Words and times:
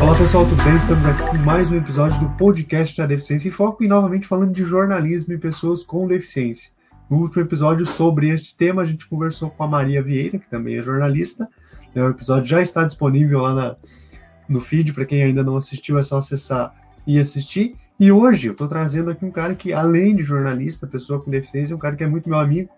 Olá 0.00 0.16
pessoal, 0.16 0.46
tudo 0.48 0.64
bem? 0.64 0.76
Estamos 0.76 1.04
aqui 1.04 1.22
com 1.30 1.36
mais 1.44 1.70
um 1.70 1.76
episódio 1.76 2.18
do 2.20 2.30
podcast 2.30 2.96
da 2.96 3.04
Deficiência 3.04 3.48
em 3.48 3.50
Foco 3.50 3.84
e 3.84 3.86
novamente 3.86 4.26
falando 4.26 4.50
de 4.50 4.64
jornalismo 4.64 5.34
e 5.34 5.38
pessoas 5.38 5.82
com 5.82 6.08
deficiência. 6.08 6.70
No 7.10 7.18
último 7.18 7.42
episódio 7.42 7.84
sobre 7.84 8.30
este 8.30 8.56
tema, 8.56 8.80
a 8.80 8.86
gente 8.86 9.06
conversou 9.06 9.50
com 9.50 9.62
a 9.62 9.68
Maria 9.68 10.02
Vieira, 10.02 10.38
que 10.38 10.48
também 10.48 10.78
é 10.78 10.82
jornalista. 10.82 11.46
O 11.94 12.00
episódio 12.08 12.46
já 12.46 12.62
está 12.62 12.84
disponível 12.84 13.42
lá 13.42 13.54
na, 13.54 13.76
no 14.48 14.58
feed, 14.58 14.94
para 14.94 15.04
quem 15.04 15.22
ainda 15.22 15.42
não 15.42 15.58
assistiu, 15.58 15.98
é 15.98 16.02
só 16.02 16.16
acessar 16.16 16.74
e 17.06 17.18
assistir. 17.18 17.76
E 17.98 18.10
hoje 18.10 18.46
eu 18.46 18.52
estou 18.52 18.66
trazendo 18.66 19.10
aqui 19.10 19.22
um 19.26 19.30
cara 19.30 19.54
que, 19.54 19.70
além 19.70 20.16
de 20.16 20.22
jornalista, 20.22 20.86
pessoa 20.86 21.20
com 21.20 21.30
deficiência, 21.30 21.74
é 21.74 21.76
um 21.76 21.80
cara 21.80 21.94
que 21.94 22.02
é 22.02 22.08
muito 22.08 22.26
meu 22.26 22.38
amigo 22.38 22.70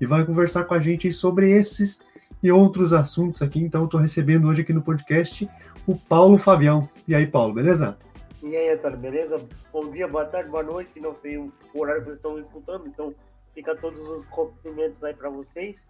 e 0.00 0.06
vai 0.06 0.24
conversar 0.24 0.62
com 0.62 0.74
a 0.74 0.78
gente 0.78 1.10
sobre 1.12 1.50
esses 1.50 2.00
e 2.40 2.52
outros 2.52 2.92
assuntos 2.92 3.42
aqui. 3.42 3.58
Então, 3.58 3.84
estou 3.84 3.98
recebendo 3.98 4.46
hoje 4.46 4.60
aqui 4.60 4.72
no 4.72 4.80
podcast 4.80 5.48
o 5.88 5.96
Paulo 5.96 6.36
Fabião. 6.36 6.86
E 7.08 7.14
aí, 7.14 7.26
Paulo, 7.26 7.54
beleza? 7.54 7.96
E 8.42 8.54
aí, 8.54 8.70
Antônio, 8.70 8.98
beleza? 8.98 9.40
Bom 9.72 9.90
dia, 9.90 10.06
boa 10.06 10.26
tarde, 10.26 10.50
boa 10.50 10.62
noite. 10.62 11.00
Não 11.00 11.16
sei 11.16 11.38
o 11.38 11.50
horário 11.74 12.02
que 12.02 12.08
vocês 12.08 12.16
estão 12.18 12.38
escutando, 12.38 12.86
então 12.86 13.14
fica 13.54 13.74
todos 13.74 13.98
os 13.98 14.22
cumprimentos 14.26 15.02
aí 15.02 15.14
para 15.14 15.30
vocês. 15.30 15.88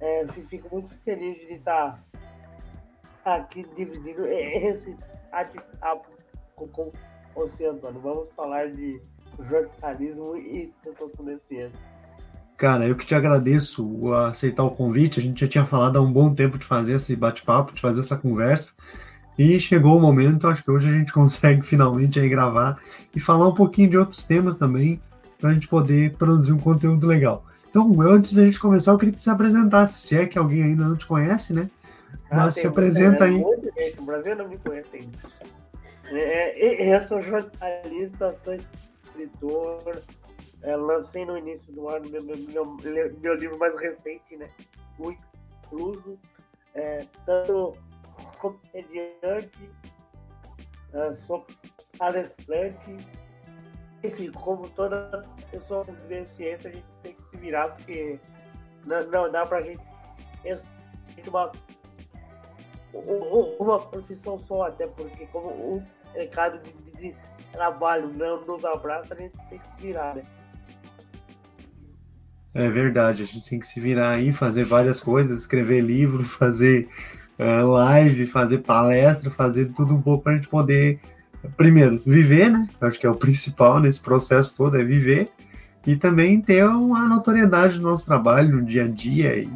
É, 0.00 0.26
fico 0.48 0.68
muito 0.74 0.92
feliz 1.04 1.38
de 1.46 1.54
estar 1.54 2.02
aqui 3.24 3.64
dividindo 3.76 4.26
esse 4.26 4.96
bate-papo 5.30 6.08
com, 6.56 6.66
com 6.66 6.92
você, 7.32 7.66
Antônio. 7.66 8.00
Vamos 8.00 8.28
falar 8.34 8.68
de 8.72 9.00
jornalismo 9.48 10.36
e 10.36 10.74
pessoas 10.82 11.12
com 11.12 11.24
deficiência. 11.24 11.78
Cara, 12.56 12.84
eu 12.88 12.96
que 12.96 13.06
te 13.06 13.14
agradeço 13.14 14.12
aceitar 14.12 14.64
o 14.64 14.72
convite. 14.72 15.20
A 15.20 15.22
gente 15.22 15.40
já 15.40 15.48
tinha 15.48 15.64
falado 15.64 15.98
há 15.98 16.02
um 16.02 16.12
bom 16.12 16.34
tempo 16.34 16.58
de 16.58 16.64
fazer 16.64 16.94
esse 16.94 17.14
bate-papo, 17.14 17.72
de 17.72 17.80
fazer 17.80 18.00
essa 18.00 18.16
conversa. 18.16 18.74
E 19.38 19.60
chegou 19.60 19.96
o 19.96 20.00
momento, 20.00 20.46
acho 20.46 20.62
que 20.62 20.70
hoje 20.70 20.88
a 20.88 20.92
gente 20.92 21.12
consegue 21.14 21.62
finalmente 21.62 22.18
aí 22.18 22.28
gravar 22.28 22.80
e 23.14 23.20
falar 23.20 23.48
um 23.48 23.54
pouquinho 23.54 23.90
de 23.90 23.98
outros 23.98 24.22
temas 24.24 24.56
também, 24.56 25.00
para 25.38 25.50
a 25.50 25.54
gente 25.54 25.68
poder 25.68 26.14
produzir 26.14 26.52
um 26.52 26.58
conteúdo 26.58 27.06
legal. 27.06 27.44
Então, 27.68 28.00
antes 28.00 28.32
da 28.32 28.44
gente 28.44 28.58
começar, 28.58 28.92
eu 28.92 28.98
queria 28.98 29.12
que 29.12 29.22
você 29.22 29.28
apresentasse, 29.28 30.00
se 30.00 30.16
é 30.16 30.26
que 30.26 30.38
alguém 30.38 30.62
ainda 30.62 30.84
não 30.84 30.96
te 30.96 31.06
conhece, 31.06 31.52
né? 31.52 31.68
Ah, 32.30 32.36
Mas 32.36 32.54
se 32.54 32.66
apresenta 32.66 33.24
aí. 33.24 33.42
o 33.98 34.02
Brasil 34.02 34.34
não 34.34 34.48
me 34.48 34.56
conhece 34.56 34.88
ainda. 34.94 35.18
É, 36.08 36.88
é, 36.88 36.96
eu 36.96 37.02
sou 37.02 37.20
jornalista, 37.22 38.32
sou 38.32 38.54
escritor, 38.54 40.02
é, 40.62 40.74
lancei 40.74 41.26
no 41.26 41.36
início 41.36 41.70
do 41.72 41.88
ano 41.88 42.08
meu, 42.08 42.22
meu, 42.22 42.36
meu, 42.36 42.78
meu 43.20 43.34
livro 43.34 43.58
mais 43.58 43.78
recente, 43.80 44.36
né? 44.36 44.48
O 44.98 45.12
Incluso. 45.66 46.18
É, 46.74 47.06
tanto 47.24 47.74
comediante, 48.38 49.70
uh, 50.92 51.14
sou 51.14 51.46
palestrante, 51.98 52.96
enfim, 54.02 54.30
como 54.32 54.68
toda 54.70 55.22
pessoa 55.50 55.84
com 55.84 55.92
deficiência, 56.08 56.70
a 56.70 56.72
gente 56.72 56.86
tem 57.02 57.14
que 57.14 57.24
se 57.26 57.36
virar, 57.36 57.68
porque 57.70 58.20
não, 58.86 59.06
não 59.08 59.30
dá 59.30 59.44
pra 59.44 59.62
gente 59.62 59.80
uma, 61.28 61.50
uma 63.58 63.80
profissão 63.80 64.38
só, 64.38 64.62
até 64.62 64.86
porque 64.86 65.26
como 65.26 65.48
o 65.48 65.86
mercado 66.14 66.60
de, 66.98 67.14
trabalho 67.52 68.08
não 68.08 68.44
nos 68.44 68.64
abraça, 68.64 69.14
a 69.14 69.16
gente 69.16 69.36
tem 69.48 69.58
que 69.58 69.68
se 69.68 69.76
virar, 69.80 70.14
né? 70.14 70.22
É 72.54 72.70
verdade, 72.70 73.22
a 73.22 73.26
gente 73.26 73.48
tem 73.48 73.58
que 73.58 73.66
se 73.66 73.78
virar 73.80 74.12
aí, 74.12 74.32
fazer 74.32 74.64
várias 74.64 74.98
coisas, 75.00 75.40
escrever 75.40 75.80
livro, 75.80 76.22
fazer 76.24 76.88
live, 77.38 78.26
fazer 78.26 78.58
palestra, 78.58 79.30
fazer 79.30 79.66
tudo 79.74 79.94
um 79.94 80.00
pouco 80.00 80.24
para 80.24 80.32
a 80.32 80.34
gente 80.36 80.48
poder, 80.48 81.00
primeiro, 81.56 82.00
viver, 82.04 82.50
né? 82.50 82.68
Acho 82.80 82.98
que 82.98 83.06
é 83.06 83.10
o 83.10 83.14
principal 83.14 83.80
nesse 83.80 84.00
processo 84.00 84.54
todo, 84.54 84.78
é 84.78 84.84
viver, 84.84 85.30
e 85.86 85.96
também 85.96 86.40
ter 86.40 86.64
uma 86.64 87.08
notoriedade 87.08 87.78
do 87.78 87.82
nosso 87.82 88.04
trabalho 88.06 88.56
no 88.56 88.64
dia 88.64 88.84
a 88.84 88.88
dia 88.88 89.36
e 89.36 89.46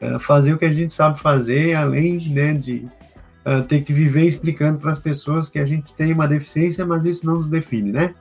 uh, 0.00 0.18
fazer 0.18 0.52
o 0.52 0.58
que 0.58 0.64
a 0.64 0.72
gente 0.72 0.92
sabe 0.92 1.18
fazer, 1.18 1.74
além 1.74 2.18
né, 2.30 2.54
de 2.54 2.88
uh, 3.44 3.62
ter 3.64 3.82
que 3.84 3.92
viver 3.92 4.24
explicando 4.24 4.78
para 4.78 4.90
as 4.90 4.98
pessoas 4.98 5.50
que 5.50 5.58
a 5.58 5.66
gente 5.66 5.92
tem 5.94 6.12
uma 6.12 6.26
deficiência, 6.26 6.86
mas 6.86 7.04
isso 7.04 7.26
não 7.26 7.34
nos 7.34 7.48
define, 7.48 7.92
né? 7.92 8.14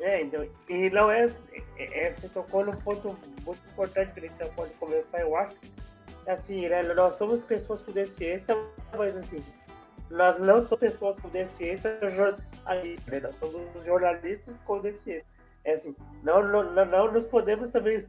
É, 0.00 0.22
então, 0.22 0.44
e 0.68 0.88
não 0.90 1.10
é, 1.10 1.30
é, 1.78 2.06
é 2.06 2.10
você 2.10 2.26
tocou 2.28 2.64
num 2.64 2.72
ponto 2.72 3.16
muito 3.44 3.60
importante 3.70 4.12
que 4.12 4.20
a 4.20 4.22
gente 4.22 4.54
pode 4.56 4.72
começar, 4.80 5.20
eu 5.20 5.36
acho, 5.36 5.54
assim, 6.26 6.68
né, 6.68 6.82
nós 6.82 7.14
somos 7.14 7.44
pessoas 7.46 7.82
com 7.82 7.92
deficiência, 7.92 8.56
mas 8.96 9.16
assim, 9.16 9.42
nós 10.10 10.38
não 10.40 10.60
somos 10.62 10.80
pessoas 10.80 11.18
com 11.20 11.28
deficiência 11.28 11.98
jornalistas, 12.10 13.06
né? 13.06 13.20
nós 13.20 13.34
somos 13.36 13.84
jornalistas 13.84 14.60
com 14.60 14.80
deficiência. 14.80 15.26
É 15.64 15.74
assim, 15.74 15.94
não, 16.22 16.42
não, 16.42 16.84
não 16.86 17.12
nos 17.12 17.26
podemos 17.26 17.70
também 17.70 17.98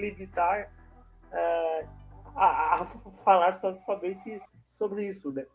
limitar 0.00 0.70
uh, 1.30 1.88
a, 2.34 2.80
a, 2.80 2.86
falar 3.24 3.54
somente 3.56 4.40
sobre 4.68 5.06
isso, 5.06 5.30
né? 5.32 5.46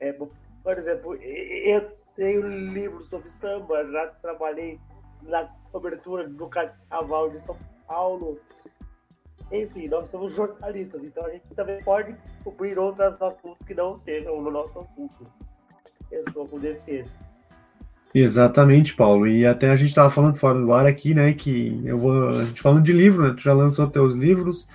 É, 0.00 0.12
por 0.12 0.78
exemplo, 0.78 1.14
eu 1.14 1.96
tenho 2.16 2.46
livros 2.46 3.08
sobre 3.08 3.28
samba, 3.28 3.84
já 3.90 4.08
trabalhei 4.20 4.80
na 5.22 5.46
cobertura 5.72 6.28
do 6.28 6.48
Carnaval 6.48 7.30
de 7.30 7.40
São 7.40 7.56
Paulo, 7.86 8.40
enfim, 9.52 9.88
nós 9.88 10.08
somos 10.08 10.34
jornalistas, 10.34 11.04
então 11.04 11.24
a 11.24 11.30
gente 11.30 11.44
também 11.54 11.82
pode 11.82 12.14
cobrir 12.42 12.78
outros 12.78 13.20
assuntos 13.20 13.66
que 13.66 13.74
não 13.74 13.98
sejam 14.00 14.40
no 14.40 14.50
nosso 14.50 14.78
assunto. 14.78 15.24
Pessoa 16.10 16.46
com 16.48 16.58
deficiência. 16.58 17.12
Exatamente, 18.14 18.94
Paulo. 18.94 19.26
E 19.26 19.44
até 19.44 19.70
a 19.70 19.76
gente 19.76 19.88
estava 19.88 20.08
falando 20.08 20.36
fora 20.36 20.60
do 20.60 20.72
ar 20.72 20.86
aqui, 20.86 21.14
né? 21.14 21.32
Que 21.32 21.80
eu 21.84 21.98
vou. 21.98 22.28
A 22.28 22.44
gente 22.44 22.62
falando 22.62 22.84
de 22.84 22.92
livro, 22.92 23.26
né? 23.26 23.34
Tu 23.36 23.42
já 23.42 23.52
lançou 23.52 23.88
teus 23.88 24.14
livros, 24.14 24.68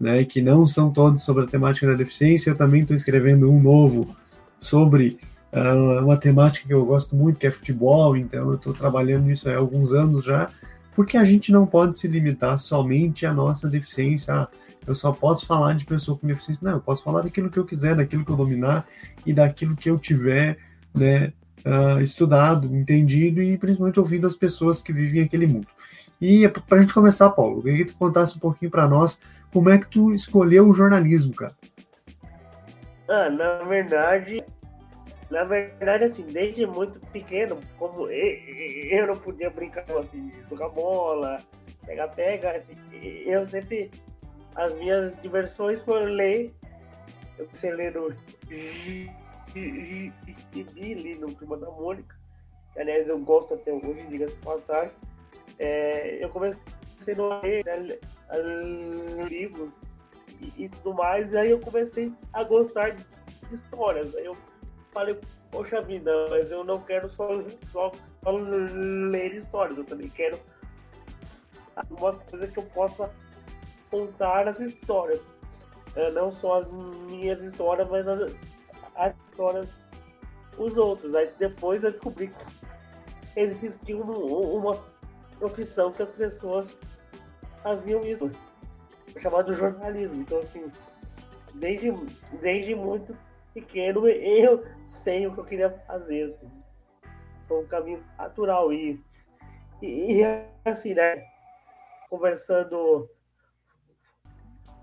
né? 0.00 0.24
Que 0.24 0.40
não 0.40 0.66
são 0.66 0.90
todos 0.90 1.22
sobre 1.22 1.44
a 1.44 1.46
temática 1.46 1.86
da 1.86 1.92
deficiência. 1.92 2.50
Eu 2.50 2.56
também 2.56 2.82
estou 2.82 2.96
escrevendo 2.96 3.50
um 3.50 3.60
novo 3.60 4.16
sobre 4.58 5.18
uh, 5.52 6.02
uma 6.02 6.16
temática 6.16 6.66
que 6.66 6.72
eu 6.72 6.86
gosto 6.86 7.14
muito, 7.14 7.38
que 7.38 7.46
é 7.46 7.50
futebol. 7.50 8.16
Então 8.16 8.48
eu 8.48 8.54
estou 8.54 8.72
trabalhando 8.72 9.24
nisso 9.24 9.50
há 9.50 9.56
alguns 9.56 9.92
anos 9.92 10.24
já 10.24 10.50
porque 10.96 11.18
a 11.18 11.24
gente 11.24 11.52
não 11.52 11.66
pode 11.66 11.98
se 11.98 12.08
limitar 12.08 12.58
somente 12.58 13.26
à 13.26 13.32
nossa 13.32 13.68
deficiência. 13.68 14.32
Ah, 14.34 14.48
eu 14.86 14.94
só 14.94 15.12
posso 15.12 15.44
falar 15.44 15.74
de 15.74 15.84
pessoa 15.84 16.16
com 16.16 16.26
deficiência. 16.26 16.64
Não, 16.64 16.78
eu 16.78 16.80
posso 16.80 17.04
falar 17.04 17.20
daquilo 17.20 17.50
que 17.50 17.58
eu 17.58 17.66
quiser, 17.66 17.94
daquilo 17.94 18.24
que 18.24 18.30
eu 18.30 18.36
dominar 18.36 18.86
e 19.26 19.32
daquilo 19.34 19.76
que 19.76 19.90
eu 19.90 19.98
tiver 19.98 20.56
né, 20.94 21.34
uh, 21.66 22.00
estudado, 22.00 22.74
entendido 22.74 23.42
e 23.42 23.58
principalmente 23.58 24.00
ouvindo 24.00 24.26
as 24.26 24.34
pessoas 24.34 24.80
que 24.80 24.90
vivem 24.90 25.22
aquele 25.22 25.46
mundo. 25.46 25.68
E 26.18 26.48
para 26.48 26.78
a 26.78 26.80
gente 26.80 26.94
começar, 26.94 27.28
Paulo, 27.28 27.58
eu 27.58 27.62
queria 27.64 27.84
que 27.84 27.92
tu 27.92 27.98
contasse 27.98 28.34
um 28.38 28.40
pouquinho 28.40 28.70
para 28.70 28.88
nós 28.88 29.20
como 29.52 29.68
é 29.68 29.76
que 29.76 29.88
tu 29.88 30.14
escolheu 30.14 30.66
o 30.66 30.72
jornalismo, 30.72 31.34
cara. 31.34 31.52
Ah, 33.06 33.28
na 33.28 33.64
verdade, 33.64 34.42
na 35.30 35.44
verdade, 35.44 36.04
assim, 36.04 36.22
desde 36.22 36.66
muito 36.66 37.00
pequeno, 37.08 37.60
como 37.78 38.08
eu 38.08 39.06
não 39.06 39.16
podia 39.18 39.50
brincar 39.50 39.84
assim, 39.98 40.30
jogar 40.48 40.68
bola, 40.68 41.42
pega-pega, 41.84 42.52
assim, 42.52 42.76
eu 43.24 43.46
sempre. 43.46 43.90
As 44.54 44.72
minhas 44.74 45.20
diversões 45.20 45.82
foram 45.82 46.06
ler. 46.06 46.54
Eu 47.38 47.44
comecei 47.44 47.70
lendo 47.72 48.16
Gibi 50.54 51.14
no 51.16 51.34
Turma 51.34 51.58
da 51.58 51.70
Mônica. 51.70 52.16
Que, 52.72 52.80
aliás, 52.80 53.06
eu 53.08 53.18
gosto 53.18 53.54
até 53.54 53.72
hoje, 53.72 54.06
diga-se 54.08 54.36
passagem. 54.38 54.94
É, 55.58 56.24
eu 56.24 56.30
comecei 56.30 56.62
a 57.18 57.42
ler 57.42 57.64
né, 57.64 57.98
livros 59.28 59.72
e, 60.40 60.64
e 60.64 60.68
tudo 60.68 60.94
mais, 60.94 61.32
e 61.32 61.38
aí 61.38 61.50
eu 61.50 61.60
comecei 61.60 62.12
a 62.32 62.42
gostar 62.44 62.90
de 62.90 63.04
histórias. 63.54 64.14
Aí 64.14 64.24
eu 64.24 64.36
falei, 64.96 65.20
poxa 65.50 65.82
vida, 65.82 66.10
mas 66.30 66.50
eu 66.50 66.64
não 66.64 66.80
quero 66.80 67.06
só, 67.10 67.28
só, 67.70 67.92
só 68.24 68.30
ler 68.30 69.34
histórias, 69.34 69.76
eu 69.76 69.84
também 69.84 70.08
quero 70.08 70.40
alguma 71.76 72.14
coisa 72.14 72.46
que 72.46 72.58
eu 72.58 72.62
possa 72.62 73.10
contar 73.90 74.48
as 74.48 74.58
histórias. 74.58 75.26
É, 75.94 76.10
não 76.10 76.32
só 76.32 76.60
as 76.60 76.72
minhas 77.10 77.42
histórias, 77.42 77.88
mas 77.90 78.08
as, 78.08 78.32
as 78.94 79.14
histórias 79.26 79.68
dos 80.56 80.76
outros. 80.78 81.14
Aí 81.14 81.30
depois 81.38 81.84
eu 81.84 81.90
descobri 81.90 82.28
que 82.28 83.40
existia 83.40 83.96
uma 83.96 84.82
profissão 85.38 85.92
que 85.92 86.02
as 86.02 86.12
pessoas 86.12 86.74
faziam 87.62 88.02
isso, 88.02 88.30
chamado 89.20 89.52
jornalismo. 89.52 90.22
Então, 90.22 90.38
assim, 90.38 90.70
desde, 91.54 91.92
desde 92.40 92.74
muito 92.74 93.14
pequeno, 93.60 94.06
eu 94.06 94.64
sei 94.86 95.26
o 95.26 95.32
que 95.32 95.40
eu 95.40 95.44
queria 95.44 95.70
fazer. 95.86 96.34
Assim. 96.34 96.50
Foi 97.48 97.64
um 97.64 97.66
caminho 97.66 98.04
natural. 98.18 98.72
E, 98.72 99.02
e, 99.80 100.20
e 100.20 100.24
assim, 100.64 100.94
né? 100.94 101.26
Conversando 102.10 103.08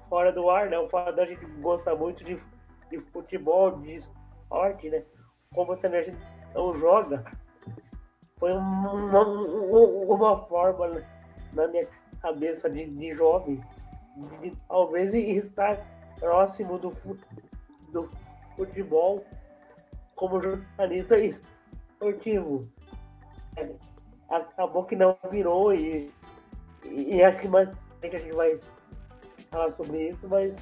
fora 0.09 0.31
do 0.31 0.49
ar, 0.49 0.69
né? 0.69 0.79
O 0.79 0.89
fato 0.89 1.15
da 1.15 1.25
gente 1.25 1.45
gosta 1.61 1.95
muito 1.95 2.23
de, 2.23 2.41
de 2.89 2.99
futebol, 3.11 3.79
de 3.79 3.93
esporte, 3.93 4.89
né? 4.89 5.03
como 5.53 5.77
também 5.77 5.99
a 5.99 6.03
gente 6.03 6.17
não 6.53 6.73
joga, 6.75 7.23
foi 8.37 8.53
uma, 8.53 9.21
uma 9.21 10.47
forma 10.47 11.03
na 11.53 11.67
minha 11.67 11.87
cabeça 12.21 12.69
de, 12.69 12.85
de 12.87 13.13
jovem 13.13 13.61
de 14.41 14.51
talvez 14.67 15.13
estar 15.13 15.77
próximo 16.19 16.77
do, 16.77 16.91
do 17.91 18.09
futebol 18.55 19.23
como 20.15 20.41
jornalista 20.41 21.17
esportivo. 21.19 22.67
Acabou 24.29 24.85
que 24.85 24.95
não 24.95 25.17
virou 25.29 25.73
e, 25.73 26.11
e 26.85 27.23
acho 27.23 27.39
que 27.39 27.47
mais 27.47 27.69
a 28.01 28.07
gente 28.07 28.31
vai 28.33 28.59
falar 29.50 29.71
sobre 29.71 30.09
isso, 30.09 30.27
mas 30.27 30.57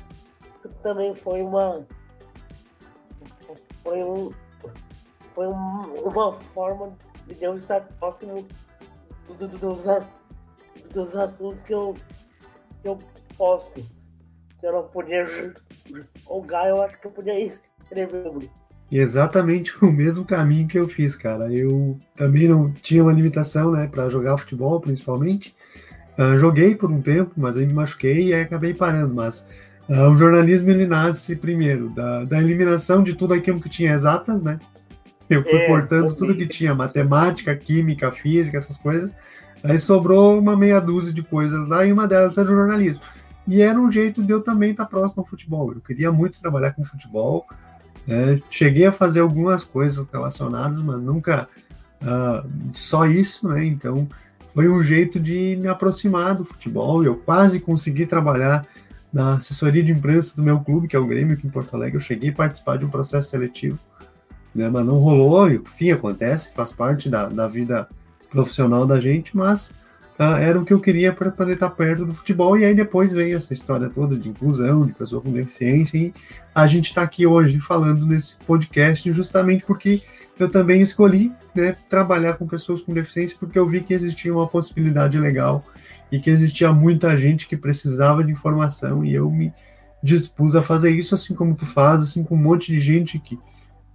também 0.83 1.15
foi 1.15 1.41
uma 1.41 1.85
foi 3.83 4.03
um 4.03 4.31
foi 5.33 5.47
um, 5.47 6.03
uma 6.03 6.33
forma 6.33 6.95
de 7.25 7.43
eu 7.43 7.57
estar 7.57 7.81
próximo 7.99 8.45
do, 9.27 9.47
do, 9.47 9.57
dos, 9.57 9.85
dos 10.91 11.15
assuntos 11.15 11.61
que 11.63 11.73
eu, 11.73 11.95
que 12.81 12.88
eu 12.88 12.99
posto. 13.38 13.81
Se 14.59 14.67
eu 14.67 14.73
não 14.73 14.88
podia 14.89 15.25
jogar, 15.25 16.69
eu 16.69 16.81
acho 16.83 16.99
que 16.99 17.07
eu 17.07 17.11
podia 17.11 17.39
escrever. 17.91 18.49
Exatamente 18.91 19.73
o 19.83 19.91
mesmo 19.91 20.25
caminho 20.25 20.67
que 20.67 20.79
eu 20.79 20.88
fiz, 20.88 21.15
cara. 21.15 21.51
Eu 21.51 21.97
também 22.15 22.47
não 22.47 22.71
tinha 22.71 23.03
uma 23.03 23.13
limitação, 23.13 23.71
né, 23.71 23.88
para 23.88 24.09
jogar 24.09 24.38
futebol, 24.38 24.79
principalmente. 24.79 25.55
Uh, 26.17 26.38
joguei 26.38 26.75
por 26.75 26.91
um 26.91 27.01
tempo, 27.01 27.31
mas 27.38 27.55
aí 27.55 27.65
me 27.65 27.73
machuquei 27.73 28.27
e 28.27 28.33
aí 28.33 28.41
acabei 28.41 28.73
parando. 28.73 29.15
Mas 29.15 29.47
uh, 29.89 30.09
o 30.09 30.17
jornalismo 30.17 30.69
ele 30.69 30.85
nasce 30.85 31.35
primeiro 31.35 31.89
da, 31.89 32.25
da 32.25 32.39
eliminação 32.39 33.01
de 33.01 33.13
tudo 33.13 33.33
aquilo 33.33 33.61
que 33.61 33.69
tinha 33.69 33.93
exatas, 33.93 34.41
né? 34.41 34.59
Eu 35.29 35.43
fui 35.43 35.59
é, 35.59 35.67
cortando 35.67 36.13
tudo 36.13 36.35
que 36.35 36.45
tinha, 36.45 36.75
matemática, 36.75 37.55
química, 37.55 38.11
física, 38.11 38.57
essas 38.57 38.77
coisas. 38.77 39.15
Aí 39.63 39.79
sobrou 39.79 40.38
uma 40.38 40.57
meia 40.57 40.81
dúzia 40.81 41.13
de 41.13 41.21
coisas 41.21 41.69
lá 41.69 41.85
e 41.85 41.93
uma 41.93 42.05
delas 42.05 42.38
era 42.38 42.51
o 42.51 42.55
jornalismo. 42.55 43.01
E 43.47 43.61
era 43.61 43.79
um 43.79 43.89
jeito 43.89 44.21
de 44.21 44.31
eu 44.33 44.41
também 44.41 44.71
estar 44.71 44.85
próximo 44.85 45.21
ao 45.21 45.25
futebol. 45.25 45.71
Eu 45.71 45.79
queria 45.79 46.11
muito 46.11 46.41
trabalhar 46.41 46.71
com 46.71 46.83
futebol. 46.83 47.47
Né? 48.06 48.39
Cheguei 48.50 48.86
a 48.86 48.92
fazer 48.92 49.19
algumas 49.19 49.63
coisas 49.63 50.06
relacionadas, 50.12 50.80
mas 50.81 51.00
nunca 51.00 51.48
uh, 52.01 52.50
só 52.74 53.06
isso, 53.06 53.48
né? 53.48 53.65
Então 53.65 54.07
foi 54.53 54.68
um 54.68 54.83
jeito 54.83 55.19
de 55.19 55.57
me 55.62 55.68
aproximar 55.68 56.36
do 56.36 56.44
futebol. 56.44 57.03
Eu 57.03 57.15
quase 57.15 57.59
consegui 57.59 58.06
trabalhar 58.06 58.65
na 59.13 59.36
assessoria 59.36 59.83
de 59.83 59.92
imprensa 59.92 60.36
do 60.36 60.42
meu 60.42 60.59
clube, 60.59 60.88
que 60.88 60.95
é 60.95 61.00
o 61.00 61.06
Grêmio 61.06 61.36
aqui 61.36 61.45
em 61.48 61.50
Porto 61.50 61.75
Alegre. 61.75 61.98
Eu 61.98 62.01
cheguei 62.01 62.30
a 62.30 62.33
participar 62.33 62.77
de 62.77 62.86
um 62.86 62.89
processo 62.89 63.30
seletivo 63.30 63.80
né? 64.53 64.69
Mas 64.69 64.86
não 64.86 64.98
rolou, 64.98 65.50
enfim, 65.50 65.92
acontece, 65.92 66.51
faz 66.53 66.71
parte 66.71 67.09
da, 67.09 67.27
da 67.27 67.48
vida 67.48 67.88
profissional 68.30 68.86
da 68.86 69.00
gente, 69.00 69.36
mas 69.36 69.74
uh, 70.21 70.38
era 70.38 70.59
o 70.59 70.63
que 70.63 70.71
eu 70.71 70.79
queria 70.79 71.12
para 71.12 71.31
poder 71.31 71.53
estar 71.53 71.71
perto 71.71 72.06
do 72.06 72.13
futebol, 72.13 72.56
e 72.56 72.63
aí 72.63 72.75
depois 72.75 73.12
veio 73.12 73.35
essa 73.35 73.53
história 73.53 73.89
toda 73.89 74.15
de 74.15 74.29
inclusão, 74.29 74.85
de 74.85 74.94
pessoa 74.94 75.19
com 75.19 75.31
deficiência, 75.31 75.97
e 75.97 76.13
a 76.53 76.68
gente 76.68 76.89
está 76.89 77.01
aqui 77.01 77.25
hoje 77.25 77.59
falando 77.59 78.06
nesse 78.06 78.35
podcast 78.45 79.12
justamente 79.12 79.65
porque 79.65 80.03
eu 80.38 80.47
também 80.50 80.81
escolhi 80.81 81.31
né, 81.56 81.75
trabalhar 81.89 82.33
com 82.33 82.45
pessoas 82.47 82.81
com 82.81 82.94
deficiência, 82.94 83.35
porque 83.39 83.57
eu 83.57 83.68
vi 83.68 83.81
que 83.81 83.94
existia 83.94 84.31
uma 84.31 84.47
possibilidade 84.47 85.18
legal 85.18 85.63
e 86.12 86.19
que 86.19 86.29
existia 86.29 86.71
muita 86.71 87.17
gente 87.17 87.47
que 87.47 87.57
precisava 87.57 88.24
de 88.24 88.31
informação, 88.31 89.03
e 89.03 89.15
eu 89.15 89.29
me 89.29 89.51
dispus 90.03 90.56
a 90.56 90.62
fazer 90.62 90.91
isso 90.91 91.15
assim 91.15 91.33
como 91.33 91.56
tu 91.56 91.65
faz, 91.65 92.03
assim 92.03 92.24
com 92.24 92.35
um 92.35 92.41
monte 92.41 92.71
de 92.71 92.79
gente 92.79 93.17
que 93.17 93.39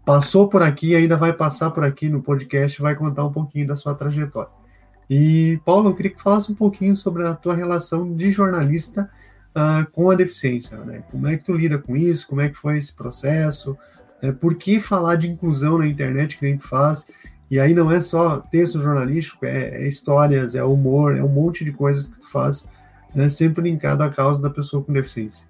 passou 0.05 0.49
por 0.49 0.63
aqui, 0.63 0.95
ainda 0.95 1.17
vai 1.17 1.33
passar 1.33 1.71
por 1.71 1.85
aqui 1.85 2.09
no 2.09 2.23
podcast, 2.23 2.81
vai 2.81 2.95
contar 2.95 3.25
um 3.25 3.33
pouquinho 3.33 3.67
da 3.67 3.75
sua 3.75 3.93
trajetória. 3.93 4.66
E, 5.09 5.61
Paulo, 5.65 5.91
eu 5.91 5.95
queria 5.95 6.11
que 6.11 6.23
falasse 6.23 6.51
um 6.51 6.55
pouquinho 6.55 6.97
sobre 6.97 7.27
a 7.27 7.35
tua 7.35 7.55
relação 7.55 8.13
de 8.15 8.31
jornalista 8.31 9.11
uh, 9.55 9.89
com 9.93 10.11
a 10.11 10.15
deficiência, 10.15 10.77
né? 10.79 11.03
Como 11.11 11.27
é 11.29 11.37
que 11.37 11.45
tu 11.45 11.53
lida 11.53 11.79
com 11.79 11.97
isso? 11.97 12.27
Como 12.27 12.41
é 12.41 12.49
que 12.49 12.57
foi 12.57 12.77
esse 12.79 12.93
processo? 12.93 13.77
É, 14.21 14.33
por 14.33 14.55
que 14.57 14.81
falar 14.81 15.17
de 15.17 15.29
inclusão 15.29 15.79
na 15.79 15.87
internet 15.87 16.39
que 16.39 16.47
a 16.47 16.49
gente 16.49 16.67
faz? 16.67 17.07
E 17.51 17.61
aí 17.61 17.75
não 17.75 17.91
é 17.93 18.01
só 18.01 18.39
texto 18.39 18.81
jornalístico, 18.81 19.47
é, 19.47 19.85
é 19.85 19.89
histórias, 19.89 20.55
é 20.55 20.65
humor, 20.65 21.17
é 21.17 21.23
um 21.23 21.29
monte 21.29 21.65
de 21.65 21.71
coisas 21.71 22.09
que 22.09 22.21
tu 22.21 22.29
faz, 22.29 22.67
né, 23.15 23.29
sempre 23.29 23.63
linkado 23.63 24.03
à 24.03 24.11
causa 24.11 24.43
da 24.43 24.51
pessoa 24.51 24.83
com 24.83 24.93
deficiência. 24.93 25.47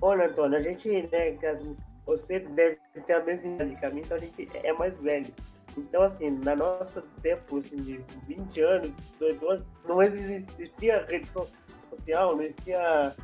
Olha, 0.00 0.26
Antônio, 0.26 0.58
a 0.58 0.62
gente, 0.62 0.88
né, 0.88 1.36
você 2.06 2.40
deve 2.40 2.78
ter 3.06 3.12
a 3.12 3.22
mesma 3.22 3.48
idade 3.48 3.76
que 3.76 3.84
a 3.84 3.90
mim, 3.90 4.00
então 4.00 4.16
a 4.16 4.20
gente 4.20 4.48
é 4.54 4.72
mais 4.72 4.94
velho. 4.98 5.28
Então, 5.76 6.02
assim, 6.02 6.30
na 6.30 6.56
nossa 6.56 7.02
tempo, 7.22 7.58
assim, 7.58 7.76
de 7.76 8.04
20 8.26 8.60
anos, 8.60 8.92
18 9.18 9.50
anos, 9.50 9.66
não 9.86 10.02
existia 10.02 11.06
rede 11.08 11.30
social, 11.30 12.36
não 12.36 12.42
existia 12.42 13.14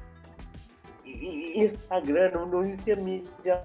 Instagram, 1.05 2.47
não, 2.47 2.65
existia 2.65 2.97
mídia, 2.97 3.65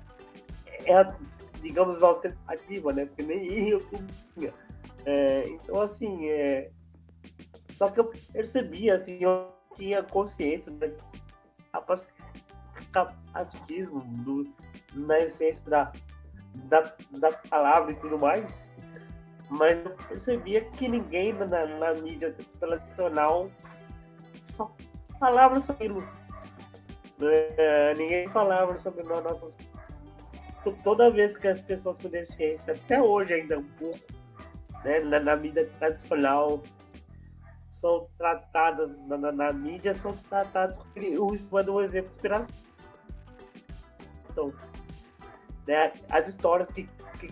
é, 0.85 1.13
digamos, 1.61 2.01
alternativa, 2.01 2.93
né? 2.93 3.05
Porque 3.05 3.23
nem 3.23 3.69
YouTube 3.69 4.07
tinha. 4.33 4.51
É, 5.05 5.47
então, 5.47 5.81
assim, 5.81 6.29
é... 6.29 6.69
só 7.77 7.89
que 7.89 7.99
eu 7.99 8.11
percebia, 8.31 8.95
assim, 8.95 9.17
eu 9.21 9.51
tinha 9.75 10.03
consciência 10.03 10.71
da 10.71 10.87
capacitismo 12.91 14.01
do, 14.23 14.47
na 14.93 15.19
essência 15.19 15.63
da, 15.69 15.91
da, 16.65 16.95
da 17.11 17.31
palavra 17.31 17.91
e 17.91 17.95
tudo 17.95 18.19
mais, 18.19 18.65
mas 19.51 19.85
eu 19.85 19.91
percebia 20.07 20.63
que 20.63 20.87
ninguém 20.87 21.33
na, 21.33 21.65
na 21.65 21.93
mídia 21.93 22.33
tradicional 22.57 23.51
falava 25.19 25.59
sobre 25.59 25.87
aquilo. 25.87 26.07
É, 27.21 27.93
ninguém 27.95 28.27
falava 28.29 28.79
sobre 28.79 29.03
nós, 29.03 29.23
nossas. 29.23 29.57
Toda 30.83 31.11
vez 31.11 31.35
que 31.35 31.47
as 31.47 31.59
pessoas 31.59 32.01
com 32.01 32.07
deficiência, 32.07 32.73
até 32.73 33.01
hoje 33.01 33.33
ainda 33.33 33.59
um 33.59 33.67
pouco, 33.77 33.99
né, 34.85 35.01
na, 35.01 35.19
na 35.19 35.35
mídia 35.35 35.69
tradicional, 35.77 36.63
são 37.69 38.07
tratadas 38.17 38.89
na, 39.07 39.17
na, 39.17 39.31
na 39.31 39.53
mídia, 39.53 39.93
são 39.93 40.13
tratadas 40.29 40.77
como 40.77 41.71
um 41.71 41.81
exemplo 41.81 42.09
de 42.09 42.15
inspiração 42.15 42.49
né? 45.67 45.91
As 46.09 46.27
histórias 46.27 46.69
que, 46.69 46.87
que, 47.19 47.27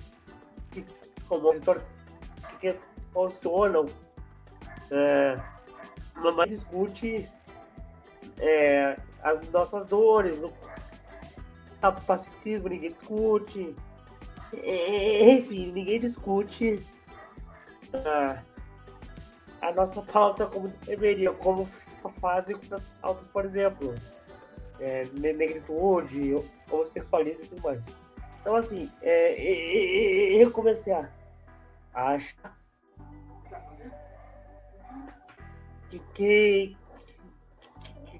que 0.71 0.85
como 1.27 1.49
as 1.49 1.57
histórias 1.57 1.87
que, 2.59 2.75
funcionam, 3.13 3.87
é, 4.91 5.39
mas 6.15 6.49
discute 6.49 7.29
é, 8.39 8.97
as 9.21 9.49
nossas 9.49 9.85
dores, 9.87 10.41
o 10.43 10.51
capacitismo, 11.81 12.69
ninguém 12.69 12.91
discute, 12.91 13.75
enfim, 14.53 15.71
ninguém 15.71 15.99
discute 15.99 16.85
a, 17.93 18.41
a 19.61 19.71
nossa 19.73 20.01
pauta 20.01 20.45
como 20.45 20.67
deveria, 20.85 21.31
como 21.31 21.69
fazem 22.19 22.55
as 22.71 22.81
pautas, 23.01 23.27
por 23.27 23.45
exemplo, 23.45 23.95
é, 24.79 25.05
negritude, 25.13 26.35
homossexualismo 26.71 27.43
e 27.43 27.47
tudo 27.47 27.61
mais. 27.61 27.85
Então, 28.41 28.55
assim, 28.55 28.89
é, 29.01 30.41
eu 30.41 30.49
comecei 30.51 30.93
a 30.93 31.09
achar 32.07 32.59
que, 35.89 35.99
que, 36.13 36.77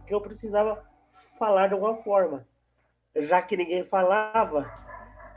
que 0.06 0.14
eu 0.14 0.22
precisava 0.22 0.84
falar 1.38 1.68
de 1.68 1.74
alguma 1.74 1.98
forma. 1.98 2.46
Já 3.16 3.42
que 3.42 3.58
ninguém 3.58 3.84
falava, 3.86 4.72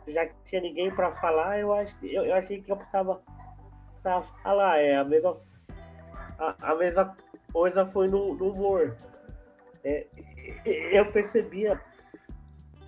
já 0.07 0.27
que 0.27 0.35
tinha 0.47 0.61
ninguém 0.61 0.95
para 0.95 1.13
falar, 1.13 1.59
eu, 1.59 1.73
ach, 1.73 1.93
eu, 2.03 2.25
eu, 2.25 2.35
achei 2.35 2.63
que 2.63 2.71
eu 2.71 2.77
precisava 2.77 3.23
falar. 4.43 4.79
É 4.79 4.97
a 4.97 5.05
mesma, 5.05 5.39
a, 6.39 6.73
a 6.73 6.75
mesma 6.75 7.17
coisa 7.53 7.87
foi 7.87 8.09
no, 8.09 8.35
no 8.35 8.53
humor. 8.53 8.97
É, 9.85 10.07
eu 10.65 11.11
percebia 11.11 11.81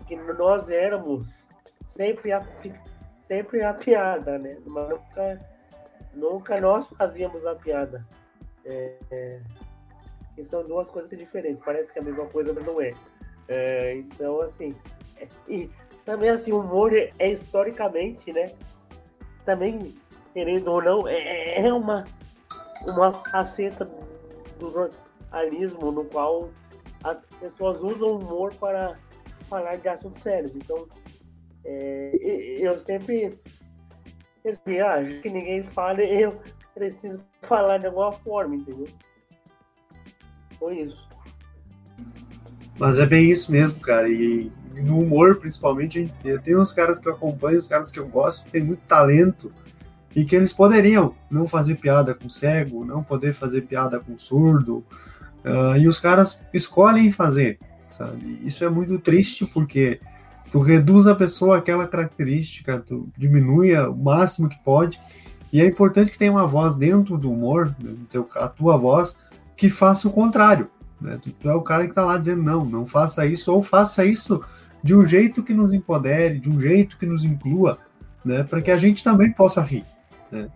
que 0.07 0.17
nós 0.17 0.71
éramos 0.71 1.47
sempre 1.87 2.33
a, 2.33 2.41
sempre 3.25 3.63
a 3.63 3.75
piada, 3.75 4.39
né? 4.39 4.57
Mas 4.67 4.89
nunca, 4.89 5.41
nunca 6.15 6.61
nós 6.61 6.89
fazíamos 6.91 7.45
a 7.47 7.55
piada. 7.55 8.07
É, 8.65 8.95
é, 9.11 9.41
e 10.37 10.45
são 10.45 10.63
duas 10.63 10.91
coisas 10.91 11.11
diferentes. 11.19 11.63
Parece 11.65 11.93
que 11.93 11.99
é 11.99 12.03
a 12.03 12.05
mesma 12.05 12.27
coisa, 12.27 12.53
mas 12.53 12.65
não 12.65 12.81
é. 12.81 12.93
é 13.49 13.95
então, 13.97 14.41
assim. 14.43 14.75
E 15.49 15.71
também, 16.05 16.31
assim, 16.31 16.53
o 16.53 16.61
humor 16.61 16.95
é, 16.95 17.11
é, 17.19 17.31
historicamente, 17.31 18.33
né? 18.33 18.53
Também, 19.45 19.95
querendo 20.33 20.69
ou 20.71 20.83
não, 20.83 21.09
é, 21.09 21.61
é 21.61 21.73
uma, 21.73 22.05
uma 22.83 23.13
faceta 23.13 23.89
do 24.59 24.71
jornalismo 24.73 25.91
no 25.91 26.05
qual 26.05 26.51
as 27.03 27.19
pessoas 27.41 27.81
usam 27.81 28.09
o 28.09 28.19
humor 28.19 28.55
para 28.55 28.99
falar 29.49 29.77
de 29.77 29.89
assuntos 29.89 30.23
sérios. 30.23 30.55
Então, 30.55 30.87
é, 31.65 32.59
eu 32.61 32.79
sempre 32.79 33.39
eles 34.45 34.61
viajam, 34.65 35.21
que 35.23 35.31
ninguém 35.31 35.63
fale, 35.63 36.05
eu 36.21 36.39
preciso 36.75 37.21
falar 37.43 37.79
de 37.79 37.87
alguma 37.87 38.13
forma, 38.13 38.57
entendeu? 38.57 38.89
Foi 40.59 40.81
isso. 40.81 41.09
Mas 42.79 42.99
é 42.99 43.07
bem 43.07 43.31
isso 43.31 43.51
mesmo, 43.51 43.81
cara. 43.81 44.09
E 44.09 44.51
no 44.83 44.99
humor, 44.99 45.37
principalmente, 45.37 46.13
eu 46.25 46.41
tenho 46.41 46.61
uns 46.61 46.73
caras 46.73 46.99
que 46.99 47.09
eu 47.09 47.13
acompanho, 47.13 47.59
os 47.59 47.69
caras 47.69 47.91
que 47.91 47.99
eu 47.99 48.09
gosto, 48.09 48.49
tem 48.51 48.63
muito 48.63 48.81
talento 48.81 49.51
e 50.15 50.25
que 50.25 50.37
eles 50.37 50.53
poderiam 50.53 51.15
não 51.31 51.47
fazer 51.47 51.77
piada 51.77 52.15
com 52.15 52.29
cego, 52.29 52.85
não 52.85 53.03
poder 53.03 53.33
fazer 53.33 53.63
piada 53.63 53.99
com 53.99 54.19
surdo, 54.19 54.85
uh, 55.45 55.77
e 55.77 55.89
os 55.89 55.99
caras 55.99 56.41
escolhem 56.53 57.11
fazer, 57.11 57.59
sabe? 57.91 58.41
Isso 58.45 58.65
é 58.65 58.71
muito 58.71 58.99
triste 58.99 59.45
porque 59.45 60.01
tu 60.55 60.61
reduz 60.61 61.09
a 61.09 61.17
pessoa 61.17 61.59
àquela 61.59 61.85
característica, 61.85 62.79
tu 62.79 63.09
diminui 63.19 63.77
o 63.77 63.97
máximo 63.97 64.49
que 64.49 64.57
pode, 64.63 65.01
e 65.53 65.61
é 65.61 65.67
importante 65.67 66.13
que 66.13 66.19
tenha 66.19 66.31
uma 66.31 66.47
voz 66.47 66.77
dentro 66.77 67.19
do 67.19 67.29
humor, 67.29 67.75
né, 67.83 67.93
a 68.37 68.47
tua 68.47 68.77
voz, 68.77 69.19
que 69.57 69.69
faça 69.69 70.07
o 70.07 70.13
contrário. 70.13 70.67
Né? 71.01 71.19
Tu, 71.21 71.33
tu 71.33 71.51
é 71.51 71.55
o 71.57 71.61
cara 71.61 71.83
que 71.83 71.91
está 71.91 72.05
lá 72.05 72.17
dizendo, 72.17 72.45
não, 72.45 72.65
não 72.65 72.87
faça 72.87 73.27
isso, 73.27 73.53
ou 73.53 73.65
faça 73.65 74.05
isso 74.05 74.45
de 74.81 74.95
um 74.95 75.05
jeito 75.05 75.43
que 75.43 75.53
nos 75.53 75.73
empodere, 75.73 76.39
de 76.39 76.49
um 76.49 76.61
jeito 76.61 76.97
que 76.99 77.05
nos 77.05 77.25
inclua, 77.25 77.77
né, 78.25 78.45
para 78.45 78.63
que 78.63 78.71
a 78.71 78.77
gente 78.77 79.03
também 79.03 79.33
possa 79.33 79.61
rir. 79.61 79.85
Né? 80.31 80.47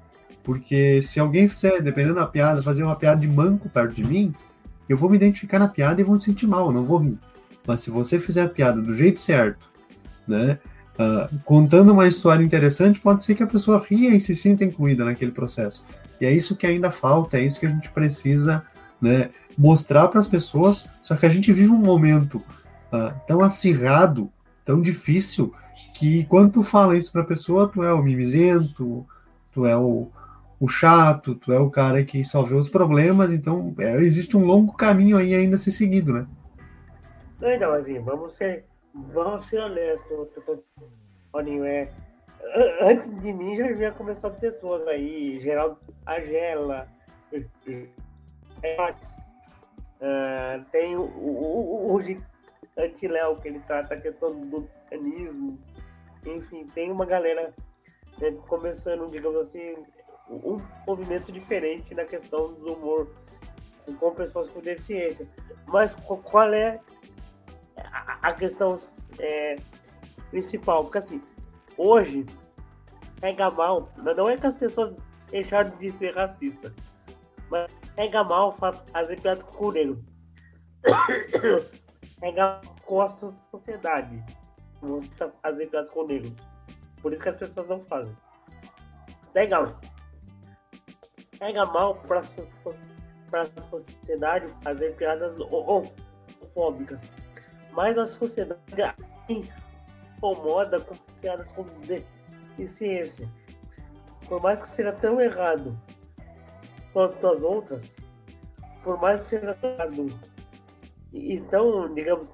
Porque 0.44 1.02
se 1.02 1.18
alguém 1.18 1.48
fizer, 1.48 1.82
dependendo 1.82 2.14
da 2.14 2.26
piada, 2.26 2.62
fazer 2.62 2.84
uma 2.84 2.94
piada 2.94 3.20
de 3.20 3.26
manco 3.26 3.68
perto 3.68 3.96
de 3.96 4.04
mim, 4.04 4.32
eu 4.88 4.96
vou 4.96 5.10
me 5.10 5.16
identificar 5.16 5.58
na 5.58 5.66
piada 5.66 6.00
e 6.00 6.04
vou 6.04 6.14
me 6.14 6.22
sentir 6.22 6.46
mal, 6.46 6.66
eu 6.66 6.72
não 6.72 6.84
vou 6.84 6.98
rir. 6.98 7.18
Mas 7.66 7.80
se 7.80 7.90
você 7.90 8.20
fizer 8.20 8.44
a 8.44 8.48
piada 8.48 8.80
do 8.80 8.94
jeito 8.94 9.18
certo, 9.18 9.67
né, 10.28 10.58
uh, 10.98 11.38
contando 11.44 11.92
uma 11.92 12.06
história 12.06 12.44
interessante, 12.44 13.00
pode 13.00 13.24
ser 13.24 13.34
que 13.34 13.42
a 13.42 13.46
pessoa 13.46 13.84
ria 13.88 14.14
e 14.14 14.20
se 14.20 14.36
sinta 14.36 14.64
incluída 14.64 15.04
naquele 15.04 15.32
processo. 15.32 15.84
E 16.20 16.26
é 16.26 16.32
isso 16.32 16.56
que 16.56 16.66
ainda 16.66 16.90
falta, 16.90 17.38
é 17.38 17.42
isso 17.42 17.58
que 17.58 17.66
a 17.66 17.70
gente 17.70 17.90
precisa 17.90 18.64
né, 19.00 19.30
mostrar 19.56 20.08
para 20.08 20.20
as 20.20 20.26
pessoas. 20.26 20.86
Só 21.02 21.16
que 21.16 21.26
a 21.26 21.28
gente 21.28 21.52
vive 21.52 21.70
um 21.70 21.78
momento 21.78 22.36
uh, 22.92 23.20
tão 23.26 23.40
acirrado, 23.40 24.30
tão 24.64 24.80
difícil, 24.80 25.54
que 25.94 26.24
quando 26.24 26.52
tu 26.52 26.62
fala 26.62 26.96
isso 26.96 27.10
para 27.10 27.22
a 27.22 27.26
pessoa, 27.26 27.68
tu 27.68 27.82
é 27.82 27.92
o 27.92 28.02
mimizento, 28.02 29.06
tu 29.52 29.66
é 29.66 29.76
o, 29.76 30.08
o 30.60 30.68
chato, 30.68 31.34
tu 31.34 31.52
é 31.52 31.58
o 31.58 31.70
cara 31.70 32.04
que 32.04 32.24
só 32.24 32.42
vê 32.42 32.54
os 32.54 32.68
problemas, 32.68 33.32
então 33.32 33.74
é, 33.78 33.96
existe 34.02 34.36
um 34.36 34.44
longo 34.44 34.74
caminho 34.74 35.16
aí 35.16 35.34
ainda 35.34 35.56
a 35.56 35.58
ser 35.58 35.70
seguido, 35.70 36.12
né? 36.12 36.26
Não, 37.40 37.50
então, 37.50 37.72
assim, 37.72 38.00
vamos 38.00 38.34
ser, 38.34 38.64
vamos 39.12 39.48
ser 39.48 39.60
honestos, 39.60 40.28
Toninho, 41.32 41.64
é, 41.64 41.90
antes 42.82 43.08
de 43.20 43.32
mim 43.32 43.56
já 43.56 43.66
havia 43.66 43.90
começado 43.92 44.38
pessoas 44.38 44.86
aí, 44.86 45.40
Geraldo 45.40 45.78
Agela, 46.06 46.88
uh, 47.32 47.88
tem 50.70 50.96
o, 50.96 51.02
o, 51.02 51.92
o, 51.92 51.96
o 51.96 52.00
Léo, 53.08 53.40
que 53.40 53.48
ele 53.48 53.60
trata 53.60 53.94
a 53.94 54.00
questão 54.00 54.38
do 54.40 54.68
anismo, 54.92 55.58
enfim, 56.24 56.66
tem 56.74 56.90
uma 56.90 57.06
galera 57.06 57.54
né, 58.20 58.32
começando, 58.46 59.10
digamos 59.10 59.46
assim, 59.46 59.76
um 60.28 60.60
movimento 60.86 61.32
diferente 61.32 61.94
na 61.94 62.04
questão 62.04 62.52
do 62.54 62.74
humor 62.74 63.10
com 63.98 64.14
pessoas 64.14 64.50
com 64.50 64.60
deficiência. 64.60 65.26
Mas 65.66 65.94
qual 65.94 66.52
é 66.52 66.78
a 68.22 68.32
questão 68.32 68.76
é, 69.18 69.56
principal? 70.30 70.84
Porque 70.84 70.98
assim, 70.98 71.20
hoje 71.76 72.26
pega 73.20 73.50
mal, 73.50 73.90
não 73.96 74.28
é 74.28 74.36
que 74.36 74.46
as 74.46 74.56
pessoas 74.56 74.94
deixaram 75.30 75.70
de 75.76 75.90
ser 75.92 76.14
racistas, 76.14 76.72
mas 77.50 77.72
pega 77.94 78.22
mal 78.24 78.56
fazer 78.56 79.20
piadas 79.20 79.42
com 79.42 79.66
o 79.66 79.72
negro. 79.72 80.04
pega 82.20 82.60
com 82.84 83.02
a 83.02 83.08
sociedade. 83.08 84.24
Fazer 85.42 85.66
piadas 85.66 85.90
com 85.90 86.00
o 86.00 86.06
negro. 86.06 86.34
Por 87.02 87.12
isso 87.12 87.22
que 87.22 87.28
as 87.28 87.36
pessoas 87.36 87.68
não 87.68 87.80
fazem. 87.84 88.16
Pega, 89.32 89.76
pega 91.38 91.66
mal 91.66 91.96
para 91.96 92.20
a 92.20 93.46
sociedade 93.62 94.46
fazer 94.62 94.94
piadas 94.96 95.38
homofóbicas. 95.40 97.02
Mas 97.72 97.96
a 97.98 98.06
sociedade 98.06 98.60
incomoda 99.28 100.80
com 100.80 100.94
piadas 101.20 101.50
com 101.52 101.64
deficiência. 101.84 103.28
Por 104.26 104.42
mais 104.42 104.60
que 104.60 104.68
seja 104.68 104.92
tão 104.92 105.20
errado 105.20 105.78
quanto 106.92 107.26
as 107.26 107.42
outras, 107.42 107.94
por 108.82 109.00
mais 109.00 109.22
que 109.22 109.28
seja 109.28 109.54
tão 109.54 109.70
errado. 109.70 110.20
Então, 111.12 111.94
digamos, 111.94 112.32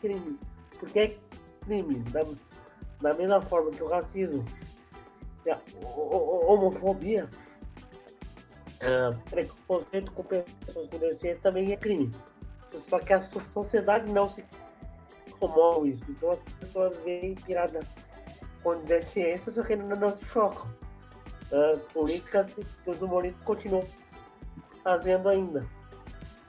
crime. 0.00 0.38
Porque 0.78 0.98
é 0.98 1.16
crime. 1.64 2.00
Da, 2.10 2.24
da 3.00 3.14
mesma 3.16 3.40
forma 3.40 3.70
que 3.70 3.82
o 3.82 3.88
racismo 3.88 4.44
a 5.50 5.58
homofobia, 6.46 7.28
uh, 8.82 9.18
preconceito 9.30 10.12
com 10.12 10.22
pessoas 10.22 10.88
com 10.88 10.98
deficiência 10.98 11.40
também 11.42 11.72
é 11.72 11.76
crime. 11.76 12.10
Só 12.80 12.98
que 12.98 13.12
a 13.12 13.20
sociedade 13.22 14.10
não 14.10 14.28
se 14.28 14.44
comove 15.38 15.90
isso. 15.90 16.04
Então 16.08 16.30
as 16.30 16.38
pessoas 16.60 16.96
veem 17.04 17.34
pirada 17.34 17.80
com 18.62 18.80
deficiência, 18.84 19.52
só 19.52 19.62
que 19.62 19.76
não, 19.76 19.96
não 19.96 20.12
se 20.12 20.24
chocam. 20.24 20.66
Uh, 21.50 21.78
por 21.92 22.08
isso 22.08 22.28
que, 22.30 22.36
as, 22.36 22.46
que, 22.52 22.64
os 22.86 23.02
humoristas 23.02 23.42
continuam 23.42 23.84
fazendo 24.82 25.28
ainda. 25.28 25.66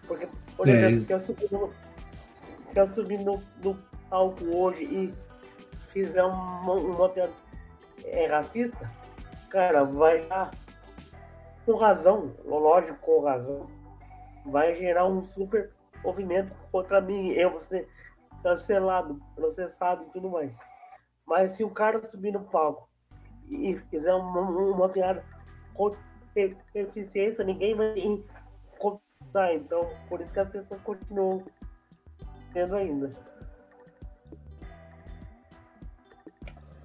Porque, 0.08 0.28
por 0.56 0.68
é 0.68 0.72
exemplo, 0.72 1.00
se 1.00 1.14
eu 1.14 1.20
subir 1.20 1.52
no, 1.52 1.74
se 2.34 2.80
eu 2.80 2.88
subir 2.88 3.20
no, 3.20 3.42
no 3.64 3.76
palco 4.10 4.46
hoje 4.56 4.84
e 4.84 5.14
fizer 5.92 6.24
uma, 6.24 6.74
uma 6.74 7.10
piada 7.10 7.34
é, 8.06 8.28
racista, 8.28 8.90
cara, 9.50 9.84
vai 9.84 10.22
dar 10.22 10.52
com 11.66 11.76
razão, 11.76 12.36
lógico, 12.46 12.98
com 13.00 13.22
razão, 13.22 13.68
vai 14.46 14.76
gerar 14.76 15.06
um 15.06 15.22
super 15.22 15.72
movimento 16.04 16.54
contra 16.72 17.02
mim, 17.02 17.30
eu 17.30 17.52
vou 17.52 17.62
ser 17.62 17.88
cancelado, 18.44 19.20
processado 19.36 20.04
e 20.04 20.12
tudo 20.12 20.30
mais. 20.30 20.58
Mas 21.26 21.54
se 21.54 21.64
o 21.64 21.70
cara 21.70 22.04
subir 22.04 22.34
no 22.34 22.42
palco 22.42 22.90
e 23.50 23.76
fizer 23.90 24.14
uma, 24.14 24.42
uma 24.42 24.90
piada 24.90 25.24
com 25.74 25.96
eficiência, 26.76 27.44
ninguém 27.44 27.76
vai 27.76 27.96
contar. 28.78 29.54
Então, 29.54 29.90
por 30.10 30.22
isso 30.22 30.34
que 30.34 30.40
as 30.40 30.50
pessoas 30.50 30.82
continuam 30.82 31.44
tendo 32.54 32.76
ainda. 32.76 33.10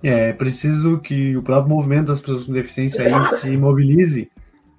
É 0.02 0.32
preciso 0.32 1.00
que 1.00 1.36
o 1.36 1.42
próprio 1.42 1.74
movimento 1.74 2.06
das 2.06 2.20
pessoas 2.20 2.46
com 2.46 2.52
deficiência 2.52 3.04
se 3.40 3.56
mobilize 3.56 4.30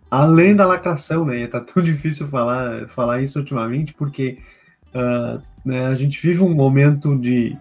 além 0.09 0.55
da 0.55 0.65
lacração, 0.65 1.25
né? 1.25 1.45
Tá 1.47 1.59
tão 1.59 1.81
difícil 1.83 2.27
falar, 2.27 2.87
falar 2.87 3.21
isso 3.21 3.39
ultimamente, 3.39 3.93
porque 3.93 4.39
uh, 4.93 5.41
né, 5.63 5.85
a 5.87 5.95
gente 5.95 6.21
vive 6.21 6.41
um 6.41 6.53
momento 6.53 7.15
de 7.17 7.55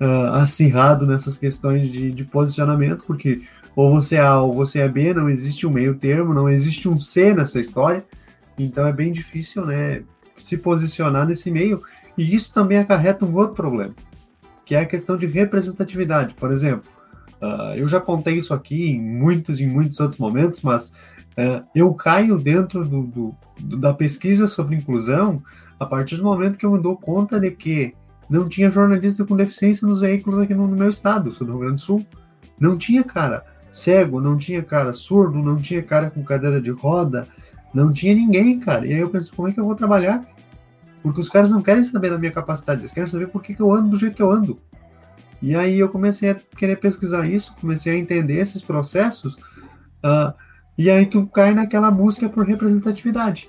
uh, 0.00 0.34
acirrado 0.34 1.06
nessas 1.06 1.38
questões 1.38 1.90
de, 1.90 2.10
de, 2.10 2.24
posicionamento, 2.24 3.04
porque 3.06 3.42
ou 3.76 3.90
você 3.90 4.16
é 4.16 4.20
A 4.20 4.40
ou 4.40 4.52
você 4.52 4.80
é 4.80 4.88
B, 4.88 5.12
não 5.12 5.28
existe 5.28 5.66
um 5.66 5.70
meio 5.70 5.96
termo, 5.96 6.32
não 6.32 6.48
existe 6.48 6.88
um 6.88 6.98
C 6.98 7.34
nessa 7.34 7.58
história, 7.58 8.04
então 8.58 8.86
é 8.86 8.92
bem 8.92 9.12
difícil, 9.12 9.66
né, 9.66 10.02
se 10.38 10.56
posicionar 10.56 11.26
nesse 11.26 11.50
meio, 11.50 11.82
e 12.16 12.34
isso 12.34 12.52
também 12.52 12.78
acarreta 12.78 13.24
um 13.24 13.34
outro 13.34 13.54
problema, 13.54 13.94
que 14.64 14.76
é 14.76 14.80
a 14.80 14.86
questão 14.86 15.16
de 15.16 15.26
representatividade. 15.26 16.34
Por 16.34 16.52
exemplo, 16.52 16.88
uh, 17.42 17.74
eu 17.74 17.88
já 17.88 18.00
contei 18.00 18.36
isso 18.36 18.54
aqui 18.54 18.90
em 18.90 19.00
muitos 19.00 19.60
e 19.60 19.66
muitos 19.66 19.98
outros 19.98 20.20
momentos, 20.20 20.62
mas 20.62 20.92
eu 21.74 21.92
caio 21.94 22.38
dentro 22.38 22.84
do, 22.84 23.02
do, 23.02 23.36
da 23.78 23.92
pesquisa 23.92 24.46
sobre 24.46 24.76
inclusão 24.76 25.42
a 25.78 25.84
partir 25.84 26.16
do 26.16 26.24
momento 26.24 26.56
que 26.56 26.64
eu 26.64 26.72
me 26.72 26.80
dou 26.80 26.96
conta 26.96 27.40
de 27.40 27.50
que 27.50 27.94
não 28.28 28.48
tinha 28.48 28.70
jornalista 28.70 29.24
com 29.24 29.36
deficiência 29.36 29.86
nos 29.86 30.00
veículos 30.00 30.40
aqui 30.40 30.54
no, 30.54 30.66
no 30.66 30.76
meu 30.76 30.88
estado, 30.88 31.32
sou 31.32 31.46
do 31.46 31.52
Rio 31.52 31.60
Grande 31.60 31.74
do 31.76 31.80
Sul. 31.80 32.06
Não 32.58 32.78
tinha 32.78 33.02
cara 33.02 33.44
cego, 33.72 34.20
não 34.20 34.38
tinha 34.38 34.62
cara 34.62 34.92
surdo, 34.94 35.38
não 35.38 35.56
tinha 35.56 35.82
cara 35.82 36.08
com 36.08 36.22
cadeira 36.22 36.60
de 36.60 36.70
roda, 36.70 37.26
não 37.74 37.92
tinha 37.92 38.14
ninguém, 38.14 38.60
cara. 38.60 38.86
E 38.86 38.94
aí 38.94 39.00
eu 39.00 39.10
penso, 39.10 39.34
como 39.34 39.48
é 39.48 39.52
que 39.52 39.58
eu 39.58 39.64
vou 39.64 39.74
trabalhar? 39.74 40.24
Porque 41.02 41.20
os 41.20 41.28
caras 41.28 41.50
não 41.50 41.60
querem 41.60 41.84
saber 41.84 42.10
da 42.10 42.18
minha 42.18 42.30
capacidade, 42.30 42.80
eles 42.80 42.92
querem 42.92 43.10
saber 43.10 43.26
por 43.26 43.42
que, 43.42 43.52
que 43.52 43.60
eu 43.60 43.74
ando 43.74 43.90
do 43.90 43.98
jeito 43.98 44.14
que 44.14 44.22
eu 44.22 44.30
ando. 44.30 44.58
E 45.42 45.54
aí 45.54 45.78
eu 45.78 45.88
comecei 45.88 46.30
a 46.30 46.34
querer 46.34 46.76
pesquisar 46.76 47.26
isso, 47.26 47.54
comecei 47.60 47.92
a 47.92 47.98
entender 47.98 48.38
esses 48.38 48.62
processos, 48.62 49.34
uh, 49.34 50.32
e 50.76 50.90
aí 50.90 51.06
tu 51.06 51.26
cai 51.26 51.54
naquela 51.54 51.90
busca 51.90 52.28
por 52.28 52.46
representatividade. 52.46 53.48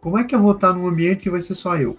Como 0.00 0.18
é 0.18 0.24
que 0.24 0.34
eu 0.34 0.40
vou 0.40 0.52
estar 0.52 0.72
num 0.72 0.86
ambiente 0.86 1.22
que 1.22 1.30
vai 1.30 1.40
ser 1.40 1.54
só 1.54 1.76
eu? 1.76 1.98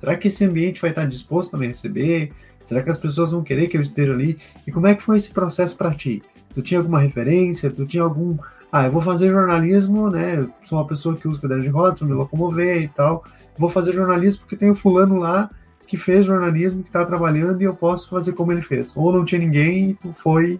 Será 0.00 0.16
que 0.16 0.28
esse 0.28 0.44
ambiente 0.44 0.80
vai 0.80 0.90
estar 0.90 1.04
disposto 1.04 1.54
a 1.54 1.58
me 1.58 1.66
receber? 1.66 2.32
Será 2.64 2.82
que 2.82 2.90
as 2.90 2.98
pessoas 2.98 3.30
vão 3.30 3.42
querer 3.42 3.68
que 3.68 3.76
eu 3.76 3.82
esteja 3.82 4.12
ali? 4.12 4.38
E 4.66 4.72
como 4.72 4.86
é 4.86 4.94
que 4.94 5.02
foi 5.02 5.16
esse 5.16 5.30
processo 5.30 5.76
para 5.76 5.94
ti? 5.94 6.22
Tu 6.54 6.62
tinha 6.62 6.80
alguma 6.80 7.00
referência? 7.00 7.70
Tu 7.70 7.86
tinha 7.86 8.02
algum. 8.02 8.36
Ah, 8.70 8.86
eu 8.86 8.90
vou 8.90 9.02
fazer 9.02 9.30
jornalismo, 9.30 10.08
né? 10.10 10.38
Eu 10.38 10.50
sou 10.64 10.78
uma 10.78 10.86
pessoa 10.86 11.16
que 11.16 11.28
usa 11.28 11.40
cadeira 11.40 11.62
de 11.62 11.70
para 11.70 12.06
me 12.06 12.14
locomover 12.14 12.82
e 12.82 12.88
tal. 12.88 13.24
Vou 13.58 13.68
fazer 13.68 13.92
jornalismo 13.92 14.40
porque 14.40 14.56
tem 14.56 14.70
o 14.70 14.74
fulano 14.74 15.18
lá 15.18 15.50
que 15.86 15.96
fez 15.98 16.24
jornalismo, 16.24 16.82
que 16.82 16.88
está 16.88 17.04
trabalhando 17.04 17.60
e 17.60 17.64
eu 17.64 17.74
posso 17.74 18.08
fazer 18.08 18.32
como 18.32 18.50
ele 18.50 18.62
fez. 18.62 18.96
Ou 18.96 19.12
não 19.12 19.26
tinha 19.26 19.38
ninguém 19.38 19.90
e 19.90 19.94
tu 19.94 20.12
foi. 20.12 20.58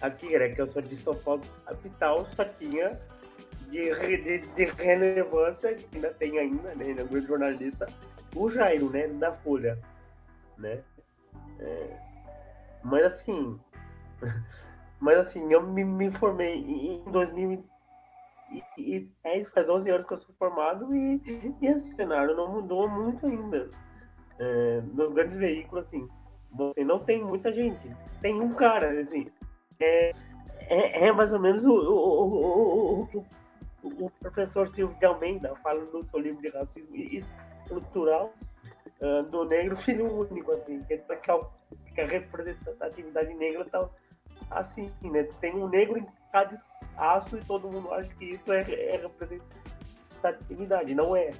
Aqui 0.00 0.34
era 0.34 0.52
que 0.52 0.60
eu 0.60 0.66
sou 0.66 0.82
de 0.82 0.96
São 0.96 1.14
Paulo, 1.14 1.42
capital, 1.66 2.26
só 2.26 2.44
tinha 2.44 2.98
de, 3.70 3.94
de, 4.22 4.38
de 4.38 4.64
relevância, 4.64 5.74
que 5.74 5.96
ainda 5.96 6.12
tem 6.14 6.38
ainda, 6.38 6.74
né? 6.74 7.02
Um 7.02 7.06
grande 7.06 7.26
jornalista, 7.26 7.86
o 8.34 8.50
Jairo, 8.50 8.90
né? 8.90 9.06
Da 9.08 9.32
Folha, 9.32 9.78
né? 10.56 10.82
É, 11.58 11.98
mas 12.82 13.04
assim, 13.04 13.60
mas 15.00 15.18
assim, 15.18 15.52
eu 15.52 15.62
me, 15.62 15.84
me 15.84 16.10
formei 16.12 16.54
em 16.54 17.04
2010, 17.04 19.48
faz 19.48 19.68
11 19.68 19.90
anos 19.90 20.06
que 20.06 20.14
eu 20.14 20.18
sou 20.18 20.34
formado 20.38 20.94
e, 20.94 21.20
e 21.60 21.66
esse 21.66 21.92
cenário 21.94 22.36
não 22.36 22.52
mudou 22.52 22.88
muito 22.88 23.26
ainda. 23.26 23.68
É, 24.38 24.80
nos 24.92 25.12
grandes 25.12 25.36
veículos, 25.36 25.86
assim, 25.86 26.08
você 26.54 26.84
não 26.84 26.98
tem 26.98 27.22
muita 27.22 27.52
gente, 27.52 27.90
tem 28.20 28.40
um 28.40 28.50
cara, 28.50 29.00
assim, 29.00 29.26
é, 29.80 30.12
é, 30.60 31.06
é 31.06 31.12
mais 31.12 31.32
ou 31.32 31.40
menos 31.40 31.64
o, 31.64 31.72
o, 31.72 33.02
o, 33.02 33.24
o, 33.82 34.06
o 34.06 34.10
professor 34.20 34.68
Silvio 34.68 34.96
de 34.98 35.06
Almeida 35.06 35.54
fala 35.56 35.80
no 35.80 36.04
seu 36.04 36.20
livro 36.20 36.40
de 36.40 36.48
racismo 36.48 36.96
estrutural 36.96 38.32
uh, 39.00 39.22
do 39.24 39.44
negro 39.44 39.76
filho 39.76 40.12
único, 40.12 40.52
assim, 40.52 40.82
que, 40.84 40.94
é 40.94 40.98
que 40.98 42.00
a 42.00 42.06
representatividade 42.06 43.34
negra 43.34 43.64
tá 43.66 43.88
assim, 44.50 44.90
né? 45.02 45.24
Tem 45.40 45.54
um 45.54 45.68
negro 45.68 45.98
em 45.98 46.06
cada 46.32 46.54
espaço 46.54 47.36
e 47.36 47.44
todo 47.44 47.70
mundo 47.70 47.92
acha 47.92 48.12
que 48.14 48.24
isso 48.26 48.52
é, 48.52 48.62
é 48.62 48.96
representatividade, 48.96 50.94
não 50.94 51.16
é. 51.16 51.30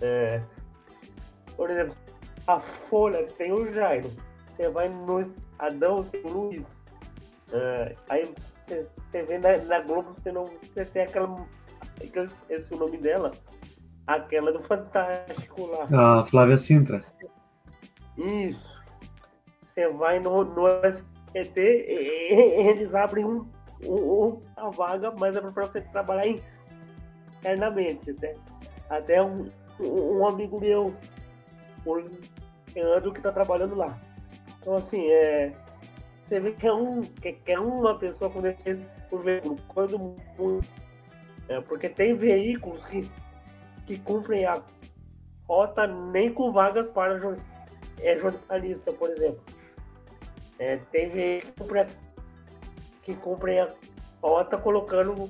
é. 0.00 0.40
Por 1.56 1.70
exemplo, 1.70 1.96
a 2.46 2.60
Folha 2.60 3.26
tem 3.38 3.52
o 3.52 3.72
Jairo, 3.72 4.10
você 4.46 4.68
vai 4.68 4.88
no 4.88 5.32
Adão, 5.58 6.04
tem 6.04 6.22
o 6.24 6.28
Luiz. 6.28 6.80
Uh, 7.48 7.96
aí 8.08 8.32
você 8.66 9.22
vê 9.22 9.38
na, 9.38 9.56
na, 9.64 9.80
Globo, 9.80 10.14
você 10.14 10.30
não 10.30 10.46
você 10.62 10.84
tem 10.84 11.02
aquela. 11.02 11.46
Esse 12.48 12.72
é 12.72 12.76
o 12.76 12.78
nome 12.78 12.96
dela. 12.98 13.32
Aquela 14.06 14.52
do 14.52 14.60
Fantástico 14.62 15.66
lá. 15.66 16.20
A 16.20 16.26
Flávia 16.26 16.56
Sintra. 16.56 17.00
Isso. 18.16 18.80
Você 19.60 19.88
vai 19.88 20.18
no, 20.18 20.44
no 20.44 20.66
SBT, 20.66 21.60
eles 21.60 22.94
abrem 22.94 23.24
um, 23.24 23.46
um, 23.84 24.40
uma 24.56 24.70
vaga, 24.70 25.10
mas 25.12 25.36
é 25.36 25.40
para 25.40 25.66
você 25.66 25.80
trabalhar 25.80 26.26
internamente. 27.38 28.12
Né? 28.20 28.34
Até 28.88 29.22
um, 29.22 29.48
um 29.80 30.26
amigo 30.26 30.60
meu, 30.60 30.94
o 31.84 31.94
Leandro, 32.74 33.12
que 33.12 33.18
está 33.18 33.32
trabalhando 33.32 33.74
lá. 33.74 33.98
Então, 34.60 34.76
assim, 34.76 35.10
é, 35.10 35.52
você 36.20 36.38
vê 36.38 36.52
que 36.52 36.66
é, 36.66 36.72
um, 36.72 37.02
que, 37.02 37.32
que 37.32 37.52
é 37.52 37.58
uma 37.58 37.98
pessoa 37.98 38.30
com 38.30 38.40
deficiência 38.40 38.88
por 39.08 39.22
veículo, 39.22 39.56
quando. 39.68 40.16
É, 41.48 41.60
porque 41.62 41.88
tem 41.88 42.14
veículos 42.14 42.84
que 42.84 43.10
que 43.90 43.98
cumprem 43.98 44.44
a 44.44 44.62
rota 45.48 45.84
nem 45.84 46.32
com 46.32 46.52
vagas 46.52 46.86
para 46.86 47.18
é, 47.98 48.16
jornalista, 48.16 48.92
por 48.92 49.10
exemplo. 49.10 49.42
É, 50.60 50.76
tem 50.76 51.08
veículos 51.08 51.92
que 53.02 53.16
cumprem 53.16 53.58
a 53.58 53.68
rota 54.22 54.56
colocando 54.56 55.28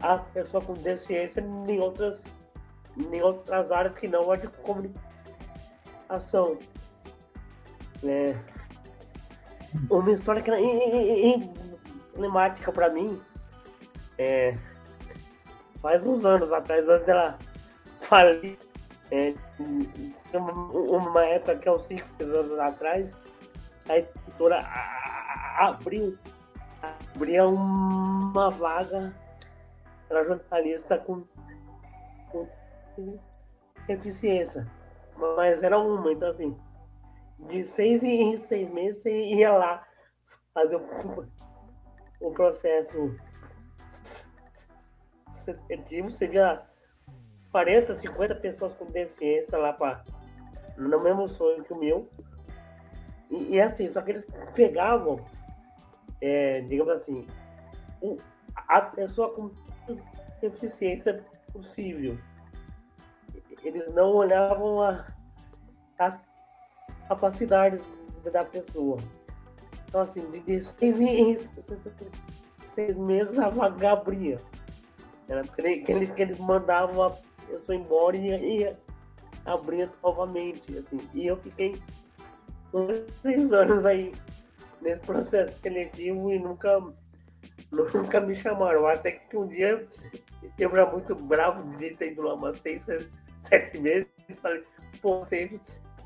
a 0.00 0.18
pessoa 0.18 0.62
com 0.62 0.74
deficiência 0.74 1.40
em 1.40 1.80
outras, 1.80 2.22
em 2.98 3.22
outras 3.22 3.70
áreas 3.70 3.94
que 3.94 4.08
não 4.08 4.30
a 4.30 4.36
de 4.36 4.48
comunicação. 4.48 6.58
É, 8.04 8.36
uma 9.90 10.10
história 10.10 10.42
que 10.42 10.50
é 10.50 11.34
emblemática 12.14 12.72
para 12.72 12.90
mim 12.90 13.18
é 14.16 14.56
faz 15.80 16.04
uns 16.06 16.24
anos 16.24 16.52
atrás, 16.52 16.88
antes 16.88 17.06
dela 17.06 17.38
falir. 18.00 18.58
É, 19.10 19.34
uma 20.34 21.24
época 21.24 21.56
que 21.56 21.68
é 21.68 21.72
uns 21.72 21.84
5, 21.84 22.06
6 22.06 22.30
anos 22.30 22.58
atrás, 22.58 23.16
a 23.88 23.98
editora 23.98 24.66
abriu, 25.56 26.16
abria 27.14 27.46
uma 27.46 28.50
vaga 28.50 29.14
para 30.08 30.24
jornalista 30.24 30.98
com, 30.98 31.24
com 32.30 32.46
eficiência. 33.88 34.66
Mas 35.16 35.62
era 35.62 35.78
uma, 35.78 36.12
então 36.12 36.28
assim, 36.28 36.56
de 37.38 37.64
seis 37.64 38.02
em 38.02 38.36
seis 38.36 38.70
meses 38.70 39.02
você 39.02 39.24
ia 39.34 39.52
lá 39.52 39.86
fazer 40.54 40.76
o, 40.76 41.26
o 42.20 42.30
processo 42.32 43.14
seletivo, 45.28 46.08
você 46.08 46.26
via 46.26 46.62
40, 47.50 47.94
50 47.94 48.34
pessoas 48.36 48.74
com 48.74 48.86
deficiência 48.86 49.58
lá 49.58 49.72
para 49.72 50.04
no 50.76 51.02
mesmo 51.02 51.26
sonho 51.26 51.64
que 51.64 51.72
o 51.72 51.78
meu. 51.78 52.08
E, 53.30 53.56
e 53.56 53.60
assim, 53.60 53.90
só 53.90 54.00
que 54.00 54.12
eles 54.12 54.26
pegavam, 54.54 55.24
é, 56.20 56.60
digamos 56.62 56.92
assim, 56.92 57.26
a 58.54 58.80
pessoa 58.82 59.34
com 59.34 59.50
deficiência 60.40 61.24
possível. 61.52 62.18
Eles 63.62 63.92
não 63.94 64.14
olhavam 64.14 64.82
a, 64.82 65.04
as 65.98 66.20
capacidades 67.08 67.82
da 68.32 68.44
pessoa. 68.44 68.98
Então, 69.88 70.02
assim, 70.02 70.28
de 70.30 70.62
seis, 70.62 71.50
seis 72.64 72.96
meses 72.96 73.38
a 73.38 73.48
vaga 73.48 73.92
abria. 73.92 74.38
Era 75.28 75.42
porque 75.44 75.62
eles, 75.88 76.10
que 76.12 76.22
eles 76.22 76.38
mandavam 76.38 77.02
a 77.02 77.10
pessoa 77.46 77.76
embora 77.76 78.16
e 78.16 78.58
ia 78.60 78.78
abrir 79.44 79.90
novamente, 80.02 80.78
assim. 80.78 81.00
E 81.14 81.26
eu 81.26 81.36
fiquei 81.38 81.80
três 83.22 83.52
anos 83.52 83.84
aí 83.84 84.12
nesse 84.80 85.02
processo 85.02 85.58
seletivo 85.60 86.30
e 86.30 86.38
nunca, 86.38 86.82
nunca 87.70 88.20
me 88.20 88.34
chamaram. 88.34 88.86
Até 88.86 89.12
que 89.12 89.36
um 89.36 89.46
dia 89.46 89.86
eu 90.58 90.70
era 90.70 90.90
muito 90.90 91.14
bravo 91.14 91.62
de 91.76 91.90
ter 91.90 92.12
ido 92.12 92.22
lá 92.22 92.34
umas 92.34 92.58
seis, 92.58 92.86
sete 93.48 93.78
meses 93.78 94.06
falei, 94.40 94.62
pô, 95.00 95.18
vocês 95.18 95.58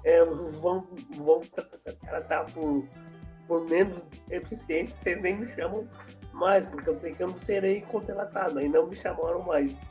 é, 0.04 0.24
vão, 0.24 0.86
vão 1.16 1.42
tratar 2.00 2.44
por, 2.52 2.86
por 3.46 3.68
menos 3.68 4.02
eficientes, 4.30 4.96
vocês 4.96 5.20
nem 5.20 5.38
me 5.38 5.48
chamam 5.54 5.86
mais, 6.32 6.64
porque 6.66 6.88
eu 6.88 6.96
sei 6.96 7.12
que 7.12 7.22
eu 7.22 7.28
não 7.28 7.38
serei 7.38 7.82
contratado, 7.82 8.58
aí 8.58 8.68
não 8.68 8.86
me 8.86 8.96
chamaram 8.96 9.42
mais. 9.42 9.82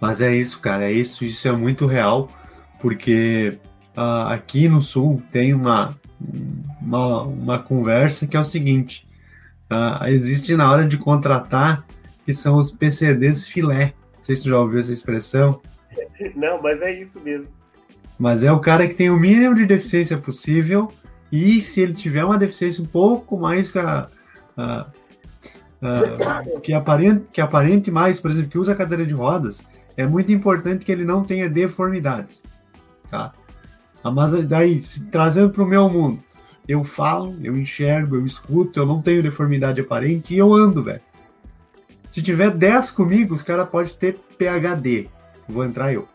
Mas 0.00 0.20
é 0.20 0.34
isso, 0.34 0.60
cara, 0.60 0.84
é 0.84 0.92
isso, 0.92 1.24
isso 1.24 1.48
é 1.48 1.52
muito 1.52 1.86
real, 1.86 2.28
porque 2.80 3.58
uh, 3.96 4.28
aqui 4.28 4.68
no 4.68 4.80
Sul 4.80 5.22
tem 5.32 5.54
uma, 5.54 5.98
uma, 6.80 7.22
uma, 7.22 7.58
conversa 7.58 8.26
que 8.26 8.36
é 8.36 8.40
o 8.40 8.44
seguinte: 8.44 9.08
uh, 9.70 10.04
existe 10.06 10.54
na 10.56 10.70
hora 10.70 10.86
de 10.86 10.98
contratar 10.98 11.86
que 12.24 12.34
são 12.34 12.56
os 12.56 12.70
PCDs 12.70 13.46
filé. 13.46 13.94
Não 14.24 14.26
sei 14.26 14.36
se 14.36 14.44
você 14.44 14.48
já 14.48 14.58
ouviu 14.58 14.80
essa 14.80 14.92
expressão. 14.92 15.60
Não, 16.34 16.62
mas 16.62 16.80
é 16.80 16.98
isso 16.98 17.20
mesmo. 17.20 17.48
Mas 18.18 18.42
é 18.42 18.50
o 18.50 18.58
cara 18.58 18.88
que 18.88 18.94
tem 18.94 19.10
o 19.10 19.20
mínimo 19.20 19.54
de 19.54 19.66
deficiência 19.66 20.16
possível 20.16 20.90
e 21.30 21.60
se 21.60 21.82
ele 21.82 21.92
tiver 21.92 22.24
uma 22.24 22.38
deficiência 22.38 22.82
um 22.82 22.86
pouco 22.86 23.38
mais 23.38 23.76
a, 23.76 24.08
a, 24.56 24.86
a, 25.82 26.60
que, 26.62 26.72
aparente, 26.72 27.26
que 27.30 27.40
aparente 27.40 27.90
mais, 27.90 28.18
por 28.18 28.30
exemplo, 28.30 28.50
que 28.50 28.58
usa 28.58 28.74
cadeira 28.74 29.04
de 29.04 29.12
rodas, 29.12 29.62
é 29.94 30.06
muito 30.06 30.32
importante 30.32 30.86
que 30.86 30.92
ele 30.92 31.04
não 31.04 31.22
tenha 31.22 31.46
deformidades. 31.46 32.42
Tá? 33.10 33.30
Ah, 34.02 34.10
mas 34.10 34.32
daí, 34.44 34.80
trazendo 35.10 35.50
para 35.50 35.62
o 35.62 35.66
meu 35.66 35.86
mundo, 35.90 36.22
eu 36.66 36.82
falo, 36.82 37.36
eu 37.42 37.58
enxergo, 37.58 38.16
eu 38.16 38.24
escuto, 38.24 38.80
eu 38.80 38.86
não 38.86 39.02
tenho 39.02 39.22
deformidade 39.22 39.82
aparente 39.82 40.32
e 40.32 40.38
eu 40.38 40.54
ando, 40.54 40.82
velho. 40.82 41.02
Se 42.14 42.22
tiver 42.22 42.52
10 42.52 42.92
comigo, 42.92 43.34
os 43.34 43.42
caras 43.42 43.68
podem 43.68 43.92
ter 43.92 44.16
PHD. 44.38 45.08
Vou 45.48 45.64
entrar 45.64 45.92
eu. 45.92 46.06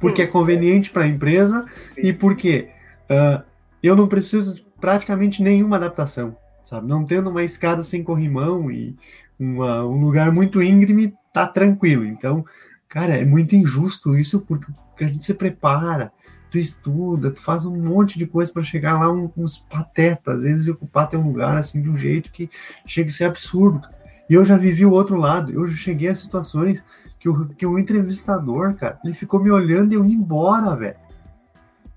Porque 0.00 0.22
é 0.22 0.26
conveniente 0.26 0.90
para 0.90 1.04
a 1.04 1.06
empresa 1.06 1.64
e 1.96 2.12
porque 2.12 2.68
uh, 3.08 3.44
eu 3.80 3.94
não 3.94 4.08
preciso 4.08 4.56
de 4.56 4.66
praticamente 4.80 5.40
nenhuma 5.40 5.76
adaptação, 5.76 6.36
sabe? 6.64 6.88
Não 6.88 7.04
tendo 7.04 7.30
uma 7.30 7.44
escada 7.44 7.84
sem 7.84 8.02
corrimão 8.02 8.68
e 8.68 8.96
uma, 9.38 9.84
um 9.84 10.00
lugar 10.04 10.32
muito 10.32 10.60
íngreme, 10.60 11.14
tá 11.32 11.46
tranquilo. 11.46 12.04
Então, 12.04 12.44
cara, 12.88 13.16
é 13.16 13.24
muito 13.24 13.54
injusto 13.54 14.18
isso 14.18 14.40
porque, 14.40 14.66
a 15.04 15.06
gente 15.06 15.24
se 15.24 15.32
prepara, 15.32 16.10
tu 16.50 16.56
tu 16.56 16.58
estuda, 16.58 17.30
tu 17.30 17.40
faz 17.40 17.64
um 17.64 17.76
monte 17.76 18.18
de 18.18 18.26
coisa 18.26 18.52
para 18.52 18.64
chegar 18.64 18.98
lá 18.98 19.12
um, 19.12 19.30
uns 19.36 19.58
patetas, 19.58 20.38
às 20.38 20.42
vezes 20.42 20.66
ocupar 20.66 21.08
teu 21.08 21.20
lugar 21.20 21.56
assim 21.56 21.80
de 21.80 21.88
um 21.88 21.96
jeito 21.96 22.32
que 22.32 22.50
chega 22.84 23.10
a 23.10 23.12
ser 23.12 23.24
absurdo. 23.26 23.80
E 24.28 24.34
eu 24.34 24.44
já 24.44 24.56
vivi 24.56 24.84
o 24.84 24.92
outro 24.92 25.16
lado, 25.16 25.52
eu 25.52 25.66
já 25.68 25.76
cheguei 25.76 26.08
a 26.08 26.14
situações 26.14 26.84
que 27.18 27.28
o, 27.28 27.46
que 27.48 27.66
o 27.66 27.78
entrevistador, 27.78 28.74
cara, 28.74 28.98
ele 29.04 29.14
ficou 29.14 29.40
me 29.40 29.50
olhando 29.50 29.92
e 29.92 29.94
eu 29.96 30.04
ia 30.04 30.14
embora, 30.14 30.74
velho. 30.74 30.96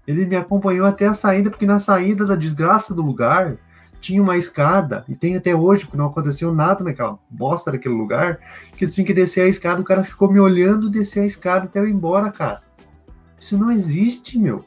Ele 0.07 0.25
me 0.25 0.35
acompanhou 0.35 0.87
até 0.87 1.05
a 1.05 1.13
saída, 1.13 1.49
porque 1.49 1.65
na 1.65 1.79
saída 1.79 2.25
da 2.25 2.35
desgraça 2.35 2.93
do 2.93 3.01
lugar 3.01 3.57
tinha 4.01 4.21
uma 4.21 4.37
escada, 4.37 5.03
e 5.09 5.15
tem 5.15 5.35
até 5.35 5.53
hoje, 5.53 5.83
porque 5.83 5.97
não 5.97 6.07
aconteceu 6.07 6.53
nada 6.53 6.83
naquela 6.83 7.19
bosta 7.29 7.71
daquele 7.71 7.95
lugar, 7.95 8.39
que 8.77 8.85
eu 8.85 8.89
tinha 8.89 9.05
que 9.05 9.13
descer 9.13 9.41
a 9.41 9.47
escada, 9.47 9.81
o 9.81 9.85
cara 9.85 10.03
ficou 10.03 10.31
me 10.31 10.39
olhando 10.39 10.89
descer 10.89 11.21
a 11.21 11.25
escada 11.25 11.65
até 11.65 11.79
eu 11.79 11.87
ir 11.87 11.91
embora, 11.91 12.31
cara. 12.31 12.61
Isso 13.37 13.57
não 13.57 13.71
existe, 13.71 14.39
meu. 14.39 14.65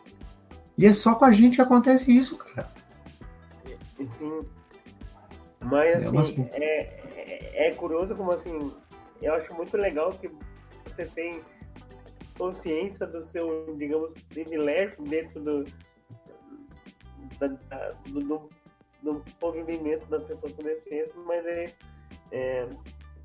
E 0.76 0.86
é 0.86 0.92
só 0.92 1.14
com 1.14 1.24
a 1.24 1.32
gente 1.32 1.56
que 1.56 1.62
acontece 1.62 2.14
isso, 2.14 2.36
cara. 2.36 2.68
Sim. 4.06 4.42
Mas, 5.60 6.02
é 6.02 6.18
assim, 6.18 6.48
é, 6.52 6.64
é, 6.64 7.01
é 7.52 7.70
curioso 7.72 8.14
como, 8.14 8.32
assim, 8.32 8.72
eu 9.20 9.34
acho 9.34 9.54
muito 9.54 9.76
legal 9.76 10.12
que 10.12 10.30
você 10.86 11.06
tem 11.06 11.42
consciência 12.36 13.06
do 13.06 13.24
seu, 13.28 13.74
digamos, 13.76 14.12
privilégio 14.28 15.02
dentro 15.04 15.40
do, 15.40 15.64
da, 17.38 17.48
do, 18.06 18.20
do, 18.20 18.48
do, 19.02 19.24
movimento 19.40 20.06
das 20.06 20.24
pessoas 20.24 20.52
com 20.52 20.62
deficiência, 20.62 21.14
mas 21.26 21.46
é, 21.46 21.72
é, 22.32 22.68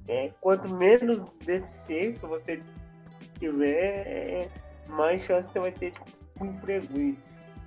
é 0.07 0.33
quanto 0.41 0.69
menos 0.69 1.31
deficiência 1.45 2.27
você 2.27 2.61
tiver, 3.39 4.07
é, 4.07 4.49
mais 4.89 5.23
chance 5.23 5.51
você 5.51 5.59
vai 5.59 5.71
ter 5.71 5.91
de 5.91 5.99
um 6.41 6.45
emprego. 6.45 6.97
E, 6.97 7.17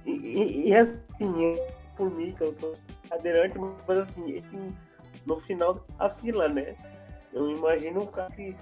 e, 0.07 0.69
e 0.69 0.75
assim, 0.75 1.57
por 1.97 2.11
mim, 2.15 2.33
que 2.33 2.43
eu 2.43 2.53
sou 2.53 2.75
cadeirante, 3.09 3.59
mas 3.59 3.99
assim, 3.99 4.43
no 5.27 5.39
final 5.41 5.85
da 5.99 6.11
fila, 6.11 6.49
né? 6.49 6.75
Eu 7.33 7.51
imagino 7.51 8.03
um 8.03 8.07
cara 8.07 8.31
que, 8.31 8.57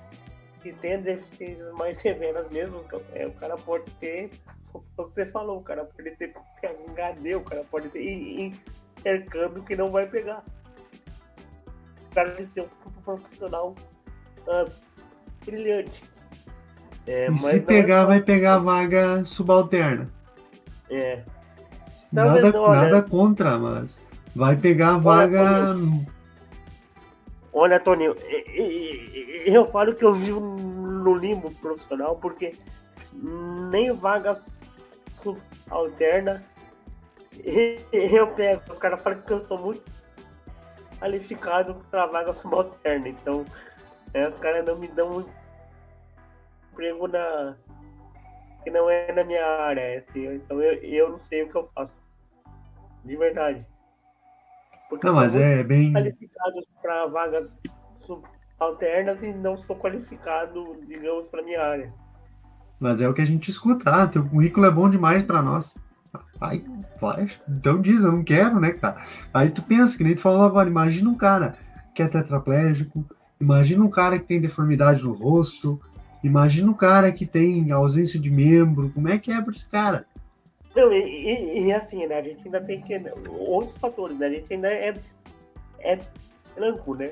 que 0.62 0.72
tem 0.72 1.00
deficiências 1.00 1.72
mais 1.74 1.98
severas 1.98 2.48
mesmo, 2.50 2.84
é, 3.14 3.26
o 3.26 3.32
cara 3.32 3.56
pode 3.56 3.90
ter, 3.92 4.30
o 4.72 4.80
que 4.80 4.86
você 4.96 5.26
falou, 5.26 5.58
o 5.58 5.62
cara 5.62 5.84
pode 5.84 6.10
ter 6.16 6.34
PHD, 6.60 7.34
o 7.34 7.40
cara 7.40 7.64
pode 7.70 7.88
ter 7.88 8.52
intercâmbio 8.98 9.62
que 9.62 9.76
não 9.76 9.90
vai 9.90 10.06
pegar. 10.06 10.44
O 12.10 12.14
cara 12.14 12.30
tem 12.32 12.44
ser 12.44 12.62
um 12.62 13.02
profissional 13.02 13.74
uh, 14.46 14.70
brilhante. 15.44 16.02
É, 17.06 17.30
e 17.30 17.38
se 17.38 17.60
pegar, 17.60 18.02
é 18.02 18.06
vai 18.06 18.20
pegar 18.20 18.56
a 18.56 18.58
vaga 18.58 19.24
subalterna. 19.24 20.10
É. 20.90 21.22
Nada, 22.12 22.52
nada 22.52 23.02
contra, 23.02 23.58
mas 23.58 24.00
vai 24.34 24.56
pegar 24.56 24.94
a 24.94 24.98
vaga. 24.98 25.74
Olha, 27.58 27.80
Toninho, 27.80 28.14
eu 29.44 29.66
falo 29.66 29.92
que 29.92 30.04
eu 30.04 30.14
vivo 30.14 30.38
no 30.38 31.12
limbo 31.12 31.52
profissional 31.56 32.14
porque 32.14 32.56
nem 33.12 33.90
vagas 33.90 34.58
subalterna 35.14 36.44
eu 37.92 38.28
pego. 38.34 38.62
Os 38.70 38.78
caras 38.78 39.00
falam 39.00 39.20
que 39.22 39.32
eu 39.32 39.40
sou 39.40 39.58
muito 39.58 39.82
qualificado 41.00 41.74
para 41.90 42.06
vaga 42.06 42.32
subalterna. 42.32 43.08
Então, 43.08 43.44
é, 44.14 44.28
os 44.28 44.36
caras 44.36 44.64
não 44.64 44.76
me 44.76 44.86
dão 44.86 45.28
emprego 46.70 47.08
na 47.08 47.56
que 48.62 48.70
não 48.70 48.88
é 48.88 49.10
na 49.10 49.24
minha 49.24 49.44
área, 49.44 49.98
assim, 49.98 50.26
então 50.34 50.62
eu, 50.62 50.74
eu 50.74 51.10
não 51.10 51.18
sei 51.18 51.42
o 51.42 51.48
que 51.48 51.56
eu 51.56 51.68
faço. 51.74 51.96
De 53.04 53.16
verdade. 53.16 53.66
Porque 54.88 55.06
não, 55.06 55.14
mas 55.14 55.36
é 55.36 55.62
bem 55.62 55.92
qualificado 55.92 56.66
para 56.80 57.06
vagas 57.06 57.56
alternas 58.58 59.22
e 59.22 59.32
não 59.32 59.56
sou 59.56 59.76
qualificado, 59.76 60.76
digamos, 60.86 61.28
para 61.28 61.42
minha 61.42 61.62
área. 61.62 61.92
Mas 62.80 63.02
é 63.02 63.08
o 63.08 63.14
que 63.14 63.20
a 63.20 63.26
gente 63.26 63.50
escuta. 63.50 63.90
Ah, 63.90 64.06
teu 64.06 64.24
currículo 64.24 64.66
é 64.66 64.70
bom 64.70 64.88
demais 64.88 65.22
para 65.22 65.42
nós. 65.42 65.76
Aí, 66.40 66.64
vai, 67.00 67.28
então 67.48 67.80
diz, 67.80 68.02
eu 68.02 68.12
não 68.12 68.24
quero, 68.24 68.58
né, 68.58 68.72
cara? 68.72 69.04
Aí 69.34 69.50
tu 69.50 69.62
pensa, 69.62 69.96
que 69.96 70.04
nem 70.04 70.14
tu 70.14 70.20
falou 70.20 70.42
agora, 70.42 70.68
imagina 70.68 71.10
um 71.10 71.16
cara 71.16 71.56
que 71.94 72.02
é 72.02 72.08
tetraplégico, 72.08 73.04
imagina 73.40 73.84
um 73.84 73.90
cara 73.90 74.18
que 74.18 74.26
tem 74.26 74.40
deformidade 74.40 75.02
no 75.02 75.12
rosto, 75.12 75.80
Imagina 76.22 76.70
o 76.70 76.74
cara 76.74 77.12
que 77.12 77.24
tem 77.24 77.70
ausência 77.70 78.18
de 78.18 78.30
membro, 78.30 78.90
como 78.90 79.08
é 79.08 79.18
que 79.18 79.30
é 79.30 79.40
para 79.40 79.52
esse 79.52 79.68
cara? 79.68 80.04
Não, 80.78 80.92
e, 80.92 81.00
e, 81.00 81.66
e, 81.66 81.72
assim, 81.72 82.06
né? 82.06 82.18
A 82.18 82.22
gente 82.22 82.40
ainda 82.44 82.60
tem 82.60 82.80
que. 82.80 82.94
Outros 83.30 83.76
fatores, 83.78 84.16
né? 84.16 84.26
A 84.26 84.30
gente 84.30 84.54
ainda 84.54 84.68
é, 84.68 84.94
é 85.80 85.98
branco, 86.54 86.94
né? 86.94 87.10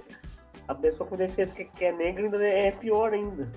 A 0.68 0.74
pessoa 0.74 1.08
com 1.08 1.16
deficiência 1.16 1.52
que, 1.52 1.64
que 1.64 1.84
é 1.84 1.92
negra 1.92 2.26
ainda 2.26 2.44
é 2.46 2.70
pior 2.70 3.12
ainda. 3.12 3.50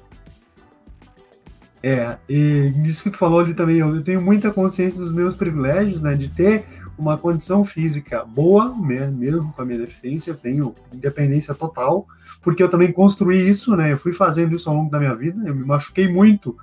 É, 1.83 2.17
e 2.27 2.73
isso 2.85 3.03
que 3.03 3.11
tu 3.11 3.17
falou 3.17 3.39
ali 3.39 3.53
também, 3.53 3.77
eu 3.77 4.03
tenho 4.03 4.19
muita 4.19 4.51
consciência 4.51 4.99
dos 4.99 5.11
meus 5.11 5.35
privilégios, 5.35 6.01
né? 6.01 6.15
De 6.15 6.27
ter 6.27 6.65
uma 6.97 7.15
condição 7.15 7.63
física 7.63 8.25
boa, 8.25 8.75
mesmo 8.75 9.53
com 9.53 9.61
a 9.61 9.65
minha 9.65 9.77
deficiência, 9.77 10.31
eu 10.31 10.37
tenho 10.37 10.73
independência 10.91 11.53
total, 11.53 12.07
porque 12.41 12.63
eu 12.63 12.67
também 12.67 12.91
construí 12.91 13.47
isso, 13.47 13.75
né? 13.75 13.91
Eu 13.91 13.97
fui 13.97 14.11
fazendo 14.11 14.55
isso 14.55 14.67
ao 14.71 14.75
longo 14.75 14.89
da 14.89 14.97
minha 14.97 15.15
vida, 15.15 15.47
eu 15.47 15.53
me 15.53 15.63
machuquei 15.63 16.11
muito 16.11 16.57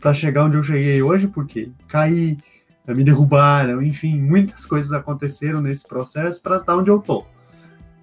para 0.00 0.14
chegar 0.14 0.44
onde 0.44 0.56
eu 0.56 0.62
cheguei 0.62 1.02
hoje, 1.02 1.26
porque 1.26 1.70
caí, 1.88 2.38
me 2.88 3.04
derrubaram, 3.04 3.80
enfim, 3.82 4.20
muitas 4.20 4.66
coisas 4.66 4.92
aconteceram 4.92 5.60
nesse 5.60 5.86
processo 5.86 6.40
para 6.42 6.56
estar 6.56 6.76
onde 6.76 6.90
eu 6.90 6.98
tô. 6.98 7.24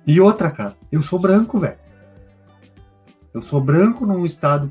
E 0.08 0.20
outra, 0.22 0.50
cara, 0.50 0.76
eu 0.92 1.02
sou 1.02 1.20
branco, 1.20 1.60
velho. 1.60 1.78
Eu 3.34 3.42
sou 3.42 3.62
branco 3.62 4.06
num 4.06 4.26
estado 4.26 4.70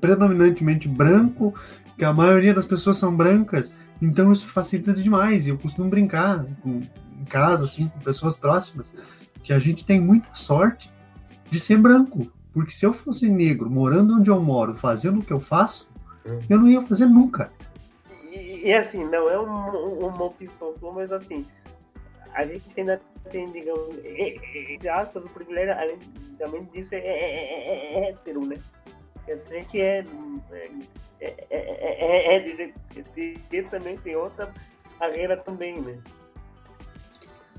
predominantemente 0.00 0.88
branco, 0.88 1.54
que 1.96 2.04
a 2.04 2.12
maioria 2.12 2.52
das 2.52 2.66
pessoas 2.66 2.98
são 2.98 3.14
brancas, 3.14 3.72
então 4.00 4.32
isso 4.32 4.46
facilita 4.46 4.92
demais. 4.92 5.46
Eu 5.46 5.56
costumo 5.56 5.88
brincar 5.88 6.44
com, 6.62 6.82
em 7.18 7.24
casa, 7.24 7.64
assim, 7.64 7.88
com 7.88 7.98
pessoas 8.00 8.36
próximas, 8.36 8.92
que 9.42 9.52
a 9.52 9.58
gente 9.58 9.84
tem 9.84 10.00
muita 10.00 10.34
sorte 10.34 10.92
de 11.50 11.58
ser 11.58 11.78
branco. 11.78 12.30
Porque 12.52 12.72
se 12.72 12.84
eu 12.84 12.92
fosse 12.92 13.28
negro, 13.28 13.70
morando 13.70 14.16
onde 14.16 14.30
eu 14.30 14.42
moro, 14.42 14.74
fazendo 14.74 15.20
o 15.20 15.22
que 15.22 15.32
eu 15.32 15.40
faço, 15.40 15.88
hum. 16.26 16.40
eu 16.48 16.58
não 16.58 16.68
ia 16.68 16.82
fazer 16.82 17.06
nunca. 17.06 17.50
E, 18.62 18.72
assim, 18.72 19.04
não 19.04 19.28
é 19.28 19.38
uma, 19.38 19.70
uma 19.70 20.24
opção 20.24 20.74
sua, 20.78 20.92
mas 20.92 21.12
assim, 21.12 21.46
a 22.34 22.44
gente 22.44 22.64
ainda 22.76 22.98
tem, 23.30 23.50
digamos, 23.50 23.96
entre 24.04 24.88
aspas, 24.88 25.24
o 25.24 25.28
privilégio, 25.28 25.74
além 25.74 25.98
também 26.38 26.64
disso, 26.72 26.94
é, 26.94 26.98
é, 26.98 27.04
é, 27.04 27.94
é 27.94 28.10
hétero, 28.10 28.46
né? 28.46 28.56
A 29.28 29.52
gente 29.52 29.80
é, 29.80 30.04
é, 31.20 31.46
é, 31.50 32.36
é, 32.36 32.40
de, 33.14 33.62
também 33.64 33.96
tem 33.98 34.16
outra 34.16 34.52
barreira 34.98 35.36
também, 35.36 35.80
né? 35.80 35.98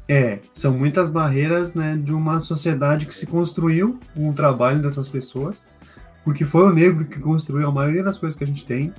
É, 0.07 0.39
são 0.51 0.73
muitas 0.73 1.07
barreiras 1.07 1.75
né, 1.75 1.95
de 1.95 2.11
uma 2.11 2.39
sociedade 2.39 3.05
que 3.05 3.13
se 3.13 3.27
construiu 3.27 3.99
com 4.15 4.29
o 4.29 4.33
trabalho 4.33 4.81
dessas 4.81 5.07
pessoas, 5.07 5.63
porque 6.23 6.43
foi 6.43 6.63
o 6.63 6.73
negro 6.73 7.05
que 7.05 7.19
construiu 7.19 7.67
a 7.67 7.71
maioria 7.71 8.01
das 8.01 8.17
coisas 8.17 8.35
que 8.35 8.43
a 8.43 8.47
gente 8.47 8.65
tem. 8.65 8.91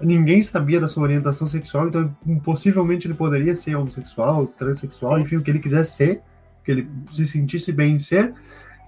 Ninguém 0.00 0.40
sabia 0.42 0.80
da 0.80 0.88
sua 0.88 1.02
orientação 1.02 1.46
sexual, 1.46 1.88
então 1.88 2.06
possivelmente 2.42 3.06
ele 3.06 3.14
poderia 3.14 3.54
ser 3.54 3.74
homossexual, 3.74 4.46
transexual, 4.46 5.18
enfim, 5.18 5.36
o 5.36 5.42
que 5.42 5.50
ele 5.50 5.58
quisesse 5.58 5.96
ser, 5.96 6.22
que 6.64 6.70
ele 6.70 6.90
se 7.12 7.26
sentisse 7.26 7.70
bem 7.70 7.94
em 7.94 7.98
ser, 7.98 8.34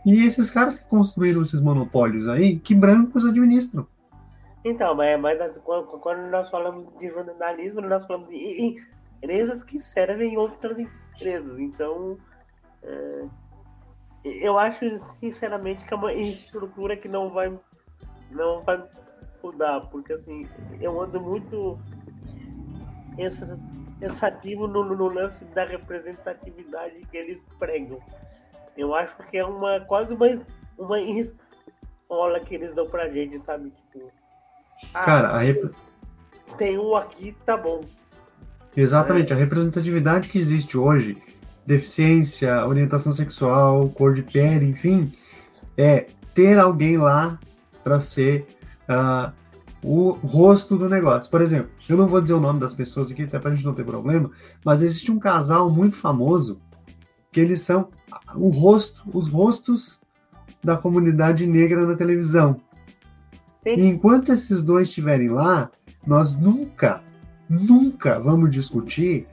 e 0.07 0.25
esses 0.25 0.51
caras 0.51 0.79
que 0.79 0.85
construíram 0.85 1.43
esses 1.43 1.61
monopólios 1.61 2.29
aí, 2.29 2.59
que 2.59 2.75
brancos 2.75 3.27
administram. 3.27 3.87
Então, 4.65 4.95
mas, 4.95 5.21
mas 5.21 5.59
quando, 5.59 5.87
quando 5.99 6.31
nós 6.31 6.49
falamos 6.49 6.87
de 6.99 7.09
jornalismo, 7.09 7.83
nós 7.83 8.07
falamos 8.07 8.29
de 8.31 8.79
empresas 9.21 9.63
que 9.63 9.79
servem 9.79 10.33
em 10.33 10.37
outras 10.37 10.79
empresas. 10.79 11.59
Então, 11.59 12.17
é, 12.83 13.25
eu 14.25 14.59
acho 14.59 14.99
sinceramente 15.21 15.85
que 15.85 15.93
é 15.93 15.97
uma 15.97 16.13
estrutura 16.13 16.97
que 16.97 17.07
não 17.07 17.31
vai, 17.31 17.57
não 18.31 18.63
vai 18.63 18.83
mudar, 19.47 19.81
porque 19.83 20.13
assim, 20.13 20.47
eu 20.81 21.01
ando 21.01 21.21
muito 21.21 21.79
pensativo 23.99 24.67
no, 24.67 24.85
no 24.85 25.09
lance 25.09 25.45
da 25.47 25.65
representatividade 25.65 27.07
que 27.11 27.17
eles 27.17 27.39
pregam. 27.59 27.99
Eu 28.77 28.95
acho 28.95 29.17
que 29.31 29.39
é 29.39 29.45
uma 29.45 29.81
quase 29.81 30.15
uma, 30.15 30.27
uma 30.77 31.01
escola 31.01 32.41
que 32.41 32.55
eles 32.55 32.75
dão 32.75 32.87
pra 32.87 33.09
gente, 33.09 33.39
sabe? 33.39 33.71
Tipo, 33.71 34.11
ah, 34.93 35.03
Cara, 35.03 35.29
a 35.29 35.39
rep... 35.39 35.71
tem 36.59 36.79
um 36.79 36.95
aqui, 36.95 37.35
tá 37.47 37.57
bom. 37.57 37.83
Exatamente, 38.77 39.33
é. 39.33 39.37
a 39.37 39.39
representatividade 39.39 40.29
que 40.29 40.39
existe 40.39 40.77
hoje, 40.77 41.17
deficiência, 41.65 42.67
orientação 42.67 43.13
sexual, 43.13 43.89
cor 43.89 44.13
de 44.13 44.23
pele, 44.23 44.67
enfim, 44.67 45.11
é 45.79 46.07
ter 46.35 46.59
alguém 46.59 46.99
lá 46.99 47.39
para 47.83 48.01
ser 48.01 48.47
uh, 48.89 49.33
o 49.83 50.11
rosto 50.11 50.77
do 50.77 50.89
negócio. 50.89 51.31
Por 51.31 51.41
exemplo, 51.41 51.71
eu 51.89 51.97
não 51.97 52.07
vou 52.07 52.21
dizer 52.21 52.35
o 52.35 52.41
nome 52.41 52.61
das 52.61 52.75
pessoas 52.75 53.11
aqui, 53.11 53.23
até 53.23 53.39
para 53.39 53.51
a 53.51 53.55
gente 53.55 53.65
não 53.65 53.75
ter 53.75 53.85
problema, 53.85 54.31
mas 54.65 54.83
existe 54.83 55.13
um 55.13 55.19
casal 55.19 55.71
muito 55.71 55.97
famoso 55.97 56.61
que 57.31 57.41
eles 57.41 57.61
são 57.61 57.89
o 58.35 58.49
rosto, 58.49 59.03
os 59.13 59.29
rostos 59.29 60.01
da 60.65 60.77
comunidade 60.77 61.47
negra 61.47 61.87
na 61.87 61.95
televisão. 61.95 62.61
Sim. 63.63 63.75
E 63.77 63.87
enquanto 63.87 64.33
esses 64.33 64.63
dois 64.63 64.89
estiverem 64.89 65.29
lá, 65.29 65.71
nós 66.07 66.35
nunca, 66.35 67.03
nunca 67.49 68.19
vamos 68.19 68.51
discutir 68.51 69.27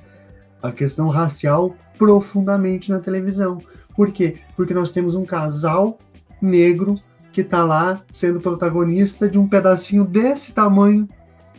a 0.61 0.71
questão 0.71 1.07
racial 1.09 1.75
profundamente 1.97 2.91
na 2.91 2.99
televisão. 2.99 3.59
Por 3.95 4.11
quê? 4.11 4.37
Porque 4.55 4.73
nós 4.73 4.91
temos 4.91 5.15
um 5.15 5.25
casal 5.25 5.97
negro 6.41 6.95
que 7.33 7.41
está 7.41 7.65
lá 7.65 8.01
sendo 8.13 8.39
protagonista 8.39 9.27
de 9.27 9.39
um 9.39 9.49
pedacinho 9.49 10.05
desse 10.05 10.53
tamanho 10.53 11.09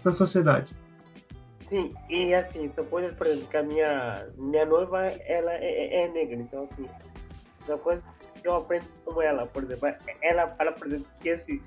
da 0.02 0.12
sociedade. 0.12 0.74
Sim, 1.60 1.92
e 2.08 2.32
assim, 2.32 2.68
são 2.68 2.84
coisas, 2.84 3.12
por 3.16 3.26
exemplo, 3.26 3.48
que 3.48 3.56
a 3.56 3.62
minha, 3.62 4.28
minha 4.36 4.64
noiva, 4.64 5.06
ela 5.06 5.52
é, 5.52 5.64
é, 5.64 6.04
é 6.04 6.08
negra, 6.08 6.36
então 6.36 6.68
assim, 6.70 6.86
são 7.58 7.76
coisas 7.78 8.04
que 8.40 8.46
eu 8.46 8.54
aprendo 8.54 8.86
com 9.04 9.20
ela, 9.20 9.46
por 9.46 9.64
exemplo, 9.64 9.88
ela 10.22 10.46
fala, 10.48 10.72
por 10.72 10.86
exemplo, 10.86 11.06
que 11.20 11.28
esse 11.30 11.60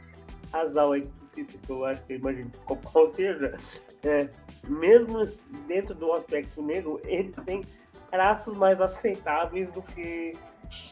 casal 0.51 0.93
aí 0.93 1.09
que 1.33 1.43
que 1.43 1.69
eu 1.69 1.85
acho 1.85 2.03
que 2.05 2.13
eu 2.13 2.17
imagino 2.17 2.51
qual 2.65 3.07
seja, 3.07 3.57
é, 4.03 4.29
mesmo 4.67 5.27
dentro 5.67 5.93
do 5.93 6.13
aspecto 6.13 6.61
negro, 6.61 6.99
eles 7.03 7.35
têm 7.45 7.63
traços 8.09 8.57
mais 8.57 8.79
aceitáveis 8.79 9.69
do 9.71 9.81
que, 9.81 10.33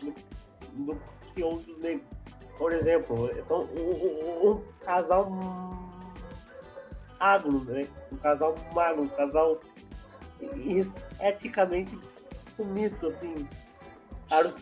do, 0.02 0.14
do 0.86 1.02
que 1.34 1.44
outros 1.44 1.78
negros 1.80 2.04
por 2.58 2.72
exemplo, 2.72 3.30
são 3.46 3.64
um, 3.64 3.92
um, 3.92 4.52
um 4.52 4.64
casal 4.80 5.30
magro, 7.20 7.64
né? 7.66 7.88
Um 8.12 8.18
casal 8.18 8.56
magro, 8.74 9.04
um 9.04 9.10
casal 9.10 9.60
esteticamente 10.42 11.98
bonito, 12.58 13.08
assim, 13.08 13.48
para 14.30 14.48
os, 14.48 14.56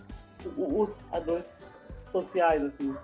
os 0.57 0.89
padrões 1.09 1.45
sociais, 2.11 2.63
assim. 2.63 2.95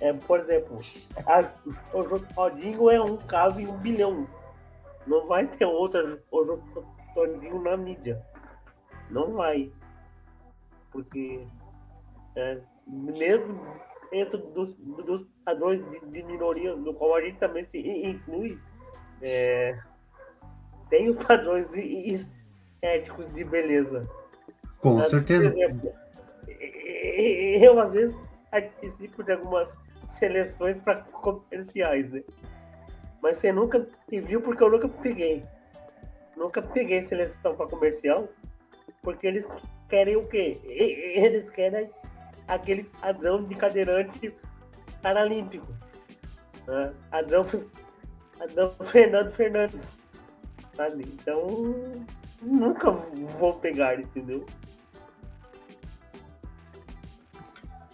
É, 0.00 0.12
por 0.12 0.40
exemplo, 0.40 0.78
a, 1.26 1.96
o 1.96 2.02
Rodinho 2.34 2.90
é 2.90 3.00
um 3.00 3.16
caso 3.16 3.60
em 3.60 3.66
um 3.66 3.76
bilhão. 3.78 4.26
Não 5.06 5.26
vai 5.26 5.46
ter 5.46 5.64
outra 5.64 6.20
o 6.30 7.58
na 7.62 7.76
mídia. 7.76 8.24
Não 9.10 9.32
vai. 9.32 9.70
Porque 10.90 11.46
é, 12.36 12.60
mesmo 12.86 13.60
dentro 14.14 14.38
dos, 14.38 14.74
dos 14.74 15.26
padrões 15.44 15.84
de, 15.90 16.06
de, 16.06 16.22
minorias, 16.22 16.78
no 16.78 16.94
qual 16.94 17.16
a 17.16 17.20
gente 17.20 17.36
também 17.38 17.64
se 17.64 17.78
inclui, 17.78 18.56
é, 19.20 19.76
tem 20.88 21.10
os 21.10 21.16
padrões 21.16 21.66
éticos 22.80 23.26
de 23.32 23.42
beleza. 23.42 24.08
Com 24.78 25.02
certeza. 25.02 25.50
Por 25.50 25.58
exemplo, 25.58 25.92
eu 26.46 27.80
às 27.80 27.92
vezes 27.92 28.16
participo 28.52 29.24
de 29.24 29.32
algumas 29.32 29.76
seleções 30.06 30.78
para 30.78 31.02
comerciais, 31.02 32.08
né? 32.12 32.22
Mas 33.20 33.38
você 33.38 33.50
nunca 33.50 33.84
se 34.08 34.20
viu 34.20 34.40
porque 34.40 34.62
eu 34.62 34.70
nunca 34.70 34.88
peguei. 34.88 35.42
Nunca 36.36 36.62
peguei 36.62 37.02
seleção 37.02 37.56
para 37.56 37.66
comercial, 37.66 38.28
porque 39.02 39.26
eles 39.26 39.48
querem 39.88 40.14
o 40.14 40.26
quê? 40.28 40.60
Eles 40.66 41.50
querem 41.50 41.90
aquele 42.46 42.84
padrão 42.84 43.44
de 43.44 43.54
cadeirante 43.54 44.34
paralímpico. 45.02 45.66
Né? 46.66 46.92
Padrão, 47.10 47.44
padrão 48.38 48.70
Fernando 48.82 49.32
Fernandes. 49.32 49.98
Sabe? 50.72 51.06
Então, 51.14 51.74
nunca 52.42 52.90
vou 53.38 53.54
pegar, 53.54 54.00
entendeu? 54.00 54.44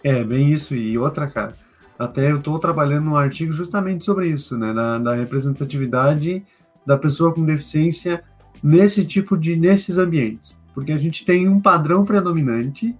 É, 0.03 0.23
bem 0.23 0.49
isso. 0.49 0.73
E 0.75 0.97
outra, 0.97 1.27
cara, 1.27 1.55
até 1.97 2.31
eu 2.31 2.39
estou 2.39 2.57
trabalhando 2.57 3.11
um 3.11 3.15
artigo 3.15 3.51
justamente 3.53 4.03
sobre 4.03 4.29
isso, 4.29 4.57
né? 4.57 4.73
Da, 4.73 5.13
representatividade 5.13 6.43
da 6.85 6.97
pessoa 6.97 7.33
com 7.33 7.45
deficiência 7.45 8.23
nesse 8.63 9.05
tipo 9.05 9.37
de, 9.37 9.55
nesses 9.55 9.97
ambientes. 9.97 10.59
Porque 10.73 10.91
a 10.91 10.97
gente 10.97 11.23
tem 11.23 11.47
um 11.47 11.59
padrão 11.61 12.03
predominante 12.03 12.95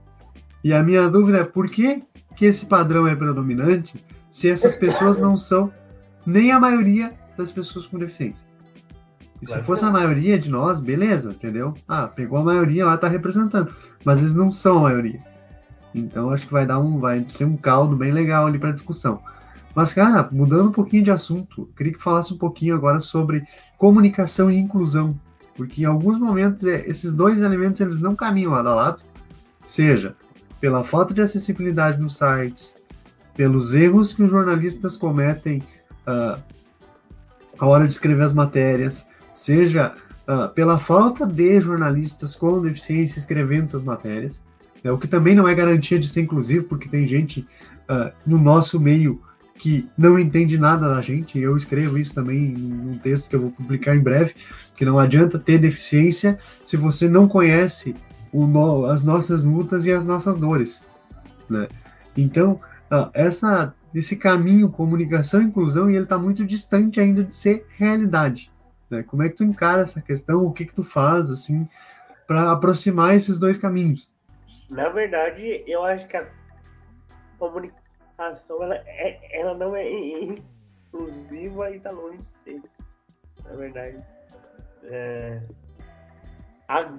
e 0.64 0.74
a 0.74 0.84
minha 0.84 1.10
dúvida 1.10 1.40
é 1.40 1.44
por 1.44 1.70
que, 1.70 2.02
que 2.36 2.46
esse 2.46 2.66
padrão 2.66 3.08
é 3.08 3.16
predominante 3.16 4.04
se 4.30 4.50
essas 4.50 4.76
pessoas 4.76 5.18
não 5.18 5.36
são 5.36 5.72
nem 6.26 6.52
a 6.52 6.60
maioria 6.60 7.14
das 7.38 7.52
pessoas 7.52 7.88
com 7.88 7.98
deficiência? 7.98 8.46
E 9.42 9.46
se 9.48 9.60
fosse 9.64 9.84
a 9.84 9.90
maioria 9.90 10.38
de 10.38 10.52
nós, 10.52 10.80
beleza, 10.80 11.32
entendeu? 11.32 11.74
Ah, 11.88 12.08
pegou 12.08 12.38
a 12.38 12.44
maioria 12.44 12.86
lá, 12.86 12.96
tá 12.96 13.08
representando. 13.08 13.74
Mas 14.06 14.20
eles 14.20 14.36
não 14.36 14.52
são 14.52 14.78
a 14.78 14.82
maioria. 14.82 15.20
Então 15.96 16.30
acho 16.30 16.46
que 16.46 16.54
vai 16.54 16.66
dar 16.66 16.80
um, 16.80 17.00
vai 17.00 17.22
ter 17.22 17.44
um 17.44 17.58
caldo 17.58 17.96
bem 17.96 18.12
legal 18.12 18.46
ali 18.46 18.60
para 18.60 18.72
discussão. 18.72 19.20
Mas, 19.74 19.94
cara, 19.94 20.30
mudando 20.32 20.70
um 20.70 20.72
pouquinho 20.72 21.04
de 21.04 21.12
assunto, 21.12 21.68
queria 21.76 21.94
que 21.94 22.02
falasse 22.02 22.34
um 22.34 22.38
pouquinho 22.38 22.76
agora 22.76 23.00
sobre 23.00 23.44
comunicação 23.78 24.52
e 24.52 24.60
inclusão. 24.60 25.20
Porque 25.56 25.82
em 25.82 25.86
alguns 25.86 26.20
momentos 26.20 26.64
é, 26.64 26.88
esses 26.88 27.12
dois 27.12 27.40
elementos 27.40 27.82
eles 27.82 28.00
não 28.00 28.16
caminham 28.16 28.52
lado 28.52 28.70
a 28.70 28.76
lado. 28.76 29.00
Seja 29.66 30.16
pela 30.62 30.84
falta 30.84 31.14
de 31.14 31.22
acessibilidade 31.22 32.00
nos 32.00 32.16
sites, 32.16 32.76
pelos 33.36 33.74
erros 33.74 34.14
que 34.14 34.22
os 34.22 34.30
jornalistas 34.30 34.96
cometem 34.96 35.64
uh, 36.08 36.40
à 37.58 37.66
hora 37.66 37.88
de 37.88 37.92
escrever 37.92 38.24
as 38.24 38.34
matérias, 38.34 39.06
seja 39.34 39.96
uh, 40.28 40.54
pela 40.54 40.78
falta 40.78 41.26
de 41.26 41.60
jornalistas 41.60 42.36
com 42.36 42.62
deficiência 42.62 43.20
escrevendo 43.20 43.64
essas 43.64 43.84
matérias, 43.84 44.44
né, 44.84 44.92
o 44.92 44.98
que 45.00 45.08
também 45.08 45.34
não 45.34 45.48
é 45.48 45.56
garantia 45.56 45.98
de 45.98 46.08
ser 46.08 46.22
inclusivo, 46.22 46.66
porque 46.66 46.88
tem 46.88 47.08
gente 47.08 47.48
uh, 47.90 48.12
no 48.26 48.38
nosso 48.38 48.80
meio 48.80 49.20
que 49.56 49.88
não 49.98 50.18
entende 50.18 50.58
nada 50.58 50.90
da 50.94 51.02
gente, 51.02 51.40
eu 51.40 51.56
escrevo 51.58 51.98
isso 51.98 52.16
também 52.16 52.40
num 52.40 52.98
texto 52.98 53.30
que 53.30 53.36
eu 53.36 53.42
vou 53.42 53.52
publicar 53.52 53.96
em 53.96 54.00
breve, 54.00 54.34
que 54.76 54.86
não 54.86 54.98
adianta 54.98 55.38
ter 55.38 55.60
deficiência 55.60 56.40
se 56.66 56.76
você 56.76 57.08
não 57.08 57.28
conhece 57.28 57.96
no, 58.34 58.86
as 58.86 59.04
nossas 59.04 59.44
lutas 59.44 59.86
e 59.86 59.92
as 59.92 60.04
nossas 60.04 60.38
dores, 60.38 60.86
né? 61.50 61.68
Então, 62.18 62.58
essa, 63.14 63.74
esse 63.94 64.16
caminho 64.16 64.70
comunicação 64.70 65.42
e 65.42 65.46
inclusão, 65.46 65.90
ele 65.90 66.04
está 66.04 66.18
muito 66.18 66.46
distante 66.46 67.00
ainda 67.00 67.24
de 67.24 67.36
ser 67.36 67.66
realidade, 67.78 68.52
né? 68.90 69.04
Como 69.04 69.24
é 69.24 69.30
que 69.30 69.38
tu 69.38 69.44
encara 69.44 69.82
essa 69.82 70.02
questão? 70.02 70.46
O 70.46 70.52
que 70.52 70.66
que 70.66 70.74
tu 70.74 70.84
faz, 70.84 71.30
assim, 71.30 71.68
para 72.28 72.52
aproximar 72.52 73.16
esses 73.16 73.40
dois 73.40 73.58
caminhos? 73.58 74.10
Na 74.70 74.90
verdade, 74.90 75.64
eu 75.68 75.84
acho 75.84 76.08
que 76.08 76.16
a 76.16 76.28
comunicação, 77.38 78.64
ela, 78.64 78.76
é, 78.76 79.40
ela 79.40 79.54
não 79.54 79.76
é 79.76 79.86
inclusiva 80.94 81.72
e 81.72 81.78
está 81.78 81.92
longe 81.92 82.20
de 82.20 82.30
ser, 82.30 82.62
na 83.44 83.56
verdade. 83.56 83.98
É, 84.84 85.42
a 86.68 86.90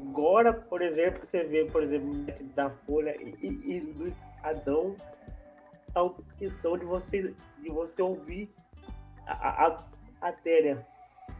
Agora, 0.00 0.52
por 0.52 0.80
exemplo, 0.82 1.24
você 1.24 1.44
vê, 1.44 1.64
por 1.66 1.82
exemplo, 1.82 2.10
da 2.54 2.70
Folha 2.70 3.14
e, 3.20 3.36
e, 3.42 3.76
e 3.76 3.80
do 3.80 4.08
Estadão, 4.08 4.96
a 5.94 6.02
opção 6.02 6.78
de 6.78 6.84
você, 6.84 7.34
de 7.58 7.68
você 7.68 8.00
ouvir 8.00 8.50
a, 9.26 9.66
a, 9.66 9.76
matéria. 10.20 10.86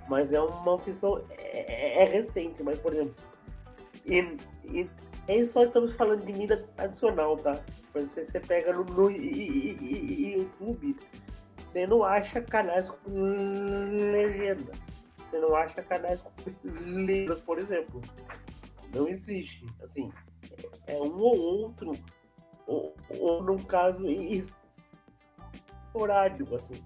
Mas 0.09 0.33
é 0.33 0.41
uma 0.41 0.73
opção 0.73 1.25
é, 1.31 2.01
é, 2.01 2.03
é 2.03 2.05
recente, 2.05 2.63
mas 2.63 2.79
por 2.81 2.93
exemplo, 2.93 3.15
e, 4.05 4.37
e, 4.65 4.91
aí 5.29 5.47
só 5.47 5.65
estamos 5.65 5.95
falando 5.95 6.25
de 6.25 6.33
mídia 6.33 6.57
tradicional, 6.77 7.37
tá? 7.37 7.61
Você, 7.95 8.25
você 8.25 8.41
pega 8.41 8.73
no, 8.73 8.85
no 8.85 9.11
YouTube, 9.11 10.97
você 11.59 11.87
não 11.87 12.03
acha 12.03 12.41
canais 12.41 12.89
com 12.89 13.11
legenda. 14.13 14.73
Você 15.19 15.39
não 15.39 15.55
acha 15.55 15.83
canais 15.83 16.21
com 16.21 16.33
legendas, 17.05 17.41
por 17.41 17.59
exemplo. 17.59 18.01
Não 18.93 19.09
existe. 19.09 19.67
Assim, 19.83 20.11
é 20.87 20.97
um 20.97 21.19
ou 21.19 21.39
outro, 21.39 21.93
ou, 22.67 22.95
ou 23.19 23.43
num 23.43 23.59
caso 23.59 24.07
esporádico, 25.89 26.55
assim. 26.55 26.83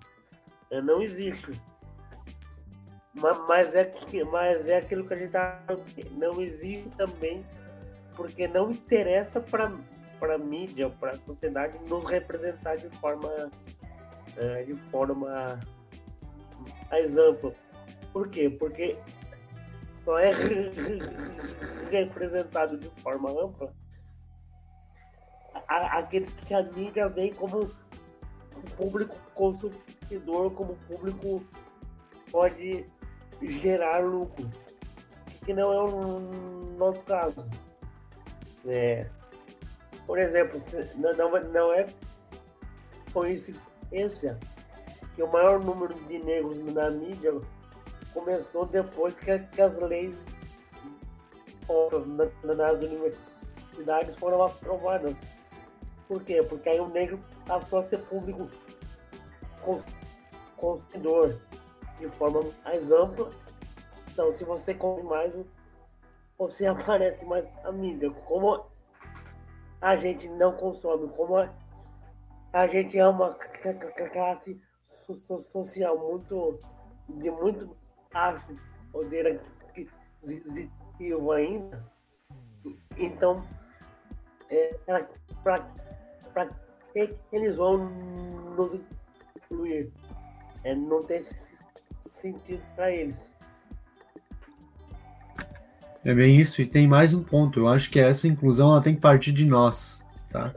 É, 0.71 0.81
não 0.81 1.03
existe. 1.03 1.53
Mas 3.15 3.75
é, 3.75 3.93
mas 4.31 4.67
é 4.67 4.79
aquilo 4.79 5.07
que 5.07 5.15
a 5.15 5.17
gente 5.17 5.31
tá. 5.31 5.63
Não 6.13 6.41
existe 6.41 6.89
também, 6.91 7.45
porque 8.17 8.49
não 8.49 8.71
interessa 8.71 9.41
para 9.41 9.73
para 10.19 10.39
mídia, 10.39 10.89
para 10.89 11.13
a 11.13 11.19
sociedade 11.19 11.79
nos 11.89 12.05
representar 12.05 12.77
de 12.77 12.89
forma 12.99 13.51
é, 14.37 14.63
de 14.63 14.75
forma 14.75 15.61
mais 16.91 17.17
ampla. 17.17 17.53
Por 18.13 18.29
quê? 18.29 18.49
Porque 18.49 18.97
só 20.05 20.19
é 20.19 20.33
representado 21.91 22.77
de 22.77 22.91
forma 23.01 23.31
ampla 23.31 23.73
aqueles 25.69 26.29
que 26.47 26.55
a 26.55 26.63
mídia 26.63 27.09
vem 27.09 27.33
como 27.33 27.71
público 28.77 29.17
consumidor, 29.35 30.53
como 30.53 30.77
público 30.89 31.45
pode 32.31 32.85
gerar 33.41 34.05
lucro, 34.05 34.49
que 35.45 35.53
não 35.53 35.73
é 35.73 35.83
o 35.83 36.21
nosso 36.77 37.05
caso. 37.05 37.49
É, 38.67 39.07
por 40.07 40.19
exemplo, 40.19 40.61
não, 40.97 41.43
não 41.51 41.73
é 41.73 41.87
coincidência 43.13 44.39
que 45.15 45.23
o 45.23 45.31
maior 45.31 45.63
número 45.63 45.95
de 46.07 46.19
negros 46.19 46.59
na 46.73 46.91
mídia 46.91 47.33
começou 48.15 48.65
depois 48.65 49.19
que, 49.19 49.39
que 49.39 49.61
as 49.61 49.77
leis 49.79 50.17
nas 52.43 52.77
universidades 52.77 54.15
foram 54.17 54.43
aprovadas. 54.43 55.15
Por 56.09 56.23
quê? 56.23 56.43
Porque 56.43 56.69
aí 56.69 56.81
o 56.81 56.89
negro 56.89 57.19
passou 57.45 57.81
a 57.81 57.83
ser 57.83 57.99
público 58.05 58.49
consumidor 60.57 61.41
de 61.99 62.09
forma 62.11 62.43
mais 62.65 62.91
ampla. 62.93 63.31
Então, 64.13 64.31
se 64.33 64.45
você 64.45 64.75
come 64.75 65.03
mais, 65.03 65.33
você 66.39 66.67
aparece 66.67 67.25
mais 67.25 67.45
amiga. 67.65 68.11
Como 68.11 68.65
a 69.81 69.97
gente 69.97 70.29
não 70.29 70.53
consome, 70.53 71.09
como 71.09 71.37
a 71.37 72.67
gente 72.69 72.99
é 72.99 73.07
uma 73.07 73.35
classe 74.13 74.61
social 75.51 75.99
muito 75.99 76.59
de 77.09 77.31
muito 77.31 77.77
baixo 78.15 78.57
poder 78.93 79.41
aquisitivo 79.69 81.33
ainda, 81.33 81.85
então 82.97 83.45
é, 84.49 84.75
para 85.43 86.47
que 86.93 87.13
eles 87.33 87.57
vão 87.57 87.91
nos 88.57 88.79
incluir? 89.37 89.93
É, 90.63 90.75
não 90.75 91.03
tem 91.03 91.23
sentido 92.01 92.63
para 92.77 92.91
eles. 92.93 93.35
É 96.05 96.15
bem 96.15 96.37
isso, 96.37 96.63
e 96.63 96.67
tem 96.67 96.87
mais 96.87 97.13
um 97.13 97.23
ponto. 97.23 97.61
Eu 97.61 97.69
acho 97.69 97.91
que 97.91 97.99
essa 97.99 98.29
inclusão 98.29 98.71
ela 98.71 98.83
tem 98.83 98.95
que 98.95 99.01
partir 99.01 99.33
de 99.33 99.45
nós, 99.45 100.05
tá? 100.31 100.53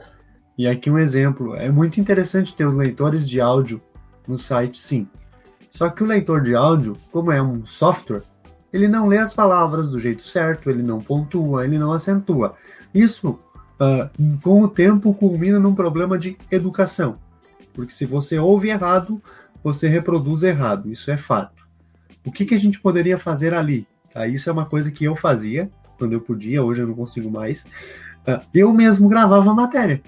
E 0.56 0.66
aqui 0.66 0.90
um 0.90 0.98
exemplo. 0.98 1.56
É 1.56 1.70
muito 1.70 2.00
interessante 2.00 2.54
ter 2.54 2.66
os 2.66 2.74
leitores 2.74 3.28
de 3.28 3.40
áudio 3.40 3.80
no 4.26 4.38
site, 4.38 4.78
sim. 4.78 5.08
Só 5.70 5.88
que 5.88 6.02
o 6.02 6.06
leitor 6.06 6.42
de 6.42 6.54
áudio, 6.54 6.96
como 7.12 7.30
é 7.30 7.40
um 7.40 7.64
software, 7.64 8.22
ele 8.72 8.88
não 8.88 9.06
lê 9.06 9.18
as 9.18 9.32
palavras 9.32 9.88
do 9.88 9.98
jeito 9.98 10.26
certo, 10.26 10.70
ele 10.70 10.82
não 10.82 11.00
pontua, 11.00 11.64
ele 11.64 11.78
não 11.78 11.92
acentua. 11.92 12.54
Isso, 12.94 13.38
uh, 13.80 14.40
com 14.42 14.62
o 14.62 14.68
tempo, 14.68 15.14
culmina 15.14 15.58
num 15.58 15.74
problema 15.74 16.18
de 16.18 16.36
educação. 16.50 17.18
Porque 17.72 17.92
se 17.92 18.04
você 18.04 18.38
ouve 18.38 18.68
errado, 18.68 19.22
você 19.62 19.88
reproduz 19.88 20.42
errado. 20.42 20.90
Isso 20.90 21.10
é 21.10 21.16
fato. 21.16 21.66
O 22.24 22.32
que, 22.32 22.44
que 22.44 22.54
a 22.54 22.58
gente 22.58 22.80
poderia 22.80 23.18
fazer 23.18 23.54
ali? 23.54 23.86
Tá? 24.12 24.26
Isso 24.26 24.50
é 24.50 24.52
uma 24.52 24.66
coisa 24.66 24.90
que 24.90 25.04
eu 25.04 25.16
fazia 25.16 25.70
quando 25.98 26.12
eu 26.12 26.20
podia, 26.20 26.62
hoje 26.62 26.82
eu 26.82 26.86
não 26.86 26.94
consigo 26.94 27.30
mais. 27.30 27.64
Uh, 28.26 28.40
eu 28.52 28.72
mesmo 28.72 29.08
gravava 29.08 29.50
a 29.50 29.54
matéria. 29.54 30.02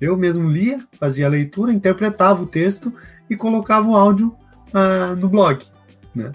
Eu 0.00 0.16
mesmo 0.16 0.48
lia, 0.48 0.80
fazia 0.92 1.26
a 1.26 1.30
leitura, 1.30 1.72
interpretava 1.72 2.42
o 2.42 2.46
texto 2.46 2.92
e 3.28 3.36
colocava 3.36 3.88
o 3.88 3.96
áudio 3.96 4.34
uh, 4.68 5.16
no 5.16 5.28
blog. 5.28 5.64
Né? 6.14 6.32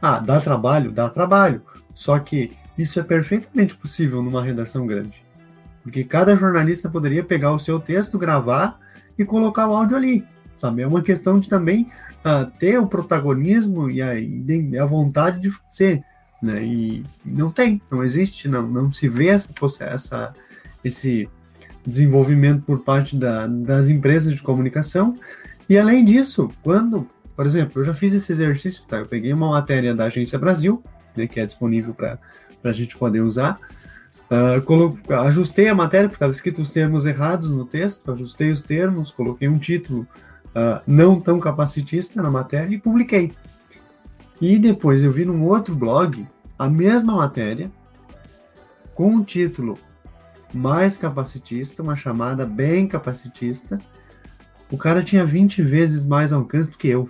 Ah, 0.00 0.18
dá 0.18 0.40
trabalho? 0.40 0.92
Dá 0.92 1.08
trabalho. 1.08 1.62
Só 1.94 2.18
que 2.18 2.52
isso 2.76 3.00
é 3.00 3.02
perfeitamente 3.02 3.76
possível 3.76 4.22
numa 4.22 4.42
redação 4.42 4.86
grande. 4.86 5.22
Porque 5.82 6.04
cada 6.04 6.36
jornalista 6.36 6.88
poderia 6.88 7.24
pegar 7.24 7.52
o 7.52 7.58
seu 7.58 7.80
texto, 7.80 8.18
gravar 8.18 8.78
e 9.18 9.24
colocar 9.24 9.68
o 9.68 9.74
áudio 9.74 9.96
ali. 9.96 10.24
Sabe? 10.60 10.82
É 10.82 10.86
uma 10.86 11.02
questão 11.02 11.40
de 11.40 11.48
também 11.48 11.90
uh, 12.24 12.50
ter 12.58 12.78
o 12.78 12.86
protagonismo 12.86 13.90
e 13.90 14.00
a, 14.02 14.12
a 14.82 14.86
vontade 14.86 15.40
de 15.40 15.50
fazer. 15.50 16.02
Né? 16.42 16.62
E 16.64 17.04
não 17.24 17.50
tem, 17.50 17.80
não 17.90 18.04
existe, 18.04 18.48
não, 18.48 18.66
não 18.66 18.92
se 18.92 19.08
vê 19.08 19.28
essa, 19.28 19.48
essa, 19.80 20.32
esse 20.84 21.28
desenvolvimento 21.84 22.62
por 22.62 22.80
parte 22.80 23.16
da, 23.16 23.46
das 23.46 23.88
empresas 23.88 24.34
de 24.34 24.42
comunicação. 24.42 25.14
E 25.68 25.76
além 25.76 26.04
disso, 26.04 26.50
quando, 26.62 27.06
por 27.38 27.46
exemplo, 27.46 27.80
eu 27.80 27.84
já 27.84 27.94
fiz 27.94 28.12
esse 28.12 28.32
exercício, 28.32 28.82
tá? 28.88 28.96
Eu 28.96 29.06
peguei 29.06 29.32
uma 29.32 29.50
matéria 29.50 29.94
da 29.94 30.06
Agência 30.06 30.36
Brasil, 30.36 30.82
né, 31.16 31.28
que 31.28 31.38
é 31.38 31.46
disponível 31.46 31.94
para 31.94 32.18
a 32.64 32.72
gente 32.72 32.96
poder 32.96 33.20
usar. 33.20 33.60
Uh, 34.28 35.14
ajustei 35.20 35.68
a 35.68 35.74
matéria, 35.74 36.08
porque 36.08 36.16
estava 36.16 36.32
escrito 36.32 36.60
os 36.60 36.72
termos 36.72 37.06
errados 37.06 37.52
no 37.52 37.64
texto, 37.64 38.10
ajustei 38.10 38.50
os 38.50 38.60
termos, 38.60 39.12
coloquei 39.12 39.46
um 39.46 39.56
título 39.56 40.00
uh, 40.46 40.82
não 40.84 41.20
tão 41.20 41.38
capacitista 41.38 42.20
na 42.20 42.28
matéria 42.28 42.74
e 42.74 42.78
publiquei. 42.80 43.32
E 44.40 44.58
depois 44.58 45.00
eu 45.00 45.12
vi 45.12 45.24
num 45.24 45.44
outro 45.44 45.76
blog 45.76 46.26
a 46.58 46.68
mesma 46.68 47.14
matéria, 47.14 47.70
com 48.96 49.14
um 49.14 49.22
título 49.22 49.78
mais 50.52 50.96
capacitista, 50.96 51.84
uma 51.84 51.94
chamada 51.94 52.44
bem 52.44 52.88
capacitista. 52.88 53.80
O 54.72 54.76
cara 54.76 55.04
tinha 55.04 55.24
20 55.24 55.62
vezes 55.62 56.04
mais 56.04 56.32
alcance 56.32 56.68
do 56.68 56.76
que 56.76 56.88
eu. 56.88 57.08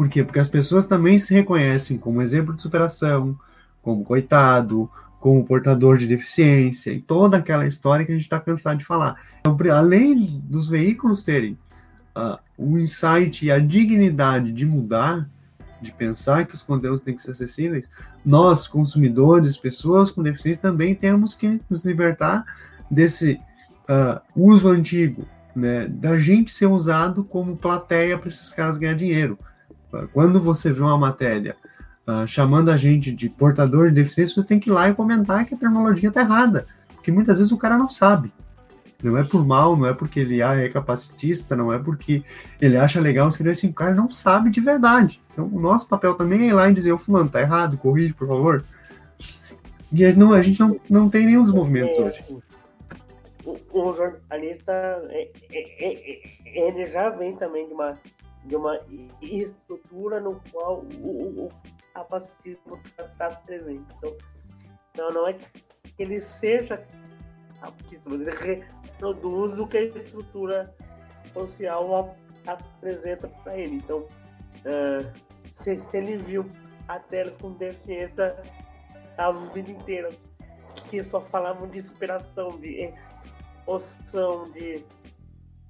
Por 0.00 0.08
quê? 0.08 0.24
Porque 0.24 0.38
as 0.38 0.48
pessoas 0.48 0.86
também 0.86 1.18
se 1.18 1.34
reconhecem 1.34 1.98
como 1.98 2.22
exemplo 2.22 2.54
de 2.54 2.62
superação, 2.62 3.38
como 3.82 4.02
coitado, 4.02 4.90
como 5.20 5.44
portador 5.44 5.98
de 5.98 6.06
deficiência 6.06 6.90
e 6.90 7.02
toda 7.02 7.36
aquela 7.36 7.66
história 7.66 8.06
que 8.06 8.10
a 8.10 8.14
gente 8.14 8.24
está 8.24 8.40
cansado 8.40 8.78
de 8.78 8.84
falar. 8.86 9.20
Então, 9.40 9.54
além 9.70 10.42
dos 10.42 10.70
veículos 10.70 11.22
terem 11.22 11.58
uh, 12.16 12.38
o 12.56 12.78
insight 12.78 13.44
e 13.44 13.52
a 13.52 13.58
dignidade 13.58 14.52
de 14.52 14.64
mudar, 14.64 15.28
de 15.82 15.92
pensar 15.92 16.46
que 16.46 16.54
os 16.54 16.62
conteúdos 16.62 17.02
têm 17.02 17.14
que 17.14 17.20
ser 17.20 17.32
acessíveis, 17.32 17.90
nós, 18.24 18.66
consumidores, 18.66 19.58
pessoas 19.58 20.10
com 20.10 20.22
deficiência, 20.22 20.62
também 20.62 20.94
temos 20.94 21.34
que 21.34 21.60
nos 21.68 21.84
libertar 21.84 22.42
desse 22.90 23.38
uh, 23.82 24.18
uso 24.34 24.66
antigo, 24.66 25.26
né, 25.54 25.86
da 25.88 26.16
gente 26.16 26.50
ser 26.52 26.68
usado 26.68 27.22
como 27.22 27.54
plateia 27.54 28.16
para 28.16 28.30
esses 28.30 28.50
caras 28.50 28.78
ganhar 28.78 28.94
dinheiro. 28.94 29.38
Quando 30.12 30.40
você 30.40 30.72
vê 30.72 30.80
uma 30.80 30.98
matéria 30.98 31.56
uh, 32.06 32.26
chamando 32.26 32.70
a 32.70 32.76
gente 32.76 33.12
de 33.12 33.28
portador 33.28 33.88
de 33.88 33.94
deficiência, 33.94 34.34
você 34.34 34.46
tem 34.46 34.60
que 34.60 34.70
ir 34.70 34.72
lá 34.72 34.88
e 34.88 34.94
comentar 34.94 35.44
que 35.44 35.54
a 35.54 35.58
terminologia 35.58 36.08
está 36.08 36.20
errada, 36.20 36.66
porque 36.94 37.10
muitas 37.10 37.38
vezes 37.38 37.52
o 37.52 37.58
cara 37.58 37.76
não 37.76 37.88
sabe. 37.88 38.32
Não 39.02 39.16
é 39.16 39.24
por 39.24 39.46
mal, 39.46 39.76
não 39.76 39.86
é 39.86 39.94
porque 39.94 40.20
ele 40.20 40.42
é 40.42 40.68
capacitista, 40.68 41.56
não 41.56 41.72
é 41.72 41.78
porque 41.78 42.22
ele 42.60 42.76
acha 42.76 43.00
legal 43.00 43.28
escrever 43.28 43.52
assim, 43.52 43.68
o 43.68 43.74
cara 43.74 43.94
não 43.94 44.10
sabe 44.10 44.50
de 44.50 44.60
verdade. 44.60 45.20
Então, 45.32 45.46
o 45.46 45.58
nosso 45.58 45.88
papel 45.88 46.14
também 46.14 46.42
é 46.42 46.46
ir 46.48 46.52
lá 46.52 46.68
e 46.68 46.74
dizer, 46.74 46.92
o 46.92 46.98
fulano, 46.98 47.30
tá 47.30 47.40
errado, 47.40 47.78
corrige, 47.78 48.12
por 48.12 48.28
favor. 48.28 48.62
E 49.92 50.12
não, 50.12 50.32
a 50.32 50.42
gente 50.42 50.60
não, 50.60 50.78
não 50.88 51.08
tem 51.08 51.26
nenhum 51.26 51.44
dos 51.44 51.54
movimentos 51.54 51.98
é, 51.98 52.02
hoje. 52.02 52.18
Assim, 52.20 52.42
o, 53.44 53.58
o, 53.72 53.94
jornalista, 53.94 54.72
é, 55.08 55.30
é, 55.50 56.22
é, 56.54 56.68
ele 56.68 56.86
já 56.86 57.08
vem 57.10 57.34
também 57.34 57.66
de 57.66 57.72
uma, 57.72 57.98
de 58.44 58.56
uma 58.56 58.80
estrutura 59.20 60.20
no 60.20 60.40
qual 60.50 60.84
o, 61.02 61.46
o 61.46 61.48
capacitismo 61.94 62.80
está 62.84 63.04
tá 63.18 63.30
presente. 63.30 63.84
Então, 63.98 64.16
então, 64.92 65.10
não 65.10 65.26
é 65.26 65.34
que 65.34 65.46
ele 65.98 66.20
seja 66.20 66.84
capacitista, 67.60 68.02
mas 68.08 68.20
ele 68.20 68.30
reproduz 68.30 69.58
o 69.58 69.66
que 69.66 69.76
a 69.76 69.82
estrutura 69.82 70.74
social 71.32 72.16
apresenta 72.46 73.28
para 73.28 73.56
ele. 73.56 73.76
Então, 73.76 73.98
uh, 74.00 75.12
se, 75.54 75.80
se, 75.82 75.96
ele 75.96 76.16
viu 76.16 76.46
atletas 76.88 77.36
com 77.36 77.52
deficiência 77.52 78.36
a 79.16 79.30
vida 79.32 79.70
inteira 79.70 80.08
que 80.88 81.04
só 81.04 81.20
falavam 81.20 81.68
de 81.68 81.78
inspiração, 81.78 82.58
de 82.58 82.92
emoção, 83.66 84.50
de, 84.50 84.84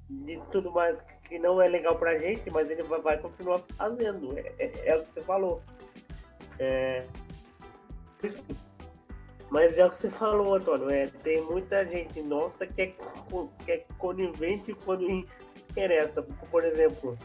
de 0.09 0.41
tudo 0.51 0.71
mais 0.71 1.03
que 1.31 1.39
não 1.39 1.63
é 1.63 1.69
legal 1.69 1.97
pra 1.97 2.19
gente, 2.19 2.51
mas 2.51 2.69
ele 2.69 2.83
vai, 2.83 3.01
vai 3.01 3.17
continuar 3.19 3.63
fazendo. 3.77 4.37
É, 4.37 4.53
é, 4.59 4.89
é, 4.89 4.97
o 4.97 5.05
que 5.05 5.13
você 5.13 5.21
falou. 5.21 5.63
É, 6.59 7.05
mas 9.49 9.79
é 9.79 9.87
o 9.87 9.91
que 9.91 9.99
você 9.99 10.11
falou, 10.11 10.57
Antônio. 10.57 10.91
É, 10.91 11.07
tem 11.07 11.41
muita 11.43 11.87
gente 11.87 12.21
nossa 12.21 12.67
que 12.67 12.83
é, 12.83 12.87
que 13.65 13.71
é 13.71 13.85
conivente 13.97 14.75
quando 14.85 15.09
interessa. 15.71 16.21
Por 16.51 16.65
exemplo, 16.65 17.17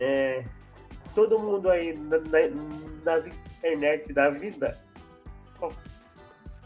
é, 0.00 0.44
todo 1.14 1.38
mundo 1.38 1.70
aí 1.70 1.96
na, 1.96 2.18
na, 2.18 2.38
nas 3.04 3.26
internet 3.26 4.12
da 4.12 4.30
vida 4.30 4.78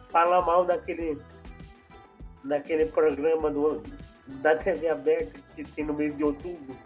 fala 0.09 0.41
mal 0.41 0.65
daquele, 0.65 1.19
daquele 2.43 2.87
programa 2.87 3.51
do, 3.51 3.83
da 4.27 4.57
TV 4.57 4.89
aberta 4.89 5.40
que 5.55 5.65
tem 5.65 5.85
no 5.85 5.95
mês 5.95 6.17
de 6.17 6.25
outubro 6.25 6.77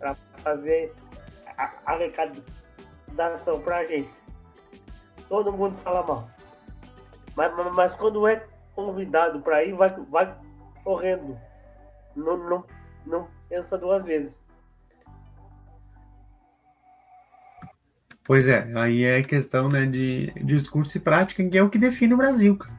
para 0.00 0.14
fazer 0.42 0.92
a 1.56 1.70
arrecadação 1.86 3.60
pra 3.60 3.84
gente. 3.86 4.10
Todo 5.28 5.52
mundo 5.52 5.76
fala 5.78 6.02
mal. 6.06 6.30
Mas, 7.36 7.52
mas 7.74 7.94
quando 7.94 8.26
é 8.26 8.44
convidado 8.74 9.40
para 9.40 9.64
ir, 9.64 9.74
vai, 9.74 9.90
vai 10.10 10.36
correndo. 10.84 11.38
Não, 12.16 12.36
não, 12.36 12.64
não 13.06 13.28
pensa 13.48 13.76
duas 13.76 14.02
vezes. 14.02 14.40
Pois 18.24 18.46
é, 18.46 18.70
aí 18.74 19.04
é 19.04 19.22
questão 19.22 19.70
né, 19.70 19.86
de 19.86 20.30
discurso 20.44 20.98
e 20.98 21.00
prática, 21.00 21.42
que 21.42 21.56
é 21.56 21.62
o 21.62 21.70
que 21.70 21.78
define 21.78 22.12
o 22.12 22.18
Brasil, 22.18 22.56
cara. 22.56 22.77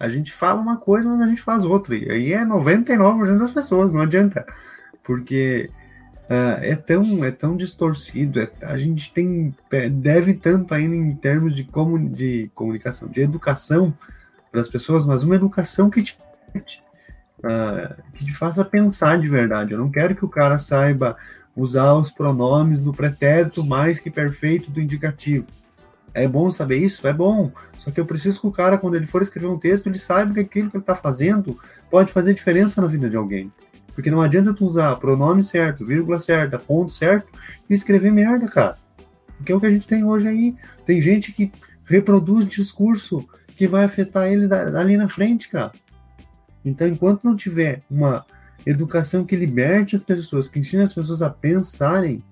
A 0.00 0.08
gente 0.08 0.32
fala 0.32 0.58
uma 0.58 0.78
coisa, 0.78 1.10
mas 1.10 1.20
a 1.20 1.26
gente 1.26 1.42
faz 1.42 1.62
outra. 1.62 1.94
E 1.94 2.10
aí 2.10 2.32
é 2.32 2.42
99% 2.42 3.38
das 3.38 3.52
pessoas, 3.52 3.92
não 3.92 4.00
adianta. 4.00 4.46
Porque 5.04 5.70
uh, 6.24 6.58
é, 6.62 6.74
tão, 6.74 7.22
é 7.22 7.30
tão 7.30 7.54
distorcido, 7.54 8.40
é, 8.40 8.50
a 8.62 8.78
gente 8.78 9.12
tem 9.12 9.54
deve 9.92 10.32
tanto 10.32 10.72
ainda 10.72 10.96
em 10.96 11.14
termos 11.14 11.54
de, 11.54 11.64
comun, 11.64 12.08
de 12.08 12.50
comunicação, 12.54 13.08
de 13.08 13.20
educação 13.20 13.94
para 14.50 14.62
as 14.62 14.68
pessoas, 14.68 15.04
mas 15.04 15.22
uma 15.22 15.36
educação 15.36 15.90
que 15.90 16.02
te, 16.02 16.16
uh, 16.56 18.02
que 18.14 18.24
te 18.24 18.32
faça 18.32 18.64
pensar 18.64 19.18
de 19.18 19.28
verdade. 19.28 19.72
Eu 19.72 19.78
não 19.78 19.90
quero 19.90 20.16
que 20.16 20.24
o 20.24 20.30
cara 20.30 20.58
saiba 20.58 21.14
usar 21.54 21.92
os 21.92 22.10
pronomes 22.10 22.80
do 22.80 22.92
pretérito 22.92 23.62
mais 23.62 24.00
que 24.00 24.10
perfeito 24.10 24.70
do 24.70 24.80
indicativo. 24.80 25.46
É 26.12 26.26
bom 26.26 26.50
saber 26.50 26.78
isso? 26.78 27.06
É 27.06 27.12
bom. 27.12 27.52
Só 27.78 27.90
que 27.90 28.00
eu 28.00 28.06
preciso 28.06 28.40
que 28.40 28.46
o 28.46 28.50
cara, 28.50 28.76
quando 28.76 28.96
ele 28.96 29.06
for 29.06 29.22
escrever 29.22 29.46
um 29.46 29.58
texto, 29.58 29.88
ele 29.88 29.98
saiba 29.98 30.34
que 30.34 30.40
aquilo 30.40 30.70
que 30.70 30.76
ele 30.76 30.82
está 30.82 30.94
fazendo 30.94 31.58
pode 31.90 32.12
fazer 32.12 32.34
diferença 32.34 32.80
na 32.80 32.88
vida 32.88 33.08
de 33.08 33.16
alguém. 33.16 33.52
Porque 33.94 34.10
não 34.10 34.20
adianta 34.20 34.54
tu 34.54 34.64
usar 34.64 34.96
pronome 34.96 35.44
certo, 35.44 35.84
vírgula 35.84 36.18
certa, 36.18 36.58
ponto 36.58 36.92
certo 36.92 37.28
e 37.68 37.74
escrever 37.74 38.12
merda, 38.12 38.48
cara. 38.48 38.76
Porque 39.36 39.52
é 39.52 39.54
o 39.54 39.60
que 39.60 39.66
a 39.66 39.70
gente 39.70 39.86
tem 39.86 40.04
hoje 40.04 40.28
aí. 40.28 40.54
Tem 40.84 41.00
gente 41.00 41.32
que 41.32 41.52
reproduz 41.84 42.46
discurso 42.46 43.26
que 43.56 43.66
vai 43.66 43.84
afetar 43.84 44.26
ele 44.26 44.48
ali 44.54 44.96
na 44.96 45.08
frente, 45.08 45.48
cara. 45.48 45.72
Então, 46.64 46.86
enquanto 46.86 47.24
não 47.24 47.36
tiver 47.36 47.82
uma 47.90 48.24
educação 48.66 49.24
que 49.24 49.36
liberte 49.36 49.96
as 49.96 50.02
pessoas, 50.02 50.48
que 50.48 50.58
ensine 50.58 50.82
as 50.82 50.94
pessoas 50.94 51.22
a 51.22 51.30
pensarem, 51.30 52.22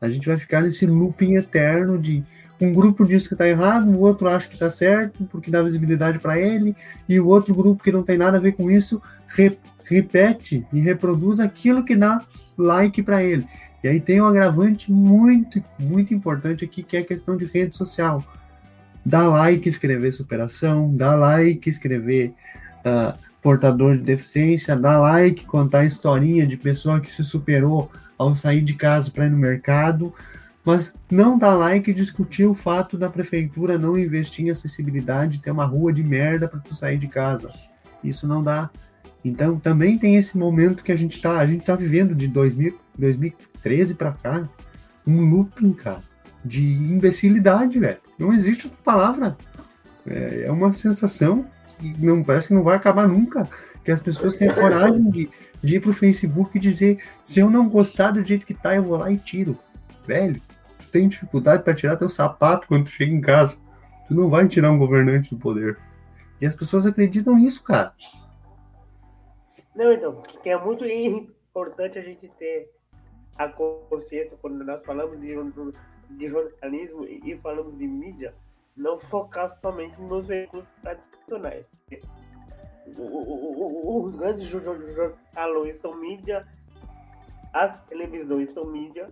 a 0.00 0.08
gente 0.08 0.26
vai 0.26 0.36
ficar 0.36 0.62
nesse 0.62 0.86
looping 0.86 1.34
eterno 1.36 1.98
de 1.98 2.24
um 2.60 2.72
grupo 2.72 3.04
diz 3.04 3.26
que 3.26 3.34
está 3.34 3.46
errado, 3.48 3.88
o 3.88 4.00
outro 4.00 4.28
acha 4.28 4.48
que 4.48 4.54
está 4.54 4.70
certo 4.70 5.24
porque 5.30 5.50
dá 5.50 5.62
visibilidade 5.62 6.18
para 6.18 6.38
ele, 6.38 6.74
e 7.08 7.20
o 7.20 7.26
outro 7.26 7.54
grupo 7.54 7.82
que 7.82 7.92
não 7.92 8.02
tem 8.02 8.16
nada 8.16 8.38
a 8.38 8.40
ver 8.40 8.52
com 8.52 8.70
isso 8.70 9.00
re 9.28 9.58
repete 9.88 10.66
e 10.72 10.80
reproduz 10.80 11.38
aquilo 11.38 11.84
que 11.84 11.94
dá 11.94 12.20
like 12.58 13.02
para 13.04 13.22
ele. 13.22 13.46
E 13.84 13.88
aí 13.88 14.00
tem 14.00 14.20
um 14.20 14.26
agravante 14.26 14.90
muito, 14.90 15.62
muito 15.78 16.12
importante 16.12 16.64
aqui, 16.64 16.82
que 16.82 16.96
é 16.96 17.00
a 17.00 17.04
questão 17.04 17.36
de 17.36 17.44
rede 17.44 17.76
social. 17.76 18.24
Dá 19.04 19.28
like, 19.28 19.68
escrever 19.68 20.12
superação, 20.12 20.92
dá 20.96 21.14
like, 21.14 21.70
escrever 21.70 22.34
uh, 22.84 23.16
portador 23.40 23.96
de 23.96 24.02
deficiência, 24.02 24.74
dá 24.74 24.98
like, 24.98 25.44
contar 25.44 25.84
historinha 25.84 26.44
de 26.44 26.56
pessoa 26.56 27.00
que 27.00 27.12
se 27.12 27.22
superou 27.22 27.88
ao 28.18 28.34
sair 28.34 28.62
de 28.62 28.74
casa 28.74 29.08
para 29.08 29.26
ir 29.26 29.30
no 29.30 29.38
mercado, 29.38 30.12
mas 30.66 30.96
não 31.08 31.38
dá 31.38 31.54
like 31.54 31.92
discutir 31.92 32.44
o 32.44 32.52
fato 32.52 32.98
da 32.98 33.08
prefeitura 33.08 33.78
não 33.78 33.96
investir 33.96 34.44
em 34.44 34.50
acessibilidade, 34.50 35.38
ter 35.38 35.52
uma 35.52 35.64
rua 35.64 35.92
de 35.92 36.02
merda 36.02 36.48
para 36.48 36.58
tu 36.58 36.74
sair 36.74 36.98
de 36.98 37.06
casa. 37.06 37.52
Isso 38.02 38.26
não 38.26 38.42
dá. 38.42 38.68
Então 39.24 39.60
também 39.60 39.96
tem 39.96 40.16
esse 40.16 40.36
momento 40.36 40.82
que 40.82 40.90
a 40.90 40.96
gente 40.96 41.12
está, 41.12 41.38
a 41.38 41.46
gente 41.46 41.64
tá 41.64 41.76
vivendo 41.76 42.16
de 42.16 42.26
2000, 42.26 42.76
2013 42.98 43.94
para 43.94 44.10
cá, 44.12 44.48
um 45.06 45.30
looping, 45.30 45.72
cara, 45.72 46.02
de 46.44 46.62
imbecilidade, 46.62 47.78
velho. 47.78 47.98
Não 48.18 48.32
existe 48.32 48.66
outra 48.66 48.82
palavra. 48.82 49.36
É, 50.04 50.46
é 50.46 50.50
uma 50.50 50.72
sensação 50.72 51.46
não 51.98 52.24
parece 52.24 52.48
que 52.48 52.54
não 52.54 52.62
vai 52.62 52.76
acabar 52.76 53.06
nunca. 53.06 53.48
Que 53.84 53.92
as 53.92 54.00
pessoas 54.00 54.34
têm 54.34 54.52
coragem 54.52 55.10
de, 55.10 55.30
de 55.62 55.76
ir 55.76 55.80
pro 55.80 55.92
Facebook 55.92 56.56
e 56.56 56.60
dizer: 56.60 56.98
se 57.22 57.38
eu 57.38 57.48
não 57.48 57.68
gostar 57.68 58.10
do 58.10 58.24
jeito 58.24 58.46
que 58.46 58.54
tá, 58.54 58.74
eu 58.74 58.82
vou 58.82 58.96
lá 58.96 59.12
e 59.12 59.16
tiro. 59.16 59.56
Velho, 60.06 60.40
tem 60.96 61.08
dificuldade 61.08 61.62
para 61.62 61.74
tirar 61.74 61.96
teu 61.96 62.08
sapato 62.08 62.66
quando 62.66 62.84
tu 62.84 62.90
chega 62.90 63.12
em 63.12 63.20
casa. 63.20 63.58
Tu 64.08 64.14
não 64.14 64.30
vai 64.30 64.48
tirar 64.48 64.70
um 64.70 64.78
governante 64.78 65.34
do 65.34 65.38
poder. 65.38 65.78
E 66.40 66.46
as 66.46 66.54
pessoas 66.54 66.86
acreditam 66.86 67.36
nisso, 67.36 67.62
cara. 67.62 67.92
Não, 69.74 69.92
então, 69.92 70.22
que 70.42 70.48
é 70.48 70.58
muito 70.58 70.86
importante 70.86 71.98
a 71.98 72.02
gente 72.02 72.28
ter 72.38 72.70
a 73.36 73.46
consciência 73.48 74.38
quando 74.40 74.64
nós 74.64 74.82
falamos 74.86 75.20
de, 75.20 75.34
de 76.10 76.28
jornalismo 76.28 77.04
e 77.04 77.38
falamos 77.42 77.76
de 77.76 77.86
mídia 77.86 78.34
não 78.74 78.98
focar 78.98 79.50
somente 79.50 80.00
nos 80.00 80.26
veículos 80.26 80.64
tradicionais. 80.80 81.66
Os 82.86 84.16
grandes 84.16 84.48
jornais 84.48 85.76
são 85.76 85.94
mídia, 85.94 86.46
as 87.52 87.84
televisões 87.84 88.50
são 88.50 88.64
mídia, 88.64 89.08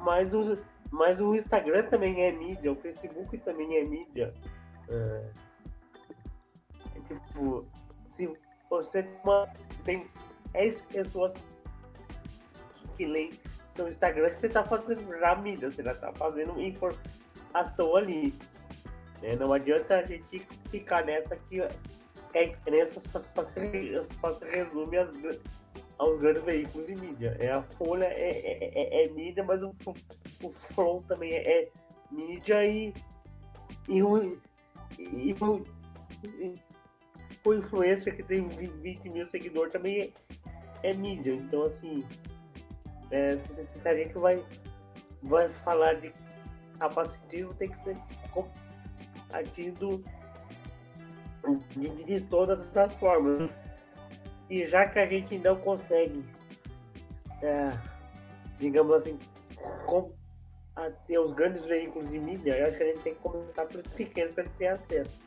mas, 0.00 0.34
os, 0.34 0.58
mas 0.90 1.20
o 1.20 1.34
Instagram 1.34 1.84
também 1.84 2.22
é 2.22 2.32
mídia, 2.32 2.72
o 2.72 2.76
Facebook 2.76 3.36
também 3.38 3.76
é 3.76 3.84
mídia. 3.84 4.34
É, 4.88 5.30
é 6.96 7.00
tipo, 7.00 7.66
se 8.06 8.30
você 8.70 9.02
tem 9.84 10.06
10 10.52 10.80
pessoas 10.82 11.34
que 12.96 13.06
leem 13.06 13.32
seu 13.70 13.88
Instagram, 13.88 14.28
você 14.28 14.46
está 14.46 14.64
fazendo 14.64 15.18
já 15.18 15.36
mídia, 15.36 15.70
você 15.70 15.82
já 15.82 15.92
está 15.92 16.12
fazendo 16.12 16.60
informação 16.60 17.96
ali. 17.96 18.34
Né? 19.22 19.36
Não 19.36 19.52
adianta 19.52 19.98
a 19.98 20.02
gente 20.02 20.46
ficar 20.70 21.04
nessa 21.04 21.36
que 21.36 21.60
é, 22.34 22.56
nessa 22.70 23.00
só, 23.00 23.18
só, 23.18 23.42
se, 23.42 23.60
só 24.20 24.32
se 24.32 24.44
resume 24.46 24.98
as, 24.98 25.10
aos 25.98 26.20
grandes 26.20 26.42
veículos 26.44 26.86
de 26.86 26.94
mídia. 26.94 27.36
É, 27.38 27.50
a 27.50 27.62
Folha 27.62 28.06
é, 28.06 28.30
é, 28.30 29.04
é, 29.04 29.04
é 29.04 29.08
mídia, 29.10 29.44
mas 29.44 29.62
o, 29.62 29.70
o 30.42 30.52
Front 30.52 31.04
também 31.06 31.32
é, 31.32 31.62
é 31.62 31.68
mídia 32.10 32.64
e, 32.64 32.94
e, 33.88 34.02
o, 34.02 34.38
e, 34.98 35.36
o, 35.40 35.64
e 36.24 36.54
o 37.44 37.54
influencer 37.54 38.14
que 38.14 38.22
tem 38.22 38.46
20 38.48 39.10
mil 39.10 39.26
seguidores 39.26 39.72
também 39.72 40.12
é, 40.82 40.90
é 40.90 40.94
mídia. 40.94 41.32
Então, 41.32 41.64
assim, 41.64 42.04
é, 43.10 43.36
se, 43.36 43.48
se, 43.48 43.88
a 43.88 43.94
gente 43.94 44.14
vai, 44.14 44.42
vai 45.22 45.48
falar 45.64 45.94
de 45.94 46.12
capacitismo, 46.78 47.54
tem 47.54 47.70
que 47.70 47.78
ser 47.80 47.96
agindo 49.32 50.04
de, 51.76 52.04
de 52.04 52.20
todas 52.22 52.76
as 52.76 52.98
formas. 52.98 53.50
E 54.50 54.66
já 54.66 54.86
que 54.86 54.98
a 54.98 55.06
gente 55.06 55.38
não 55.38 55.56
consegue, 55.56 56.24
é, 57.42 57.72
digamos 58.58 58.94
assim, 58.94 59.18
com, 59.86 60.12
ter 61.06 61.18
os 61.18 61.32
grandes 61.32 61.64
veículos 61.64 62.08
de 62.08 62.18
mídia, 62.18 62.56
eu 62.56 62.66
acho 62.66 62.76
que 62.76 62.82
a 62.82 62.86
gente 62.86 63.00
tem 63.00 63.14
que 63.14 63.20
começar 63.20 63.64
pelos 63.66 63.86
pequenos 63.88 64.32
para 64.32 64.44
ele 64.44 64.52
ter 64.58 64.68
acesso. 64.68 65.20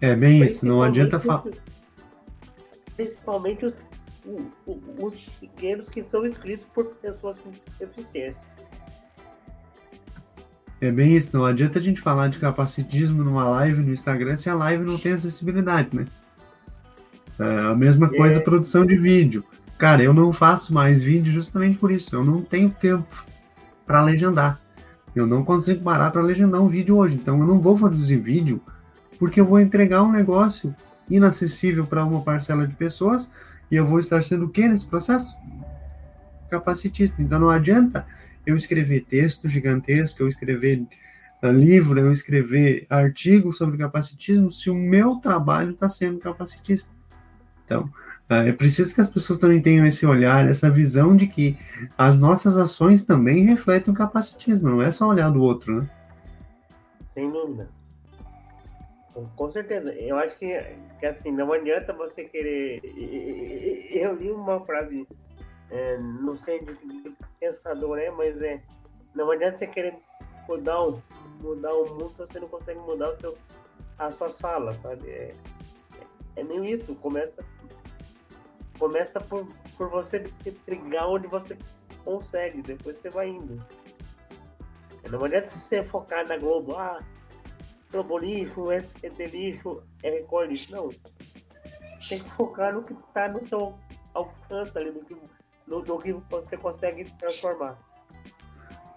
É 0.00 0.14
bem 0.14 0.42
isso, 0.42 0.64
não 0.64 0.82
adianta 0.82 1.20
falar. 1.20 1.44
Principalmente 2.96 3.66
os, 3.66 3.74
os, 4.24 5.02
os 5.02 5.24
pequenos 5.40 5.88
que 5.88 6.02
são 6.02 6.24
escritos 6.24 6.66
por 6.66 6.86
pessoas 6.96 7.40
com 7.40 7.52
deficiência. 7.78 8.42
É 10.80 10.90
bem 10.90 11.14
isso, 11.14 11.36
não 11.36 11.44
adianta 11.44 11.78
a 11.78 11.82
gente 11.82 12.00
falar 12.00 12.28
de 12.28 12.38
capacitismo 12.38 13.22
numa 13.22 13.46
live 13.46 13.82
no 13.82 13.92
Instagram 13.92 14.36
se 14.38 14.48
a 14.48 14.54
live 14.54 14.82
não 14.82 14.96
tem 14.96 15.12
acessibilidade, 15.12 15.94
né? 15.94 16.06
É 17.40 17.60
a 17.70 17.74
mesma 17.74 18.08
coisa 18.08 18.36
é. 18.36 18.40
produção 18.40 18.84
de 18.84 18.96
vídeo. 18.96 19.42
Cara, 19.78 20.02
eu 20.02 20.12
não 20.12 20.30
faço 20.30 20.74
mais 20.74 21.02
vídeo 21.02 21.32
justamente 21.32 21.78
por 21.78 21.90
isso. 21.90 22.14
Eu 22.14 22.22
não 22.22 22.42
tenho 22.42 22.68
tempo 22.68 23.24
para 23.86 24.04
legendar. 24.04 24.60
Eu 25.16 25.26
não 25.26 25.42
consigo 25.42 25.82
parar 25.82 26.10
para 26.10 26.20
legendar 26.20 26.60
um 26.60 26.68
vídeo 26.68 26.98
hoje. 26.98 27.16
Então 27.16 27.40
eu 27.40 27.46
não 27.46 27.58
vou 27.58 27.76
produzir 27.78 28.16
vídeo 28.16 28.60
porque 29.18 29.40
eu 29.40 29.46
vou 29.46 29.58
entregar 29.58 30.02
um 30.02 30.12
negócio 30.12 30.74
inacessível 31.08 31.86
para 31.86 32.04
uma 32.04 32.20
parcela 32.20 32.66
de 32.66 32.74
pessoas 32.74 33.30
e 33.70 33.76
eu 33.76 33.86
vou 33.86 33.98
estar 33.98 34.22
sendo 34.22 34.44
o 34.44 34.48
quê 34.50 34.68
nesse 34.68 34.84
processo? 34.84 35.34
Capacitista. 36.50 37.22
Então 37.22 37.38
não 37.38 37.48
adianta 37.48 38.04
eu 38.46 38.56
escrever 38.56 39.06
texto 39.08 39.48
gigantesco, 39.48 40.22
eu 40.22 40.28
escrever 40.28 40.86
uh, 41.42 41.48
livro, 41.48 41.98
eu 41.98 42.12
escrever 42.12 42.86
artigo 42.90 43.50
sobre 43.52 43.78
capacitismo, 43.78 44.50
se 44.50 44.68
o 44.68 44.74
meu 44.74 45.16
trabalho 45.16 45.70
está 45.70 45.88
sendo 45.88 46.18
capacitista. 46.18 46.99
Então, 47.70 47.84
uh, 48.28 48.48
é 48.48 48.52
preciso 48.52 48.92
que 48.92 49.00
as 49.00 49.08
pessoas 49.08 49.38
também 49.38 49.62
tenham 49.62 49.86
esse 49.86 50.04
olhar, 50.04 50.48
essa 50.50 50.68
visão 50.68 51.14
de 51.14 51.28
que 51.28 51.56
as 51.96 52.18
nossas 52.18 52.58
ações 52.58 53.04
também 53.04 53.44
refletem 53.44 53.94
o 53.94 53.96
capacitismo, 53.96 54.68
não 54.68 54.82
é 54.82 54.90
só 54.90 55.06
olhar 55.06 55.30
do 55.30 55.40
outro, 55.40 55.82
né? 55.82 55.90
Sem 57.14 57.28
dúvida. 57.28 57.68
Com 59.36 59.50
certeza. 59.50 59.92
Eu 59.92 60.16
acho 60.18 60.36
que, 60.36 60.60
que 60.98 61.06
assim, 61.06 61.30
não 61.30 61.52
adianta 61.52 61.92
você 61.92 62.24
querer. 62.24 62.80
Eu 63.92 64.14
li 64.14 64.30
uma 64.30 64.60
frase 64.60 65.06
é, 65.70 65.98
não 65.98 66.36
sei 66.36 66.58
de, 66.60 66.74
de 66.74 67.16
pensador 67.38 67.98
é, 67.98 68.10
mas 68.10 68.42
é. 68.42 68.60
Não 69.14 69.30
adianta 69.30 69.58
você 69.58 69.66
querer 69.66 69.96
mudar 70.48 70.82
o, 70.82 71.02
mudar 71.40 71.72
o 71.74 71.88
mundo 71.94 72.10
se 72.10 72.18
você 72.18 72.40
não 72.40 72.48
consegue 72.48 72.80
mudar 72.80 73.10
o 73.10 73.14
seu, 73.14 73.38
a 73.98 74.10
sua 74.10 74.28
sala, 74.28 74.72
sabe? 74.74 75.08
É, 75.08 75.34
é, 76.36 76.40
é 76.40 76.44
nem 76.44 76.70
isso. 76.70 76.94
Começa 76.96 77.44
Começa 78.80 79.20
por, 79.20 79.46
por 79.76 79.90
você 79.90 80.24
intrigar 80.44 81.06
onde 81.06 81.28
você 81.28 81.56
consegue, 82.02 82.62
depois 82.62 82.96
você 82.96 83.10
vai 83.10 83.28
indo. 83.28 83.62
Não 85.10 85.22
adianta 85.22 85.46
você 85.48 85.84
focar 85.84 86.26
na 86.26 86.38
Globo, 86.38 86.74
ah, 86.76 86.98
Globo 87.92 88.18
lixo, 88.18 88.72
é 88.72 88.82
lixo, 89.26 89.82
é 90.02 90.10
Record 90.10 90.50
lixo. 90.50 90.72
Não. 90.72 90.88
Tem 92.08 92.20
que 92.22 92.30
focar 92.30 92.72
no 92.72 92.82
que 92.82 92.94
está 92.94 93.28
no 93.28 93.44
seu 93.44 93.74
alcance 94.14 94.78
ali, 94.78 94.90
no 94.90 95.04
que, 95.04 95.14
no, 95.66 95.82
no 95.82 95.98
que 95.98 96.12
você 96.30 96.56
consegue 96.56 97.04
transformar. 97.18 97.78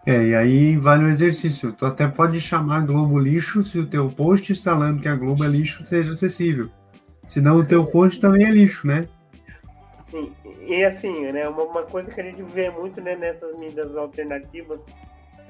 É, 0.05 0.27
e 0.27 0.35
aí 0.35 0.77
vale 0.77 1.03
o 1.03 1.09
exercício. 1.09 1.73
Tu 1.73 1.85
até 1.85 2.07
pode 2.07 2.39
chamar 2.39 2.85
Globo 2.85 3.19
lixo 3.19 3.61
se 3.65 3.79
o 3.79 3.85
teu 3.85 4.09
post 4.09 4.55
falando 4.55 5.01
que 5.01 5.09
a 5.09 5.15
Globo 5.15 5.43
é 5.43 5.47
lixo 5.49 5.85
seja 5.85 6.13
acessível. 6.13 6.69
Senão 7.27 7.57
o 7.57 7.65
teu 7.65 7.85
post 7.85 8.21
também 8.21 8.45
é 8.45 8.51
lixo, 8.51 8.87
né? 8.87 9.07
E 10.61 10.83
assim, 10.83 11.31
né, 11.31 11.47
uma, 11.47 11.63
uma 11.63 11.83
coisa 11.83 12.11
que 12.11 12.21
a 12.21 12.23
gente 12.23 12.41
vê 12.43 12.69
muito 12.69 13.01
né, 13.01 13.15
nessas 13.15 13.57
mídias 13.57 13.95
alternativas 13.95 14.81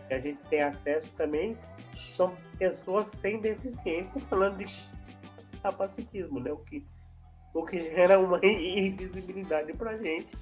que 0.07 0.13
a 0.13 0.19
gente 0.19 0.39
tem 0.49 0.61
acesso 0.61 1.09
também 1.17 1.57
são 2.15 2.35
pessoas 2.57 3.07
sem 3.07 3.39
deficiência 3.39 4.19
falando 4.29 4.57
de 4.57 4.67
capacitismo, 5.61 6.39
né? 6.39 6.51
O 6.51 6.57
que, 6.57 6.85
o 7.53 7.65
que 7.65 7.91
gera 7.91 8.19
uma 8.19 8.39
invisibilidade 8.43 9.73
pra 9.73 9.97
gente 9.97 10.35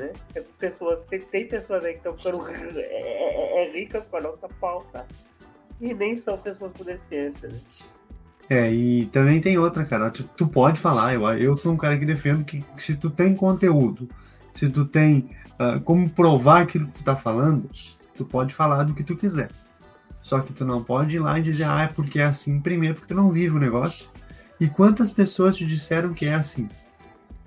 né? 0.00 0.12
As 0.36 0.46
pessoas, 0.58 1.00
tem, 1.02 1.20
tem 1.20 1.46
pessoas 1.46 1.84
aí 1.84 1.92
que 1.92 1.98
estão 1.98 2.16
ficando 2.16 2.42
é, 2.80 2.82
é, 2.82 3.64
é, 3.64 3.72
ricas 3.72 4.06
com 4.06 4.16
a 4.16 4.20
nossa 4.20 4.48
pauta 4.48 5.06
e 5.80 5.94
nem 5.94 6.16
são 6.16 6.36
pessoas 6.38 6.72
com 6.76 6.84
deficiência, 6.84 7.48
né? 7.48 7.60
É, 8.50 8.68
e 8.72 9.06
também 9.06 9.40
tem 9.40 9.56
outra, 9.56 9.84
cara. 9.84 10.10
Tu, 10.10 10.24
tu 10.36 10.44
pode 10.44 10.80
falar, 10.80 11.14
eu, 11.14 11.22
eu 11.38 11.56
sou 11.56 11.72
um 11.72 11.76
cara 11.76 11.96
que 11.96 12.04
defendo 12.04 12.44
que, 12.44 12.64
se 12.78 12.96
tu 12.96 13.08
tem 13.08 13.32
conteúdo, 13.32 14.08
se 14.52 14.68
tu 14.68 14.84
tem 14.84 15.30
uh, 15.52 15.80
como 15.82 16.10
provar 16.10 16.62
aquilo 16.62 16.88
que 16.88 16.98
tu 16.98 17.04
tá 17.04 17.14
falando, 17.14 17.70
tu 18.16 18.24
pode 18.24 18.52
falar 18.52 18.82
do 18.82 18.92
que 18.92 19.04
tu 19.04 19.16
quiser. 19.16 19.50
Só 20.20 20.40
que 20.40 20.52
tu 20.52 20.64
não 20.64 20.82
pode 20.82 21.14
ir 21.14 21.20
lá 21.20 21.38
e 21.38 21.42
dizer, 21.42 21.62
ah, 21.62 21.82
é 21.82 21.86
porque 21.86 22.18
é 22.18 22.24
assim, 22.24 22.60
primeiro, 22.60 22.96
porque 22.96 23.14
tu 23.14 23.16
não 23.16 23.30
vive 23.30 23.54
o 23.56 23.60
negócio. 23.60 24.08
E 24.58 24.68
quantas 24.68 25.12
pessoas 25.12 25.56
te 25.56 25.64
disseram 25.64 26.12
que 26.12 26.26
é 26.26 26.34
assim? 26.34 26.68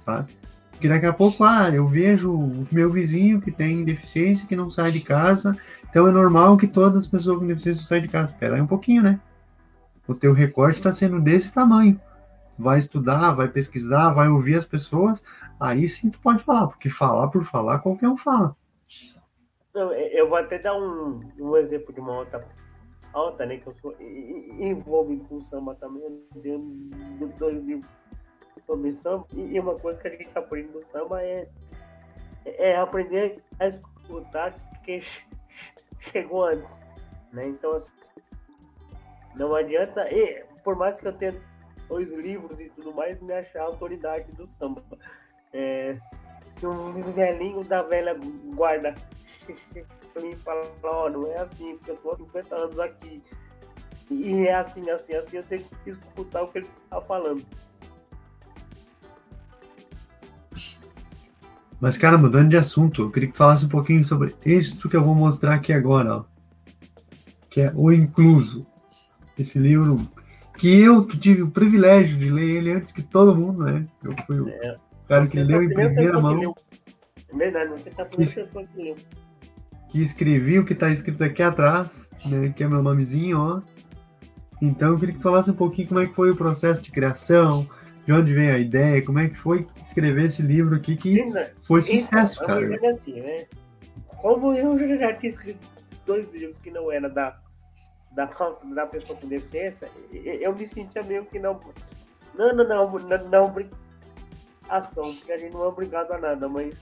Tá? 0.06 0.26
Porque 0.72 0.88
daqui 0.88 1.06
a 1.06 1.12
pouco, 1.12 1.44
ah, 1.44 1.70
eu 1.70 1.86
vejo 1.86 2.32
o 2.32 2.66
meu 2.72 2.90
vizinho 2.90 3.42
que 3.42 3.52
tem 3.52 3.84
deficiência, 3.84 4.48
que 4.48 4.56
não 4.56 4.70
sai 4.72 4.90
de 4.90 5.02
casa, 5.02 5.56
então 5.90 6.08
é 6.08 6.12
normal 6.14 6.56
que 6.56 6.66
todas 6.66 7.04
as 7.04 7.08
pessoas 7.08 7.40
com 7.40 7.46
deficiência 7.46 7.84
saiam 7.84 8.04
de 8.04 8.08
casa. 8.08 8.32
Espera 8.32 8.56
aí 8.56 8.62
um 8.62 8.68
pouquinho, 8.68 9.04
né? 9.04 9.20
O 10.08 10.14
teu 10.14 10.34
recorte 10.34 10.78
está 10.78 10.92
sendo 10.92 11.20
desse 11.22 11.54
tamanho. 11.54 12.00
Vai 12.58 12.80
estudar, 12.80 13.32
vai 13.32 13.48
pesquisar, 13.48 14.12
vai 14.12 14.28
ouvir 14.28 14.56
as 14.56 14.66
pessoas, 14.66 15.24
aí 15.60 15.90
sim 15.90 16.10
tu 16.10 16.20
pode 16.20 16.44
falar, 16.44 16.68
porque 16.68 16.90
falar 16.90 17.28
por 17.30 17.44
falar, 17.44 17.80
qualquer 17.80 18.08
um 18.08 18.18
fala. 18.18 18.56
Não, 19.74 19.92
eu 19.92 20.30
vou 20.30 20.38
até 20.38 20.60
dar 20.60 20.76
um, 20.76 21.20
um 21.40 21.58
exemplo 21.58 21.92
de 21.92 22.00
uma 22.00 22.20
outra 22.20 22.48
alta, 23.12 23.46
né? 23.46 23.58
Que 23.58 23.68
eu 23.68 23.74
sou 23.82 23.96
envolvido 24.00 25.24
com 25.26 25.42
samba 25.42 25.74
também, 25.76 26.04
dentro 26.36 27.38
dois 27.40 27.64
livros 27.64 27.90
sobre 28.66 28.92
samba. 28.92 29.26
E 29.34 29.60
uma 29.60 29.76
coisa 29.76 30.00
que 30.00 30.08
a 30.08 30.12
gente 30.12 30.30
aprende 30.36 30.70
no 30.70 30.84
samba 30.86 31.24
é, 31.24 31.50
é 32.46 32.76
aprender 32.76 33.42
a 33.60 33.68
escutar 33.68 34.54
quem 34.84 35.02
chegou 36.00 36.46
antes. 36.46 36.80
Né? 37.32 37.48
Então, 37.48 37.74
assim, 37.74 37.92
não 39.36 39.56
adianta, 39.56 40.08
e, 40.12 40.44
por 40.64 40.76
mais 40.76 41.00
que 41.00 41.08
eu 41.08 41.14
tenha 41.14 41.36
dois 41.88 42.14
livros 42.14 42.60
e 42.60 42.70
tudo 42.70 42.94
mais, 42.94 43.22
me 43.22 43.34
achar 43.34 43.64
autoridade 43.64 44.32
do 44.34 44.48
samba. 44.48 44.82
É, 45.52 45.98
se 46.58 46.66
um 46.66 46.94
velhinho 47.14 47.64
da 47.64 47.84
velha 47.84 48.18
guarda 48.56 48.96
me 50.22 50.36
fala, 50.38 50.72
ó, 50.84 51.06
oh, 51.06 51.10
não 51.10 51.32
é 51.32 51.40
assim, 51.40 51.78
porque 51.78 51.92
eu 51.92 51.96
tô 51.96 52.12
há 52.12 52.18
50 52.18 52.56
anos 52.56 52.80
aqui. 52.80 53.24
E 54.10 54.48
é 54.48 54.56
assim, 54.56 54.90
assim, 54.90 55.14
assim, 55.14 55.38
eu 55.38 55.44
tenho 55.44 55.64
que 55.84 55.90
escutar 55.90 56.44
o 56.44 56.48
que 56.48 56.60
ele 56.60 56.70
tá 56.90 57.02
falando. 57.02 57.44
Mas, 61.80 61.98
cara, 61.98 62.18
mudando 62.18 62.50
de 62.50 62.58
assunto, 62.58 63.02
eu 63.02 63.12
queria 63.12 63.30
que 63.30 63.38
falasse 63.38 63.66
um 63.66 63.70
pouquinho 63.70 64.06
sobre 64.06 64.34
isso 64.46 64.88
que 64.88 64.96
eu 64.96 65.04
vou 65.04 65.14
mostrar 65.14 65.56
aqui 65.56 65.74
agora, 65.74 66.18
ó. 66.18 66.24
Que 67.50 67.62
é 67.62 67.74
O 67.76 67.92
Incluso. 67.92 68.66
Esse 69.38 69.58
livro 69.58 70.08
que 70.58 70.82
eu 70.82 71.06
tive 71.06 71.42
o 71.42 71.50
privilégio 71.50 72.18
de 72.18 72.30
ler 72.30 72.58
ele 72.58 72.72
antes 72.72 72.92
que 72.92 73.02
todo 73.02 73.36
mundo, 73.36 73.64
né? 73.64 73.86
Eu 74.04 74.14
fui 74.26 74.40
o 74.40 74.50
é, 74.50 74.76
cara 75.08 75.28
que 75.28 75.42
leu 75.42 75.64
em 75.64 75.74
primeira 75.74 76.20
mão. 76.20 76.56
É 77.32 77.36
verdade, 77.36 77.72
você 77.72 77.90
tá 77.90 78.06
que, 78.06 78.26
que. 78.26 78.96
Que 79.90 80.02
escrevi 80.02 80.58
o 80.58 80.66
que 80.66 80.74
está 80.74 80.90
escrito 80.90 81.24
aqui 81.24 81.42
atrás, 81.44 82.10
né? 82.26 82.54
Que 82.56 82.64
é 82.64 82.68
meu 82.68 82.82
nomezinho, 82.82 83.40
ó. 83.40 83.62
Então 84.62 84.90
eu 84.94 85.00
queria 85.00 85.16
que 85.16 85.22
falasse 85.22 85.52
um 85.52 85.56
pouquinho 85.56 85.88
como 85.88 86.00
é 86.00 86.08
que 86.08 86.16
foi 86.16 86.32
o 86.32 86.36
processo 86.36 86.82
de 86.82 86.92
criação, 86.92 87.68
de 88.06 88.14
onde 88.14 88.34
veio 88.34 88.54
a 88.54 88.60
ideia, 88.60 89.02
como 89.02 89.20
é 89.20 89.30
que 89.30 89.38
foi 89.38 89.68
escrever 89.80 90.26
esse 90.26 90.42
livro 90.42 90.76
aqui 90.76 90.96
que 90.96 91.20
foi 91.62 91.82
sucesso, 91.82 92.42
então, 92.44 92.48
cara. 92.48 92.92
Assim, 92.92 93.20
né? 93.20 93.46
Como 94.08 94.54
eu 94.54 94.98
já 94.98 95.14
tinha 95.14 95.30
escrito 95.30 95.68
dois 96.06 96.32
livros 96.32 96.58
que 96.60 96.72
não 96.72 96.92
era 96.92 97.10
da, 97.10 97.38
da 98.14 98.30
da 98.74 98.86
pessoa 98.86 99.18
com 99.20 99.28
deficiência, 99.28 99.90
eu 100.12 100.56
me 100.56 100.66
sentia 100.68 101.04
meio 101.04 101.26
que 101.26 101.40
não. 101.40 101.60
Não, 102.36 102.54
não, 102.54 102.68
não, 102.68 103.00
não, 103.00 103.30
não 103.30 103.46
obrigação, 103.46 105.16
porque 105.16 105.32
a 105.32 105.38
gente 105.38 105.54
não 105.54 105.66
é 105.66 105.68
obrigado 105.68 106.12
a 106.12 106.18
nada, 106.18 106.48
mas, 106.48 106.76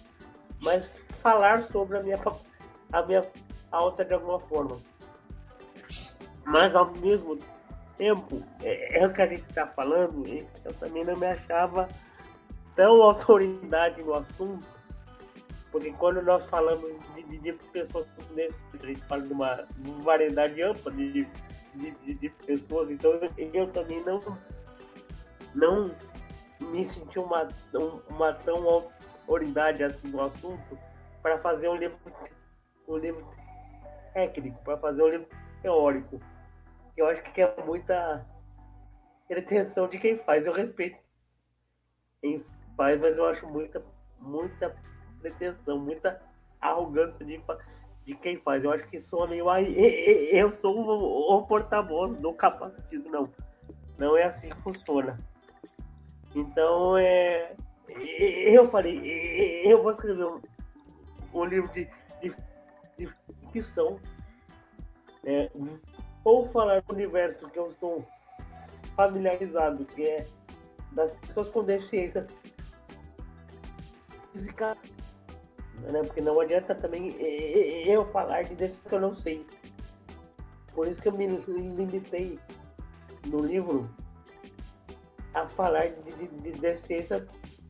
mas 0.61 0.89
falar 1.21 1.63
sobre 1.63 1.97
a 1.97 2.03
minha, 2.03 2.19
a 2.93 3.01
minha 3.03 3.27
alta 3.71 4.05
de 4.05 4.13
alguma 4.13 4.39
forma. 4.39 4.77
Mas 6.45 6.75
ao 6.75 6.91
mesmo 6.95 7.37
tempo, 7.97 8.41
é, 8.61 9.01
é 9.01 9.07
o 9.07 9.13
que 9.13 9.21
a 9.21 9.27
gente 9.27 9.47
está 9.49 9.67
falando, 9.67 10.25
eu 10.65 10.73
também 10.75 11.03
não 11.03 11.17
me 11.17 11.27
achava 11.27 11.87
tão 12.75 13.01
autoridade 13.01 14.01
no 14.01 14.13
assunto, 14.13 14.65
porque 15.71 15.91
quando 15.93 16.21
nós 16.21 16.45
falamos 16.45 16.91
de, 17.13 17.23
de, 17.23 17.37
de 17.37 17.53
pessoas 17.53 18.05
deficiência, 18.35 18.61
a 18.73 18.85
gente 18.85 19.01
fala 19.05 19.21
de 19.21 19.33
uma 19.33 19.67
variedade 20.01 20.61
ampla 20.61 20.91
de, 20.91 21.27
de, 21.75 22.13
de 22.15 22.29
pessoas, 22.29 22.91
então 22.91 23.11
eu, 23.11 23.49
eu, 23.53 23.71
também 23.71 24.03
não, 24.03 24.19
não 25.55 25.95
me 26.59 26.87
senti 26.89 27.19
uma, 27.19 27.47
uma 28.09 28.33
tão 28.33 28.67
autoridade 28.67 29.83
assim 29.83 30.09
no 30.09 30.21
assunto 30.21 30.77
para 31.21 31.37
fazer 31.37 31.69
um 31.69 31.75
livro, 31.75 31.97
um 32.87 32.97
livro 32.97 33.25
técnico, 34.13 34.61
para 34.63 34.77
fazer 34.77 35.03
um 35.03 35.07
livro 35.07 35.27
teórico 35.61 36.19
eu 37.01 37.07
acho 37.07 37.21
que 37.33 37.41
é 37.41 37.55
muita 37.65 38.25
pretensão 39.27 39.87
de 39.87 39.97
quem 39.97 40.17
faz. 40.19 40.45
Eu 40.45 40.53
respeito 40.53 40.97
quem 42.21 42.45
faz, 42.77 42.99
mas 42.99 43.17
eu 43.17 43.25
acho 43.27 43.47
muita, 43.47 43.83
muita 44.19 44.75
pretensão, 45.21 45.79
muita 45.79 46.21
arrogância 46.59 47.23
de, 47.25 47.41
de 48.05 48.15
quem 48.15 48.37
faz. 48.37 48.63
Eu 48.63 48.71
acho 48.71 48.87
que 48.87 48.99
sou 48.99 49.27
meio. 49.27 49.45
Eu 50.31 50.51
sou 50.51 50.77
o, 50.77 51.37
o 51.37 51.43
porta-voz 51.43 52.15
do 52.17 52.33
capacitismo. 52.33 53.09
Não. 53.09 53.29
Não 53.97 54.17
é 54.17 54.23
assim 54.23 54.49
que 54.49 54.61
funciona. 54.61 55.19
Então, 56.35 56.97
é, 56.97 57.55
eu 57.87 58.69
falei, 58.69 58.99
eu 59.65 59.83
vou 59.83 59.91
escrever 59.91 60.25
um, 60.25 60.41
um 61.33 61.45
livro 61.45 61.71
de, 61.71 61.87
de, 62.21 62.33
de 62.97 63.13
ficção. 63.51 63.99
É, 65.23 65.51
ou 66.23 66.47
falar 66.49 66.81
do 66.81 66.93
universo 66.93 67.47
que 67.49 67.59
eu 67.59 67.67
estou 67.67 68.07
familiarizado, 68.95 69.85
que 69.85 70.03
é 70.03 70.25
das 70.91 71.11
pessoas 71.11 71.49
com 71.49 71.63
deficiência 71.63 72.25
física, 74.31 74.77
né? 75.81 76.01
porque 76.03 76.21
não 76.21 76.39
adianta 76.39 76.75
também 76.75 77.15
eu 77.19 78.05
falar 78.11 78.43
de 78.43 78.55
deficiência 78.55 78.89
que 78.89 78.95
eu 78.95 78.99
não 78.99 79.13
sei. 79.13 79.45
Por 80.73 80.87
isso 80.87 81.01
que 81.01 81.07
eu 81.07 81.13
me 81.13 81.27
limitei 81.27 82.39
no 83.27 83.39
livro 83.39 83.83
a 85.33 85.47
falar 85.47 85.87
de, 85.87 86.27
de, 86.27 86.51
de 86.51 86.51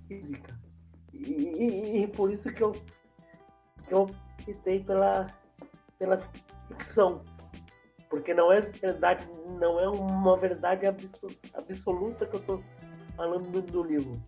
física. 0.08 0.60
E, 1.14 1.20
e, 1.20 2.04
e, 2.04 2.08
por 2.08 2.32
isso 2.32 2.52
que 2.52 2.64
eu, 2.64 2.72
que 3.88 3.94
eu 3.94 4.10
optei 4.48 4.84
pela, 4.84 5.30
pela 5.98 6.18
ficção 6.68 7.22
porque 8.12 8.34
não 8.34 8.52
é 8.52 8.60
verdade, 8.60 9.26
não 9.58 9.80
é 9.80 9.88
uma 9.88 10.36
verdade 10.36 10.86
absoluta 10.86 12.26
que 12.26 12.36
eu 12.36 12.40
estou 12.42 12.64
falando 13.16 13.50
do, 13.50 13.62
do 13.62 13.84
livro. 13.84 14.22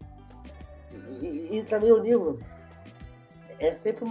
E, 1.21 1.57
e, 1.57 1.63
também 1.65 1.91
o 1.91 1.97
livro 1.97 2.39
é 3.63 3.75
sempre 3.75 4.05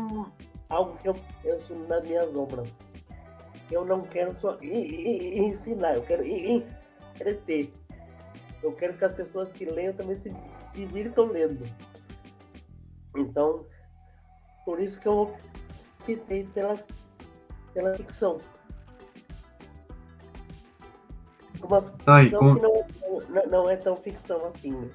algo 0.69 0.97
que 0.99 1.09
eu 1.09 1.17
penso 1.43 1.75
nas 1.87 2.03
minhas 2.05 2.35
obras. 2.35 2.69
Eu 3.71 3.85
não 3.85 4.01
quero 4.03 4.35
só 4.35 4.59
ensinar, 4.63 5.95
eu 5.95 6.03
quero 6.03 6.25
entreter. 6.27 7.73
Eu 8.63 8.73
quero 8.73 8.95
que 8.97 9.05
as 9.05 9.13
pessoas 9.15 9.53
que 9.53 9.65
leiam 9.65 9.93
também 9.93 10.15
se 10.15 10.35
divirtam 10.75 11.27
lendo. 11.27 11.67
Então, 13.17 13.67
por 14.65 14.81
isso 14.81 14.99
que 15.01 15.09
eu 15.09 15.35
optei 16.01 16.45
pela, 16.55 16.79
pela 17.75 17.95
ficção. 17.97 18.39
Uma 21.63 21.93
Ai, 22.07 22.25
ficção 22.25 22.41
com- 22.41 22.55
que 22.55 22.61
não, 22.63 23.19
não, 23.29 23.47
não 23.51 23.71
é 23.71 23.77
tão 23.77 23.97
ficção 23.97 24.45
assim, 24.47 24.73
né? 24.73 24.89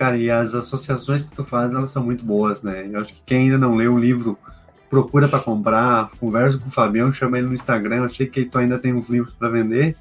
Cara, 0.00 0.16
e 0.16 0.30
as 0.30 0.54
associações 0.54 1.26
que 1.26 1.36
tu 1.36 1.44
faz, 1.44 1.74
elas 1.74 1.90
são 1.90 2.02
muito 2.02 2.24
boas, 2.24 2.62
né? 2.62 2.88
Eu 2.90 3.02
acho 3.02 3.12
que 3.12 3.20
quem 3.26 3.42
ainda 3.42 3.58
não 3.58 3.76
leu 3.76 3.92
o 3.92 3.98
livro, 3.98 4.38
procura 4.88 5.28
para 5.28 5.40
comprar, 5.40 6.10
conversa 6.18 6.56
com 6.56 6.68
o 6.68 6.70
Fabião, 6.70 7.12
chama 7.12 7.36
ele 7.36 7.48
no 7.48 7.52
Instagram. 7.52 8.06
Achei 8.06 8.26
que 8.26 8.46
tu 8.46 8.56
ainda 8.56 8.78
tem 8.78 8.94
uns 8.94 9.10
livros 9.10 9.34
para 9.34 9.50
vender, 9.50 9.94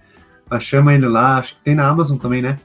mas 0.49 0.63
chama 0.63 0.93
ele 0.93 1.05
lá. 1.05 1.39
Acho 1.39 1.57
que 1.57 1.63
tem 1.65 1.75
na 1.75 1.85
Amazon 1.85 2.17
também, 2.17 2.41
né? 2.41 2.57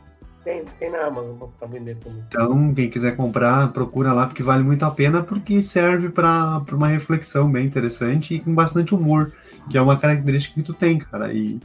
Tem, 0.45 0.65
tem 0.79 0.93
na 0.93 1.07
Amazon 1.07 1.37
pra 1.59 1.67
vender 1.67 1.97
também. 1.97 2.23
Então, 2.29 2.73
quem 2.73 2.89
quiser 2.89 3.17
comprar, 3.17 3.73
procura 3.73 4.13
lá, 4.13 4.27
porque 4.27 4.45
vale 4.45 4.63
muito 4.63 4.85
a 4.85 4.91
pena, 4.93 5.21
porque 5.21 5.61
serve 5.61 6.11
para 6.11 6.63
uma 6.71 6.87
reflexão 6.87 7.51
bem 7.51 7.67
interessante 7.67 8.37
e 8.37 8.39
com 8.39 8.55
bastante 8.55 8.95
humor, 8.95 9.33
que 9.69 9.77
é 9.77 9.83
uma 9.83 9.99
característica 9.99 10.55
que 10.55 10.63
tu 10.63 10.73
tem, 10.73 11.01
cara. 11.01 11.35
E 11.35 11.59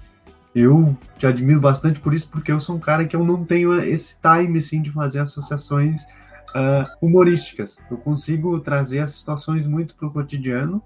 eu 0.54 0.97
te 1.18 1.28
admiro 1.28 1.60
bastante 1.60 2.00
por 2.00 2.14
isso, 2.14 2.28
porque 2.30 2.52
eu 2.52 2.60
sou 2.60 2.76
um 2.76 2.80
cara 2.80 3.06
que 3.06 3.16
eu 3.16 3.24
não 3.24 3.43
tenho 3.45 3.80
esse 3.80 4.18
time, 4.20 4.58
assim, 4.58 4.82
de 4.82 4.89
fazer 4.89 5.20
associações 5.20 6.06
ah, 6.54 6.86
humorísticas. 7.02 7.80
Eu 7.89 7.97
consigo 7.97 8.60
trazer 8.60 9.00
as 9.00 9.12
situações 9.12 9.68
muito 9.68 9.95
pro 9.95 10.12
cotidiano, 10.12 10.82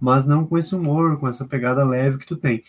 mas 0.00 0.26
não 0.26 0.44
com 0.44 0.58
esse 0.58 0.74
humor, 0.74 1.18
com 1.18 1.28
essa 1.28 1.44
pegada 1.44 1.84
leve 1.84 2.18
que 2.18 2.26
tu 2.26 2.36
tem. 2.36 2.62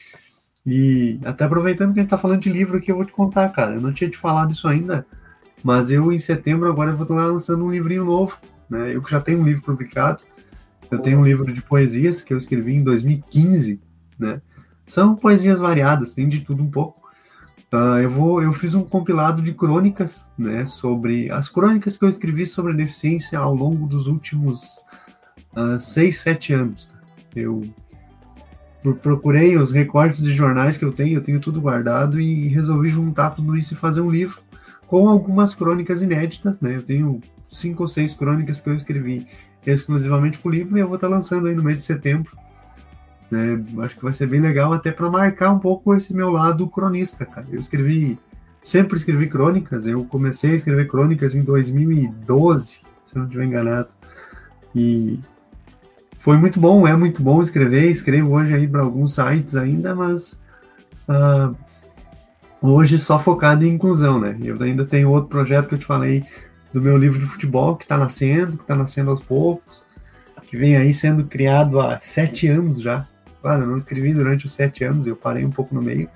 E 0.66 1.20
até 1.24 1.44
aproveitando 1.46 1.94
que 1.94 2.00
a 2.00 2.04
gente 2.04 2.10
tá 2.10 2.18
falando 2.18 2.42
de 2.42 2.52
livro 2.52 2.78
aqui, 2.78 2.92
eu 2.92 2.96
vou 2.96 3.06
te 3.06 3.12
contar, 3.12 3.50
cara. 3.50 3.74
Eu 3.74 3.82
não 3.82 3.94
tinha 3.94 4.10
te 4.10 4.18
falado 4.18 4.52
isso 4.52 4.68
ainda, 4.68 5.06
mas 5.64 5.92
eu 5.92 6.12
em 6.12 6.20
setembro 6.20 6.70
agora 6.70 6.92
eu 6.92 6.98
vou 6.98 7.06
estar 7.06 7.28
lançando 7.28 7.66
um 7.66 7.72
livrinho 7.72 8.06
novo, 8.06 8.40
né? 8.70 8.96
Eu 8.96 9.04
já 9.08 9.20
tenho 9.20 9.40
um 9.40 9.44
livro 9.44 9.64
publicado. 9.64 10.22
Eu 10.90 11.00
tenho 11.00 11.20
um 11.20 11.26
livro 11.26 11.52
de 11.52 11.62
poesias 11.62 12.22
que 12.22 12.34
eu 12.34 12.38
escrevi 12.38 12.76
em 12.76 12.84
2015, 12.84 13.82
né? 14.20 14.42
São 14.88 15.16
poesias 15.16 15.60
variadas, 15.60 16.14
tem 16.14 16.28
de 16.30 16.42
tudo 16.42 16.62
um 16.64 16.70
pouco. 16.70 17.02
Ah, 17.72 18.00
eu 18.02 18.10
vou, 18.10 18.42
eu 18.42 18.54
fiz 18.54 18.76
um 18.76 18.84
compilado 18.84 19.42
de 19.42 19.54
crônicas, 19.54 20.26
né? 20.38 20.66
Sobre 20.66 21.30
as 21.32 21.50
crônicas 21.50 21.98
que 21.98 22.06
eu 22.06 22.10
escrevi 22.10 22.46
sobre 22.46 22.72
a 22.72 22.76
deficiência 22.76 23.38
ao 23.40 23.54
longo 23.54 23.88
dos 23.88 24.08
últimos 24.08 24.80
ah, 25.56 25.80
seis, 25.80 26.20
sete 26.20 26.54
anos. 26.54 26.86
tá? 26.86 26.96
Eu 27.36 27.64
pro- 28.82 28.96
procurei 28.96 29.58
os 29.58 29.72
recortes 29.72 30.22
de 30.24 30.34
jornais 30.34 30.78
que 30.78 30.86
eu 30.86 30.94
tenho, 30.94 31.18
eu 31.18 31.24
tenho 31.24 31.40
tudo 31.40 31.60
guardado 31.60 32.20
e 32.22 32.48
resolvi 32.48 32.90
juntar 32.90 33.32
tudo 33.32 33.58
isso 33.58 33.74
e 33.74 33.78
fazer 33.78 34.02
um 34.02 34.10
livro 34.12 34.40
com 34.88 35.10
algumas 35.10 35.56
crônicas 35.56 36.02
inéditas, 36.02 36.60
né? 36.62 36.76
Eu 36.76 36.84
tenho 36.84 37.20
cinco 37.50 37.84
ou 37.84 37.90
seis 37.90 38.14
crônicas 38.14 38.62
que 38.62 38.70
eu 38.70 38.76
escrevi 38.76 39.28
exclusivamente 39.66 40.38
para 40.38 40.50
o 40.50 40.52
livro 40.52 40.78
e 40.78 40.82
eu 40.82 40.88
vou 40.88 40.96
estar 40.96 41.08
lançando 41.08 41.48
aí 41.48 41.56
no 41.56 41.64
mês 41.64 41.80
de 41.80 41.84
setembro. 41.84 42.38
Né? 43.30 43.64
Acho 43.80 43.96
que 43.96 44.04
vai 44.04 44.14
ser 44.14 44.28
bem 44.28 44.40
legal 44.40 44.74
até 44.74 44.92
para 44.92 45.10
marcar 45.10 45.52
um 45.52 45.60
pouco 45.60 45.96
esse 45.96 46.14
meu 46.14 46.30
lado 46.30 46.68
cronista, 46.68 47.26
cara. 47.26 47.48
Eu 47.52 47.60
escrevi, 47.60 48.18
sempre 48.62 48.98
escrevi 48.98 49.28
crônicas. 49.28 49.88
Eu 49.88 50.04
comecei 50.06 50.52
a 50.52 50.56
escrever 50.56 50.88
crônicas 50.88 51.36
em 51.36 51.44
2012, 51.44 52.66
se 52.66 52.82
eu 53.14 53.20
não 53.20 53.26
estiver 53.26 53.46
enganado. 53.46 53.90
E 54.76 55.20
foi 56.18 56.38
muito 56.38 56.60
bom, 56.60 56.88
é 56.88 56.96
muito 56.96 57.22
bom 57.22 57.42
escrever. 57.42 57.90
Escrevo 57.90 58.36
hoje 58.36 58.54
aí 58.54 58.68
para 58.68 58.82
alguns 58.82 59.14
sites 59.14 59.56
ainda, 59.56 59.96
mas 59.96 60.40
ah, 61.08 61.52
hoje 62.62 62.98
só 63.00 63.18
focado 63.20 63.64
em 63.64 63.74
inclusão, 63.74 64.20
né? 64.20 64.38
Eu 64.44 64.62
ainda 64.62 64.86
tenho 64.86 65.10
outro 65.10 65.30
projeto 65.30 65.68
que 65.68 65.76
eu 65.76 65.80
te 65.80 65.86
falei 65.86 66.24
do 66.74 66.82
meu 66.82 66.98
livro 66.98 67.20
de 67.20 67.26
futebol 67.26 67.76
que 67.76 67.86
está 67.86 67.98
nascendo, 67.98 68.58
que 68.58 68.64
está 68.64 68.76
nascendo 68.76 69.12
aos 69.12 69.22
poucos, 69.22 69.86
que 70.48 70.58
vem 70.58 70.76
aí 70.76 70.94
sendo 70.94 71.26
criado 71.26 71.80
há 71.80 72.00
sete 72.02 72.48
anos 72.48 72.82
já. 72.82 73.08
Claro, 73.46 73.62
eu 73.62 73.68
não 73.68 73.78
escrevi 73.78 74.12
durante 74.12 74.48
os 74.48 74.54
sete 74.54 74.84
anos, 74.84 75.06
eu 75.06 75.16
parei 75.16 75.46
um 75.46 75.52
pouco 75.52 75.76
no 75.76 75.80
meio, 75.80 76.10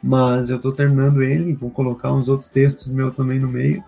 mas 0.00 0.50
eu 0.50 0.56
estou 0.56 0.72
terminando 0.72 1.20
ele, 1.20 1.52
vou 1.52 1.68
colocar 1.68 2.12
uns 2.12 2.28
outros 2.28 2.48
textos 2.48 2.88
meus 2.92 3.16
também 3.16 3.40
no 3.40 3.48
meio, 3.48 3.82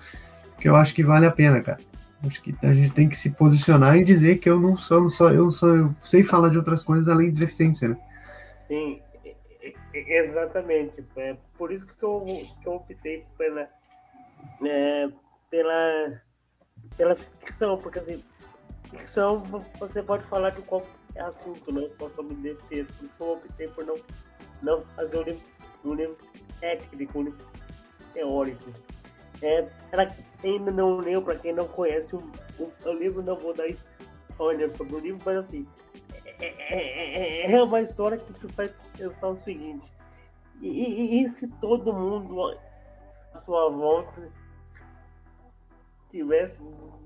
que 0.59 0.69
eu 0.69 0.75
acho 0.75 0.93
que 0.93 1.05
vale 1.05 1.25
a 1.25 1.31
pena, 1.31 1.61
cara. 1.61 1.79
Acho 2.27 2.43
que 2.43 2.53
a 2.61 2.73
gente 2.73 2.91
tem 2.91 3.09
que 3.09 3.17
se 3.17 3.31
posicionar 3.31 3.97
e 3.99 4.05
dizer 4.05 4.39
que 4.39 4.51
eu 4.51 4.59
não 4.59 4.77
sou 4.77 5.09
só 5.09 5.31
eu 5.31 5.49
só 5.53 5.69
eu 5.69 5.95
sei 6.03 6.25
falar 6.25 6.49
de 6.49 6.59
outras 6.59 6.83
coisas 6.83 7.09
além 7.09 7.31
de 7.31 7.39
deficiência, 7.39 7.91
né? 7.91 7.97
Sim, 8.67 9.01
exatamente. 9.95 11.05
É 11.19 11.37
por 11.57 11.71
isso 11.71 11.87
que 11.87 12.03
eu, 12.03 12.25
que 12.61 12.67
eu 12.67 12.73
optei 12.73 13.25
pela, 13.39 13.69
é, 14.67 15.09
pela, 15.49 16.21
pela 16.97 17.15
ficção, 17.15 17.79
porque 17.79 18.01
assim, 18.01 18.25
ficção 18.91 19.41
você 19.79 20.03
pode 20.03 20.25
falar 20.25 20.51
de 20.51 20.63
qualquer 20.63 21.02
assunto, 21.21 21.73
não 21.73 21.89
só 21.99 22.09
sobre 22.11 22.35
deficiência. 22.37 22.93
Por 22.99 23.05
isso 23.05 23.15
que 23.17 23.23
eu 23.23 23.33
optei 23.33 23.69
por 23.69 23.85
não, 23.87 23.97
não 24.63 24.83
fazer 24.97 25.19
um 25.19 25.23
livro, 25.23 25.43
um 25.85 25.95
livro 25.95 26.17
técnico, 26.61 27.19
um 27.19 27.23
livro 27.25 27.47
teórico. 28.13 28.71
É, 29.43 29.63
para 29.91 30.07
quem 30.41 30.59
ainda 30.59 30.71
não 30.71 30.97
leu, 30.97 31.21
para 31.21 31.37
quem 31.37 31.53
não 31.53 31.67
conhece 31.67 32.15
o, 32.15 32.19
o, 32.59 32.73
o 32.85 32.93
livro, 32.93 33.23
não 33.23 33.37
vou 33.37 33.53
dar 33.53 33.67
spoiler 33.69 34.71
sobre 34.77 34.95
o 34.95 34.99
livro, 35.01 35.21
mas 35.27 35.39
assim, 35.39 35.67
é, 36.25 36.47
é- 36.47 37.47
é- 37.47 37.53
é 37.53 37.63
uma 37.63 37.81
história 37.81 38.17
que 38.19 38.33
te 38.33 38.47
faz 38.53 38.71
pensar 38.97 39.29
o 39.29 39.37
seguinte: 39.37 39.85
e, 40.61 40.69
e- 40.69 41.25
e 41.25 41.29
se 41.31 41.49
todo 41.61 41.93
mundo 41.93 42.57
à 43.35 43.39
sua 43.39 43.69
volta 43.69 44.31
tivesse 46.11 46.59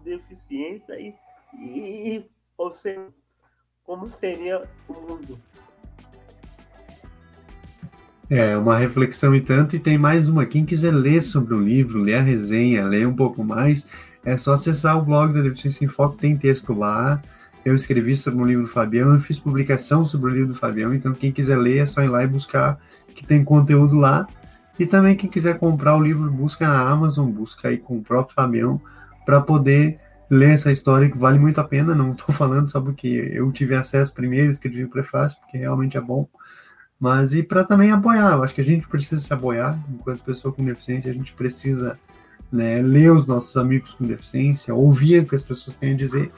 deficiência 0.05 0.99
e, 1.01 1.15
e, 1.55 2.17
e 2.19 2.31
você, 2.59 3.09
como 3.87 4.11
seria 4.11 4.65
o 4.89 4.93
mundo? 4.93 5.39
É 8.29 8.57
uma 8.57 8.77
reflexão 8.77 9.33
e 9.37 9.41
tanto, 9.41 9.77
e 9.77 9.79
tem 9.79 9.97
mais 9.97 10.29
uma. 10.29 10.45
Quem 10.45 10.67
quiser 10.67 10.93
ler 10.93 11.23
sobre 11.23 11.55
o 11.55 11.61
livro, 11.61 12.01
ler 12.01 12.17
a 12.17 12.23
resenha, 12.23 12.85
ler 12.85 13.07
um 13.07 13.15
pouco 13.15 13.45
mais, 13.45 13.87
é 14.25 14.37
só 14.37 14.55
acessar 14.55 14.99
o 14.99 15.05
blog 15.05 15.33
da 15.33 15.41
Deficiência 15.41 15.85
em 15.85 15.89
Foco, 15.89 16.17
tem 16.17 16.37
texto 16.37 16.73
lá. 16.73 17.23
Eu 17.65 17.77
escrevi 17.77 18.17
sobre 18.17 18.43
o 18.43 18.47
livro 18.47 18.65
do 18.65 18.69
Fabião, 18.69 19.15
eu 19.15 19.21
fiz 19.21 19.39
publicação 19.39 20.05
sobre 20.05 20.31
o 20.31 20.35
livro 20.35 20.49
do 20.49 20.59
Fabião, 20.59 20.93
então 20.93 21.13
quem 21.13 21.31
quiser 21.31 21.57
ler 21.57 21.79
é 21.79 21.87
só 21.87 22.03
ir 22.03 22.09
lá 22.09 22.25
e 22.25 22.27
buscar, 22.27 22.81
que 23.15 23.25
tem 23.25 23.45
conteúdo 23.45 23.97
lá. 23.97 24.27
E 24.79 24.85
também 24.85 25.17
quem 25.17 25.31
quiser 25.31 25.59
comprar 25.59 25.97
o 25.97 26.03
livro, 26.03 26.29
busca 26.31 26.67
na 26.67 26.81
Amazon, 26.81 27.31
busca 27.31 27.69
aí 27.69 27.79
com 27.79 27.99
o 27.99 28.03
próprio 28.03 28.35
Fabião, 28.35 28.81
para 29.25 29.41
poder 29.41 30.01
ler 30.31 30.51
essa 30.51 30.73
história 30.73 31.11
que 31.11 31.19
vale 31.19 31.39
muito 31.39 31.61
a 31.61 31.65
pena. 31.65 31.95
Não 31.95 32.11
estou 32.11 32.33
falando 32.35 32.71
só 32.71 32.81
porque 32.81 33.31
eu 33.33 33.51
tive 33.53 33.75
acesso 33.75 34.13
primeiro, 34.13 34.53
escrevi 34.53 34.85
o 34.85 34.91
prefácio, 34.91 35.39
porque 35.41 35.59
realmente 35.59 35.97
é 35.97 36.01
bom 36.01 36.29
mas 36.99 37.35
e 37.35 37.43
para 37.43 37.65
também 37.65 37.91
apoiar. 37.91 38.33
Eu 38.33 38.43
acho 38.43 38.55
que 38.55 38.61
a 38.61 38.65
gente 38.65 38.89
precisa 38.89 39.21
se 39.21 39.33
apoiar 39.33 39.79
enquanto 39.91 40.25
pessoa 40.25 40.53
com 40.53 40.65
deficiência, 40.65 41.11
a 41.11 41.15
gente 41.15 41.33
precisa 41.33 41.99
né, 42.51 42.81
ler 42.81 43.13
os 43.13 43.27
nossos 43.27 43.57
amigos 43.57 43.95
com 43.95 44.07
deficiência, 44.07 44.75
ouvir 44.75 45.21
o 45.21 45.27
que 45.27 45.35
as 45.35 45.43
pessoas 45.43 45.77
têm 45.77 45.93
a 45.93 45.97
dizer 45.97 46.33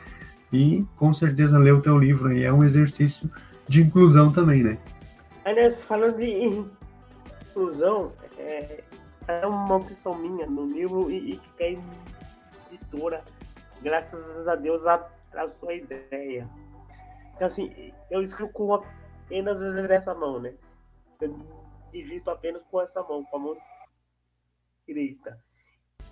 e 0.52 0.84
com 0.96 1.12
certeza 1.12 1.58
ler 1.58 1.74
o 1.74 1.80
teu 1.80 1.98
livro 1.98 2.28
aí 2.28 2.42
é 2.42 2.52
um 2.52 2.64
exercício 2.64 3.30
de 3.68 3.82
inclusão 3.82 4.32
também, 4.32 4.62
né? 4.62 4.78
Falando 5.86 6.16
de 6.16 6.64
inclusão, 7.50 8.12
é, 8.38 8.82
é 9.26 9.46
uma 9.46 9.76
opção 9.76 10.18
minha 10.18 10.46
no 10.46 10.66
livro 10.66 11.10
e, 11.10 11.32
e 11.32 11.40
que 11.56 11.62
é 11.62 11.78
editora, 12.70 13.22
graças 13.82 14.46
a 14.46 14.54
Deus, 14.54 14.86
a, 14.86 15.08
a 15.34 15.48
sua 15.48 15.74
ideia. 15.74 16.48
Então, 17.34 17.46
assim, 17.46 17.92
eu 18.10 18.22
escrevo 18.22 18.52
com 18.52 18.74
apenas 18.74 19.62
essa 19.90 20.14
mão, 20.14 20.40
né? 20.40 20.54
Eu 21.20 21.38
digito 21.92 22.30
apenas 22.30 22.62
com 22.70 22.80
essa 22.80 23.02
mão, 23.02 23.24
com 23.24 23.36
a 23.36 23.40
mão 23.40 23.56
direita. 24.86 25.38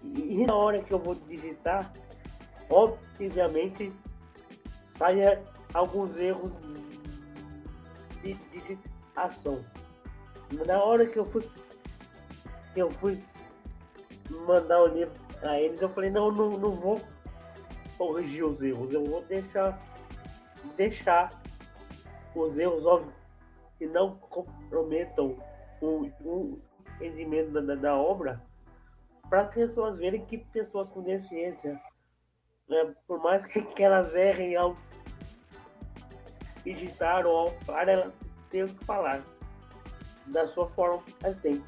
E, 0.03 0.43
e 0.43 0.47
na 0.47 0.55
hora 0.55 0.83
que 0.83 0.93
eu 0.93 0.99
vou 0.99 1.15
digitar, 1.15 1.93
obviamente, 2.71 3.93
saia 4.85 5.43
alguns 5.75 6.17
erros 6.17 6.53
de 8.23 8.35
digitação. 8.35 9.65
Na 10.67 10.83
hora 10.83 11.07
que 11.07 11.19
eu 11.19 11.25
fui, 11.27 11.49
eu 12.75 12.91
fui 12.91 13.23
mandar 14.47 14.83
o 14.83 14.87
livro 14.87 15.15
a 15.43 15.59
eles, 15.61 15.83
eu 15.83 15.89
falei, 15.89 16.11
não, 16.11 16.31
não, 16.31 16.51
não 16.51 16.71
vou 16.73 17.01
corrigir 17.97 18.45
os 18.45 18.63
erros, 18.63 18.93
eu 18.93 19.05
vou 19.05 19.23
deixar, 19.23 19.81
deixar 20.77 21.33
os 22.35 22.57
erros 22.59 22.85
óbvios 22.85 23.15
que 23.79 23.87
não 23.87 24.17
comprometam 24.17 25.37
o, 25.81 26.11
o 26.21 26.61
entendimento 26.97 27.51
da, 27.61 27.75
da, 27.75 27.95
obra 27.95 28.43
para 29.29 29.43
as 29.43 29.55
pessoas 29.55 29.99
verem 29.99 30.25
que 30.25 30.39
pessoas 30.39 30.89
com 30.89 31.03
deficiência, 31.03 31.81
né, 32.69 32.95
por 33.07 33.23
mais 33.23 33.45
que, 33.45 33.61
que 33.61 33.83
elas 33.83 34.15
errem 34.15 34.57
ao 34.57 34.77
digitar 36.65 37.27
ou 37.27 37.37
ao 37.37 37.51
falar, 37.61 37.89
elas 37.89 38.13
têm 38.51 38.67
que 38.67 38.85
falar 38.85 39.23
da 40.27 40.47
sua 40.47 40.69
forma 40.69 41.03
que 41.03 41.15
elas 41.23 41.39
têm. 41.39 41.63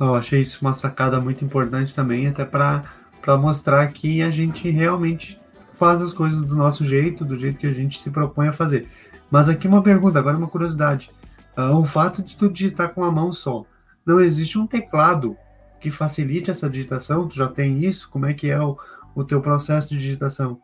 Eu 0.00 0.14
achei 0.14 0.40
isso 0.40 0.60
uma 0.62 0.72
sacada 0.72 1.20
muito 1.20 1.44
importante 1.44 1.94
também, 1.94 2.28
até 2.28 2.44
para 2.44 2.84
para 3.28 3.36
mostrar 3.36 3.86
que 3.92 4.22
a 4.22 4.30
gente 4.30 4.70
realmente 4.70 5.38
faz 5.74 6.00
as 6.00 6.14
coisas 6.14 6.40
do 6.40 6.56
nosso 6.56 6.82
jeito, 6.82 7.26
do 7.26 7.36
jeito 7.36 7.58
que 7.58 7.66
a 7.66 7.74
gente 7.74 8.00
se 8.00 8.10
propõe 8.10 8.48
a 8.48 8.54
fazer. 8.54 8.88
Mas 9.30 9.50
aqui 9.50 9.68
uma 9.68 9.82
pergunta, 9.82 10.18
agora 10.18 10.38
uma 10.38 10.48
curiosidade. 10.48 11.10
Uh, 11.54 11.76
o 11.76 11.84
fato 11.84 12.22
de 12.22 12.34
tu 12.34 12.48
digitar 12.48 12.94
com 12.94 13.04
a 13.04 13.12
mão 13.12 13.30
só, 13.30 13.66
não 14.06 14.18
existe 14.18 14.58
um 14.58 14.66
teclado 14.66 15.36
que 15.78 15.90
facilite 15.90 16.50
essa 16.50 16.70
digitação? 16.70 17.28
Tu 17.28 17.36
já 17.36 17.48
tem 17.48 17.84
isso? 17.84 18.08
Como 18.08 18.24
é 18.24 18.32
que 18.32 18.50
é 18.50 18.58
o, 18.58 18.78
o 19.14 19.22
teu 19.22 19.42
processo 19.42 19.90
de 19.90 19.98
digitação? 19.98 20.58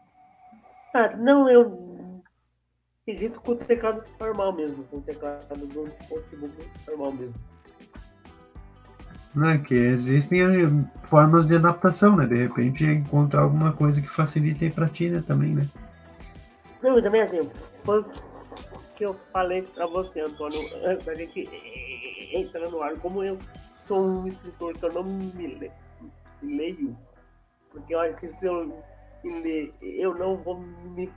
Ah, 0.94 1.14
não, 1.18 1.46
eu 1.50 2.22
digito 3.06 3.42
com 3.42 3.52
o 3.52 3.56
teclado 3.56 4.02
normal 4.18 4.54
mesmo, 4.54 4.82
com 4.84 4.96
o 4.96 5.02
teclado 5.02 5.54
do 5.54 5.82
notebook 5.82 6.54
normal 6.88 7.12
mesmo. 7.12 7.34
Né, 9.34 9.58
que 9.58 9.74
existem 9.74 10.42
eh, 10.42 10.70
formas 11.02 11.44
de 11.46 11.56
adaptação, 11.56 12.14
né? 12.14 12.24
De 12.24 12.36
repente 12.36 12.84
encontrar 12.84 13.42
alguma 13.42 13.72
coisa 13.72 14.00
que 14.00 14.08
facilite 14.08 14.64
aí 14.64 14.70
pra 14.70 14.88
ti, 14.88 15.10
né? 15.10 15.24
Também, 15.26 15.52
né? 15.52 15.66
Não, 16.80 17.02
também 17.02 17.22
assim, 17.22 17.50
foi 17.82 18.00
o 18.00 18.06
que 18.94 19.04
eu 19.04 19.14
falei 19.32 19.62
pra 19.62 19.86
você, 19.86 20.20
Antônio, 20.20 20.60
antes 20.84 21.04
da 21.04 21.14
gente 21.16 21.48
entrar 22.32 22.68
no 22.68 22.80
ar, 22.80 22.94
como 22.98 23.24
eu 23.24 23.36
sou 23.74 24.06
um 24.06 24.28
escritor 24.28 24.74
que 24.74 24.84
eu 24.84 24.92
não 24.92 25.02
me 25.02 25.72
leio, 26.42 26.96
porque 27.70 27.94
eu 27.94 28.00
acho 28.00 28.16
que 28.16 28.28
se 28.28 28.46
eu 28.46 28.82
ler, 29.24 29.74
eu 29.82 30.14
não 30.14 30.36
vou 30.36 30.60
me 30.60 31.10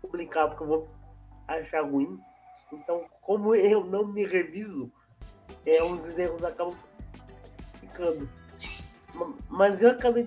publicar 0.00 0.48
porque 0.48 0.62
eu 0.64 0.66
vou 0.66 0.88
achar 1.46 1.82
ruim. 1.82 2.18
Então, 2.72 3.04
como 3.20 3.54
eu 3.54 3.84
não 3.84 4.06
me 4.06 4.24
reviso, 4.24 4.90
é, 5.66 5.82
os 5.82 6.18
erros 6.18 6.42
acabam 6.42 6.74
ficando. 7.92 8.28
Mas 9.48 9.82
eu 9.82 9.90
acabei 9.90 10.26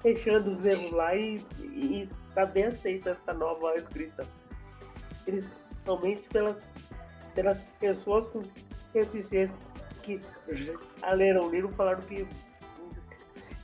fechando 0.00 0.50
os 0.50 0.64
erros 0.64 0.90
lá 0.90 1.14
e, 1.14 1.44
e 1.60 2.08
tá 2.34 2.44
bem 2.46 2.64
aceita 2.64 3.10
essa 3.10 3.32
nova 3.32 3.76
escrita. 3.76 4.26
Principalmente 5.24 6.22
pelas, 6.30 6.56
pelas 7.34 7.58
pessoas 7.78 8.26
com 8.26 8.40
deficiência 8.92 9.54
que 10.02 10.20
já 10.52 11.10
leram 11.12 11.46
o 11.46 11.50
livro 11.50 11.70
falaram 11.70 12.00
que 12.02 12.26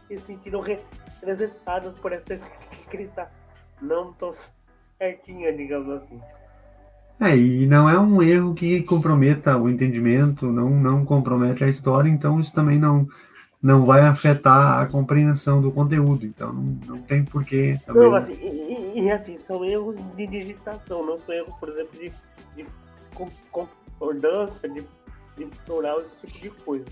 se 0.09 0.19
sentiram 0.19 0.61
representadas 0.61 1.95
por 1.95 2.13
essa 2.13 2.35
escrita 2.73 3.31
não 3.81 4.13
tão 4.15 4.31
certinha, 4.99 5.53
digamos 5.53 6.03
assim. 6.03 6.21
É, 7.21 7.37
e 7.37 7.67
não 7.67 7.89
é 7.89 7.99
um 7.99 8.23
erro 8.23 8.55
que 8.55 8.83
comprometa 8.83 9.55
o 9.59 9.69
entendimento, 9.69 10.47
não, 10.51 10.71
não 10.71 11.05
compromete 11.05 11.63
a 11.63 11.69
história, 11.69 12.09
então 12.09 12.41
isso 12.41 12.53
também 12.53 12.79
não, 12.79 13.07
não 13.63 13.85
vai 13.85 14.01
afetar 14.01 14.81
a 14.81 14.87
compreensão 14.87 15.61
do 15.61 15.71
conteúdo, 15.71 16.25
então 16.25 16.53
não, 16.53 16.79
não 16.87 16.99
tem 16.99 17.25
porquê 17.25 17.79
também. 17.85 18.03
Não, 18.03 18.15
assim, 18.15 18.33
e, 18.41 19.03
e, 19.03 19.11
assim, 19.11 19.37
são 19.37 19.65
erros 19.65 19.97
de 20.17 20.27
digitação, 20.27 21.05
não 21.05 21.19
são 21.19 21.35
erros, 21.35 21.55
por 21.61 21.69
exemplo, 21.69 21.99
de, 21.99 22.11
de 22.57 22.67
concordância, 23.51 24.69
de, 24.69 24.83
de 25.37 25.47
plural, 25.67 26.01
esse 26.01 26.17
tipo 26.27 26.41
de 26.41 26.51
coisa. 26.65 26.87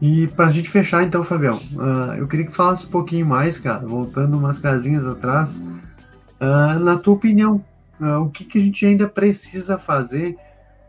E 0.00 0.26
para 0.28 0.48
a 0.48 0.50
gente 0.50 0.68
fechar 0.68 1.02
então, 1.02 1.24
Fabião, 1.24 1.56
uh, 1.56 2.14
eu 2.18 2.28
queria 2.28 2.44
que 2.44 2.52
falasse 2.52 2.84
um 2.84 2.90
pouquinho 2.90 3.24
mais, 3.24 3.58
cara, 3.58 3.86
voltando 3.86 4.36
umas 4.36 4.58
casinhas 4.58 5.06
atrás, 5.06 5.56
uh, 5.56 6.78
na 6.78 6.98
tua 6.98 7.14
opinião, 7.14 7.64
uh, 7.98 8.20
o 8.20 8.28
que, 8.28 8.44
que 8.44 8.58
a 8.58 8.60
gente 8.60 8.84
ainda 8.84 9.08
precisa 9.08 9.78
fazer 9.78 10.36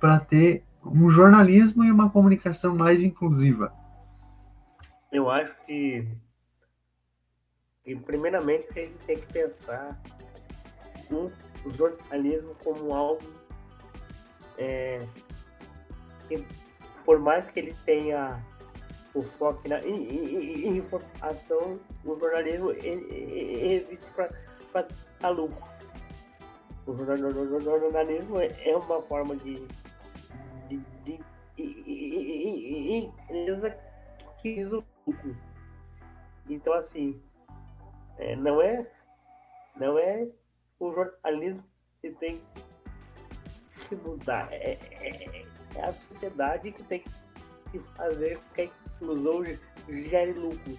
para 0.01 0.19
ter 0.19 0.63
um 0.93 1.09
jornalismo 1.09 1.83
e 1.83 1.91
uma 1.91 2.09
comunicação 2.09 2.75
mais 2.75 3.03
inclusiva? 3.03 3.73
Eu 5.11 5.29
acho 5.29 5.55
que, 5.65 6.07
que 7.83 7.95
primeiramente 7.95 8.67
a 8.71 8.83
gente 8.83 8.97
tem 9.05 9.17
que 9.17 9.33
pensar 9.33 9.99
o 11.11 11.31
jornalismo 11.71 12.55
como 12.63 12.93
algo 12.93 13.23
é, 14.57 14.99
que, 16.27 16.45
por 17.05 17.19
mais 17.19 17.47
que 17.47 17.59
ele 17.59 17.75
tenha 17.85 18.43
o 19.13 19.21
foco 19.21 19.67
na 19.67 19.79
informação, 19.85 21.73
o 22.05 22.19
jornalismo 22.19 22.71
existe 22.71 24.05
para 24.13 24.87
dar 25.19 25.29
lucro. 25.29 25.65
O 26.85 26.95
jornalismo 26.95 28.39
é 28.39 28.77
uma 28.77 29.01
forma 29.01 29.35
de, 29.35 29.67
empresa 33.47 33.77
que 34.41 34.55
visa 34.55 34.77
o 34.77 34.83
lucro. 35.05 35.37
Então, 36.49 36.73
assim, 36.73 37.21
é, 38.17 38.35
não 38.35 38.61
é 38.61 38.85
não 39.75 39.97
é 39.97 40.27
o 40.79 40.91
jornalismo 40.91 41.63
que 42.01 42.11
tem 42.11 42.41
que 43.87 43.95
mudar, 43.95 44.47
é, 44.51 44.77
é, 44.91 45.45
é 45.75 45.83
a 45.83 45.91
sociedade 45.91 46.71
que 46.71 46.83
tem 46.83 46.99
que 46.99 47.09
que 47.71 47.79
fazer 47.95 48.39
que 48.53 48.61
a 48.61 48.65
inclusão 48.65 49.43
gere 49.89 50.33
lucro. 50.33 50.77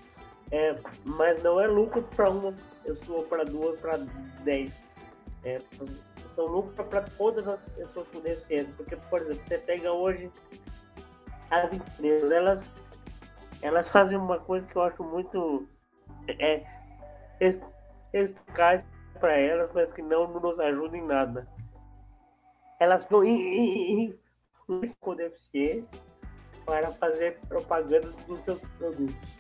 É, 0.51 0.75
mas 1.05 1.43
não 1.43 1.61
é 1.61 1.67
lucro 1.67 2.03
para 2.03 2.31
uma 2.31 2.55
pessoa, 2.83 3.23
para 3.25 3.45
duas, 3.45 3.79
para 3.81 3.99
dez. 4.45 4.87
É, 5.45 5.57
são 6.27 6.47
lucros 6.47 6.87
para 6.89 7.03
todas 7.03 7.47
as 7.47 7.61
pessoas 7.77 8.09
com 8.09 8.21
deficiência. 8.21 8.73
Porque, 8.77 8.97
por 8.97 9.21
exemplo, 9.21 9.45
você 9.45 9.59
pega 9.59 9.93
hoje 9.93 10.31
as 11.51 11.73
empresas, 11.73 12.31
elas, 12.31 12.71
elas 13.63 13.89
fazem 13.89 14.19
uma 14.19 14.39
coisa 14.39 14.67
que 14.67 14.77
eu 14.77 14.83
acho 14.83 15.03
muito 15.03 15.67
é, 16.29 16.65
eficaz 18.13 18.85
para 19.19 19.37
elas, 19.37 19.71
mas 19.75 19.93
que 19.93 20.03
não 20.03 20.29
nos 20.29 20.59
ajuda 20.61 20.97
em 20.97 21.07
nada. 21.07 21.49
Elas 22.79 23.03
estão 23.03 23.23
com 25.01 25.15
deficiência 25.15 25.91
para 26.65 26.93
fazer 26.93 27.39
propaganda 27.49 28.11
dos 28.27 28.41
seus 28.43 28.61
produtos. 28.79 29.39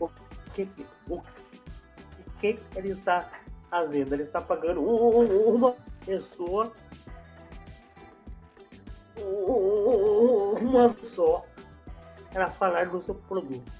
O 0.00 0.08
que, 0.54 0.68
o 1.08 1.22
que 2.40 2.58
ele 2.74 2.90
está 2.90 3.30
fazendo? 3.70 4.14
Ele 4.14 4.22
está 4.22 4.40
pagando 4.40 4.82
uma 4.82 5.74
pessoa, 6.04 6.72
uma 9.22 10.94
só, 11.02 11.44
para 12.32 12.50
falar 12.50 12.88
do 12.88 13.00
seu 13.00 13.14
produto. 13.14 13.70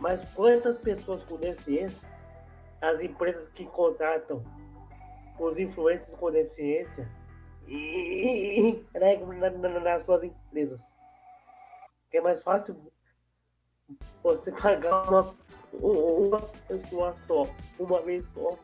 Mas 0.00 0.22
quantas 0.34 0.76
pessoas 0.76 1.22
com 1.24 1.36
deficiência, 1.36 2.08
as 2.80 3.00
empresas 3.00 3.48
que 3.48 3.66
contratam 3.66 4.42
os 5.38 5.58
influencers 5.58 6.14
com 6.14 6.30
deficiência, 6.30 7.08
e 7.68 8.58
entregam 8.70 9.28
na, 9.34 9.50
na, 9.50 9.80
nas 9.80 10.04
suas 10.04 10.24
empresas. 10.24 10.96
é 12.12 12.20
mais 12.20 12.42
fácil 12.42 12.76
você 14.22 14.50
pagar 14.50 15.08
uma, 15.08 15.34
uma 15.74 16.40
pessoa 16.66 17.14
só, 17.14 17.46
uma 17.78 18.02
vez 18.02 18.24
só, 18.26 18.58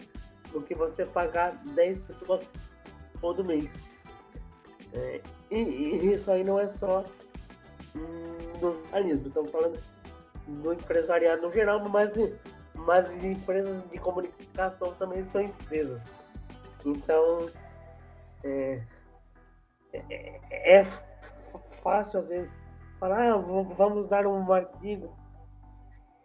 do 0.52 0.62
que 0.62 0.74
você 0.74 1.04
pagar 1.04 1.52
10 1.74 1.98
pessoas 2.00 2.48
todo 3.20 3.44
mês. 3.44 3.90
É, 4.92 5.20
e, 5.58 6.06
e, 6.06 6.14
isso 6.14 6.30
aí 6.30 6.44
não 6.44 6.58
é 6.58 6.68
só 6.68 7.04
hum, 7.94 8.58
do 8.60 8.72
jornalismo, 8.72 9.28
estamos 9.28 9.50
falando 9.50 9.78
do 10.46 10.72
empresariado 10.72 11.42
no 11.42 11.52
geral, 11.52 11.80
mas, 11.88 12.12
mas 12.74 13.10
empresas 13.22 13.88
de 13.88 13.98
comunicação 13.98 14.94
também 14.94 15.24
são 15.24 15.42
empresas. 15.42 16.10
Então, 16.84 17.48
é, 18.42 18.82
é, 19.92 20.80
é 20.80 20.86
fácil 21.82 22.20
às 22.20 22.28
vezes 22.28 22.52
falar, 22.98 23.32
ah, 23.32 23.36
vamos 23.36 24.08
dar 24.08 24.26
um 24.26 24.52
artigo 24.52 25.14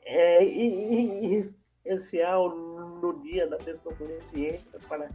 é, 0.05 0.43
especial 0.43 2.49
no 2.55 3.21
dia 3.21 3.47
da 3.47 3.57
pessoa 3.57 3.93
com 3.95 4.05
deficiência 4.05 4.79
para, 4.87 5.09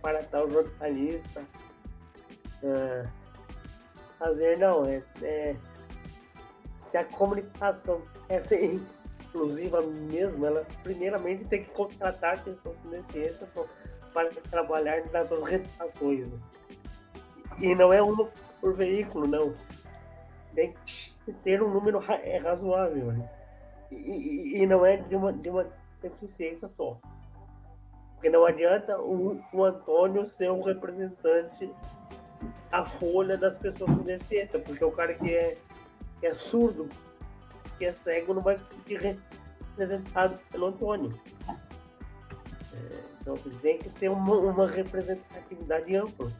para 0.00 0.22
tal 0.24 0.50
jornalista. 0.50 1.44
É, 2.62 3.06
fazer 4.24 4.58
não, 4.58 4.86
é, 4.86 5.02
é, 5.20 5.54
se 6.88 6.96
a 6.96 7.04
comunicação 7.04 8.00
é 8.28 8.40
ser 8.40 8.80
inclusiva 9.26 9.82
mesmo, 9.82 10.46
ela 10.46 10.66
primeiramente 10.82 11.44
tem 11.44 11.62
que 11.62 11.70
contratar 11.70 12.42
pessoas 12.42 12.74
com 12.78 12.88
deficiência 12.88 13.46
para 14.14 14.30
trabalhar 14.50 15.04
nas 15.12 15.28
suas. 15.28 16.32
E 17.60 17.74
não 17.74 17.92
é 17.92 18.00
uma 18.00 18.30
por 18.60 18.74
veículo, 18.74 19.26
não. 19.26 19.52
Tem 20.54 20.72
que 20.86 21.32
ter 21.42 21.62
um 21.62 21.68
número 21.68 22.00
é 22.08 22.38
razoável. 22.38 23.12
Né? 23.12 23.28
E, 23.90 23.96
e, 23.96 24.62
e, 24.62 24.66
não 24.66 24.86
é 24.86 24.96
de 24.96 25.14
uma, 25.14 25.32
de 25.32 25.50
uma 25.50 25.66
deficiência 26.00 26.66
só. 26.66 26.98
Porque 28.14 28.30
não 28.30 28.46
adianta 28.46 28.98
o, 28.98 29.38
o 29.52 29.64
Antônio 29.64 30.24
ser 30.24 30.50
um 30.50 30.62
representante 30.62 31.70
da 32.74 32.84
folha 32.84 33.38
das 33.38 33.56
pessoas 33.56 33.94
com 33.94 34.02
deficiência, 34.02 34.58
porque 34.58 34.84
o 34.84 34.90
cara 34.90 35.14
que 35.14 35.30
é, 35.30 35.56
que 36.18 36.26
é 36.26 36.34
surdo 36.34 36.88
que 37.78 37.84
é 37.84 37.92
cego 37.92 38.34
não 38.34 38.42
vai 38.42 38.56
se 38.56 38.64
sentir 38.64 39.16
representado 39.70 40.36
pelo 40.50 40.66
Antônio. 40.66 41.10
É, 41.48 42.98
então 43.20 43.36
você 43.36 43.50
tem 43.62 43.78
que 43.78 43.88
ter 43.90 44.08
uma, 44.08 44.34
uma 44.34 44.66
representatividade 44.66 45.94
ampla. 45.94 46.32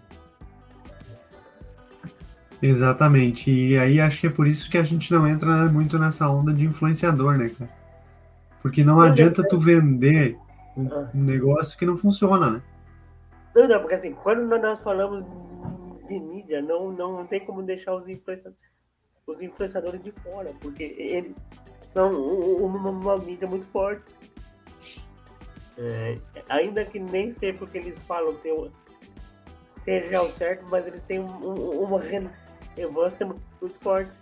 Exatamente. 2.61 3.51
E 3.51 3.79
aí 3.79 4.01
acho 4.01 4.21
que 4.21 4.27
é 4.27 4.31
por 4.31 4.47
isso 4.47 4.69
que 4.69 4.79
a 4.79 4.85
gente 4.85 5.13
não 5.13 5.29
entra 5.29 5.67
muito 5.67 5.99
nessa 5.99 6.29
onda 6.29 6.53
de 6.53 6.65
influenciador, 6.65 7.37
né, 7.37 7.49
cara? 7.57 7.71
Porque 8.61 8.83
não 8.83 9.01
adianta 9.01 9.47
tu 9.47 9.59
vender 9.59 10.37
um 10.77 10.89
ah. 10.91 11.11
negócio 11.13 11.79
que 11.79 11.87
não 11.87 11.97
funciona, 11.97 12.51
né? 12.51 12.63
Não, 13.55 13.69
não, 13.69 13.81
porque 13.81 13.95
assim, 13.95 14.13
quando 14.15 14.49
nós 14.59 14.81
falamos 14.81 15.25
de 16.07 16.19
mídia, 16.19 16.63
não, 16.63 16.93
não, 16.93 17.19
não 17.19 17.27
tem 17.27 17.41
como 17.41 17.63
deixar 17.63 17.95
os, 17.95 18.09
influenciadores, 18.09 18.59
os 19.27 19.43
influenciadores 19.43 20.03
de 20.03 20.13
fora, 20.13 20.53
porque 20.61 20.95
eles 20.99 21.43
são 21.83 22.13
uma, 22.13 22.91
uma 22.91 23.19
mídia 23.19 23.47
muito 23.47 23.67
forte. 23.67 24.15
É, 25.77 26.19
ainda 26.49 26.85
que 26.85 26.99
nem 26.99 27.33
sei 27.33 27.53
porque 27.53 27.79
eles 27.79 27.99
falam 28.01 28.35
ter, 28.35 28.55
seja 29.65 30.23
o 30.23 30.31
certo, 30.31 30.65
mas 30.71 30.87
eles 30.87 31.03
têm 31.03 31.21
um, 31.21 31.83
uma 31.83 32.01
relevância 32.01 33.27
muito 33.27 33.75
forte. 33.81 34.13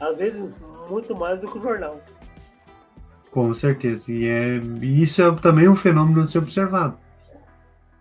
Às 0.00 0.16
vezes, 0.16 0.52
muito 0.88 1.14
mais 1.14 1.40
do 1.40 1.50
que 1.50 1.58
o 1.58 1.62
jornal. 1.62 2.00
Com 3.30 3.52
certeza. 3.52 4.12
E, 4.12 4.28
é, 4.28 4.56
e 4.80 5.02
isso 5.02 5.22
é 5.22 5.34
também 5.36 5.68
um 5.68 5.74
fenômeno 5.74 6.22
a 6.22 6.26
ser 6.26 6.38
observado. 6.38 6.96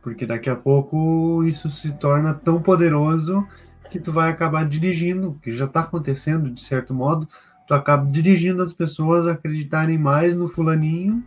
Porque 0.04 0.26
daqui 0.26 0.50
a 0.50 0.56
pouco 0.56 1.44
isso 1.46 1.72
se 1.72 1.94
torna 1.94 2.34
tão 2.34 2.62
poderoso 2.62 3.48
que 3.90 4.00
tu 4.00 4.12
vai 4.12 4.30
acabar 4.30 4.68
dirigindo, 4.68 5.40
que 5.42 5.52
já 5.52 5.66
está 5.66 5.80
acontecendo 5.80 6.52
de 6.52 6.62
certo 6.62 6.94
modo, 6.94 7.28
tu 7.66 7.74
acaba 7.74 8.06
dirigindo 8.06 8.62
as 8.62 8.74
pessoas 8.74 9.26
a 9.26 9.32
acreditarem 9.32 9.98
mais 9.98 10.36
no 10.36 10.48
fulaninho 10.48 11.24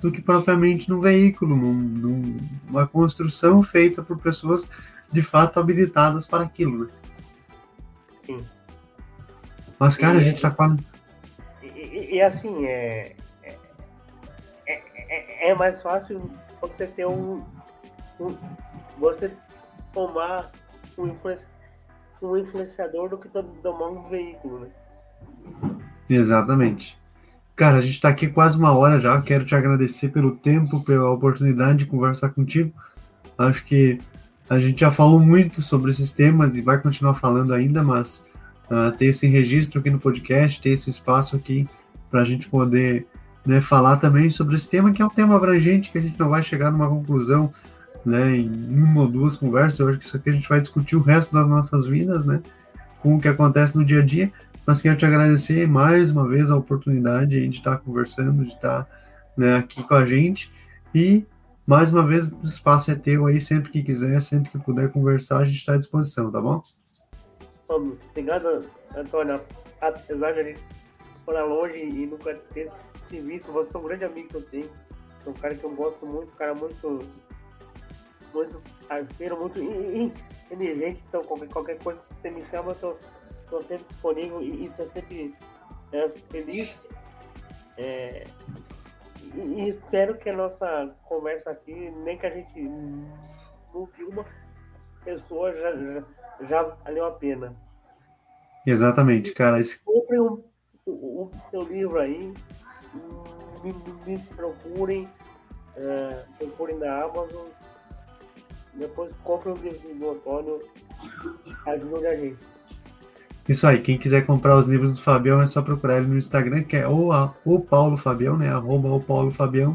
do 0.00 0.12
que 0.12 0.22
propriamente 0.22 0.88
no 0.88 1.00
veículo, 1.00 1.56
num, 1.56 2.38
numa 2.68 2.86
construção 2.86 3.62
feita 3.62 4.02
por 4.02 4.18
pessoas 4.18 4.70
de 5.12 5.22
fato 5.22 5.58
habilitadas 5.58 6.26
para 6.26 6.44
aquilo, 6.44 6.84
né? 6.84 6.90
Sim. 8.24 8.44
Mas, 9.78 9.96
cara, 9.96 10.18
e, 10.18 10.20
a 10.20 10.22
gente 10.22 10.40
tá 10.40 10.50
quase. 10.50 10.78
E, 11.62 12.16
e, 12.16 12.22
assim, 12.22 12.66
é, 12.66 13.16
é, 14.66 15.50
é 15.50 15.54
mais 15.54 15.82
fácil 15.82 16.30
você 16.60 16.86
ter 16.86 17.06
um, 17.06 17.42
um 18.20 18.36
você 18.98 19.32
tomar 19.92 20.50
um, 20.96 21.08
influenci, 21.08 21.46
um 22.22 22.36
influenciador 22.36 23.08
do 23.08 23.18
que 23.18 23.28
tomar 23.28 23.88
um 23.88 24.08
veículo, 24.08 24.60
né? 24.60 24.68
Exatamente. 26.08 26.98
Cara, 27.56 27.78
a 27.78 27.80
gente 27.80 27.94
está 27.94 28.08
aqui 28.08 28.28
quase 28.28 28.58
uma 28.58 28.72
hora 28.72 29.00
já. 29.00 29.20
Quero 29.22 29.44
te 29.44 29.54
agradecer 29.54 30.08
pelo 30.10 30.36
tempo, 30.36 30.84
pela 30.84 31.10
oportunidade 31.10 31.78
de 31.78 31.86
conversar 31.86 32.30
contigo. 32.30 32.72
Acho 33.36 33.64
que 33.64 33.98
a 34.48 34.58
gente 34.58 34.80
já 34.80 34.90
falou 34.90 35.20
muito 35.20 35.62
sobre 35.62 35.90
esses 35.90 36.12
temas 36.12 36.54
e 36.54 36.60
vai 36.60 36.78
continuar 36.78 37.14
falando 37.14 37.54
ainda, 37.54 37.82
mas 37.82 38.26
uh, 38.70 38.90
ter 38.96 39.06
esse 39.06 39.26
registro 39.26 39.80
aqui 39.80 39.90
no 39.90 39.98
podcast, 39.98 40.60
ter 40.60 40.70
esse 40.70 40.90
espaço 40.90 41.36
aqui 41.36 41.68
para 42.10 42.22
a 42.22 42.24
gente 42.24 42.48
poder 42.48 43.06
né, 43.46 43.60
falar 43.60 43.96
também 43.98 44.28
sobre 44.30 44.56
esse 44.56 44.68
tema, 44.68 44.92
que 44.92 45.00
é 45.00 45.04
um 45.04 45.10
tema 45.10 45.36
abrangente, 45.36 45.90
que 45.90 45.98
a 45.98 46.00
gente 46.00 46.18
não 46.18 46.28
vai 46.28 46.42
chegar 46.42 46.70
numa 46.70 46.88
conclusão 46.88 47.52
né, 48.04 48.36
em 48.36 48.78
uma 48.78 49.02
ou 49.02 49.08
duas 49.08 49.36
conversas. 49.36 49.80
Eu 49.80 49.88
acho 49.88 49.98
que 49.98 50.04
isso 50.04 50.16
aqui 50.16 50.30
a 50.30 50.32
gente 50.32 50.48
vai 50.48 50.60
discutir 50.60 50.96
o 50.96 51.00
resto 51.00 51.34
das 51.34 51.48
nossas 51.48 51.86
vidas, 51.86 52.24
né, 52.24 52.42
com 53.00 53.16
o 53.16 53.20
que 53.20 53.28
acontece 53.28 53.76
no 53.76 53.84
dia 53.84 54.00
a 54.00 54.04
dia. 54.04 54.32
Mas 54.66 54.82
quero 54.82 54.96
te 54.96 55.06
agradecer 55.06 55.66
mais 55.66 56.10
uma 56.10 56.28
vez 56.28 56.50
a 56.50 56.56
oportunidade 56.56 57.48
de 57.48 57.56
estar 57.56 57.78
conversando, 57.78 58.44
de 58.44 58.52
estar 58.52 58.86
né, 59.36 59.56
aqui 59.56 59.82
com 59.82 59.94
a 59.94 60.04
gente. 60.04 60.52
E 60.94 61.24
mais 61.66 61.92
uma 61.92 62.04
vez, 62.04 62.30
o 62.30 62.44
espaço 62.44 62.90
é 62.90 62.94
teu 62.94 63.26
aí, 63.26 63.40
sempre 63.40 63.70
que 63.70 63.82
quiser, 63.82 64.20
sempre 64.20 64.50
que 64.50 64.58
puder 64.58 64.90
conversar, 64.90 65.38
a 65.38 65.44
gente 65.44 65.56
está 65.56 65.74
à 65.74 65.76
disposição, 65.76 66.30
tá 66.30 66.40
bom? 66.40 66.62
Obrigado, 67.68 68.66
Antônio. 68.96 69.40
Apesar 69.80 70.32
de 70.32 70.44
gente 70.44 70.60
morar 71.24 71.44
longe 71.44 71.78
e 71.78 72.06
nunca 72.06 72.34
ter 72.52 72.70
se 72.98 73.20
visto, 73.20 73.52
você 73.52 73.76
é 73.76 73.78
um 73.78 73.84
grande 73.84 74.04
amigo 74.04 74.28
que 74.28 74.34
eu 74.34 74.42
tenho. 74.42 74.70
É 75.24 75.30
um 75.30 75.32
cara 75.32 75.54
que 75.54 75.62
eu 75.62 75.70
gosto 75.70 76.04
muito, 76.04 76.32
um 76.32 76.36
cara 76.36 76.54
muito, 76.54 77.06
muito 78.32 78.62
parceiro, 78.86 79.38
muito 79.38 79.60
inteligente. 79.60 81.02
Então, 81.08 81.22
qualquer, 81.22 81.48
qualquer 81.48 81.78
coisa 81.78 82.00
que 82.00 82.14
você 82.14 82.30
me 82.30 82.44
chama, 82.46 82.72
eu 82.72 82.76
tô, 82.76 82.96
tô 83.48 83.60
sempre 83.62 83.86
disponível 83.88 84.42
e, 84.42 84.66
e 84.66 84.70
tô 84.70 84.86
sempre 84.88 85.34
é, 85.92 86.08
feliz. 86.30 86.86
É, 87.76 88.26
e, 89.34 89.68
espero 89.68 90.16
que 90.16 90.28
a 90.28 90.36
nossa 90.36 90.94
conversa 91.04 91.50
aqui, 91.50 91.90
nem 92.04 92.18
que 92.18 92.26
a 92.26 92.30
gente 92.30 92.60
não 93.72 93.86
viu 93.96 94.08
uma 94.08 94.24
pessoa, 95.04 95.52
já, 95.52 95.76
já, 95.76 96.04
já 96.48 96.62
valeu 96.62 97.06
a 97.06 97.12
pena. 97.12 97.54
Exatamente, 98.66 99.32
cara. 99.32 99.58
Esse... 99.60 99.80
Um, 99.86 100.42
o, 100.86 101.30
seu 101.50 101.62
livro 101.62 102.00
aí, 102.00 102.32
me, 103.62 103.74
me 104.06 104.18
procurem, 104.34 105.08
é, 105.76 106.24
procurem 106.38 106.78
na 106.78 107.02
Amazon, 107.02 107.46
depois 108.74 109.12
comprem 109.24 109.54
o 109.54 109.58
livro 109.58 109.94
do 109.94 110.10
Antônio, 110.10 110.58
ajude 111.66 112.06
a 112.06 112.14
gente. 112.14 112.38
Isso 113.48 113.66
aí, 113.66 113.80
quem 113.80 113.98
quiser 113.98 114.24
comprar 114.24 114.56
os 114.56 114.66
livros 114.66 114.92
do 114.92 115.00
Fabião 115.00 115.40
é 115.40 115.46
só 115.46 115.60
procurar 115.60 115.98
ele 115.98 116.06
no 116.06 116.18
Instagram, 116.18 116.62
que 116.62 116.76
é 116.76 116.86
o, 116.86 117.10
o 117.44 117.60
Paulo 117.60 117.96
Fabião, 117.96 118.36
né? 118.36 118.48
Arroba 118.48 118.88
o 118.88 119.00
Paulo 119.00 119.30
Fabião. 119.30 119.74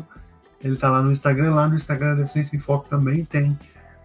Ele 0.63 0.77
tá 0.77 0.89
lá 0.89 1.01
no 1.01 1.11
Instagram, 1.11 1.53
lá 1.53 1.67
no 1.67 1.75
Instagram 1.75 2.15
da 2.15 2.21
Deficiência 2.21 2.55
em 2.55 2.59
Foco 2.59 2.87
também 2.87 3.25
tem 3.25 3.57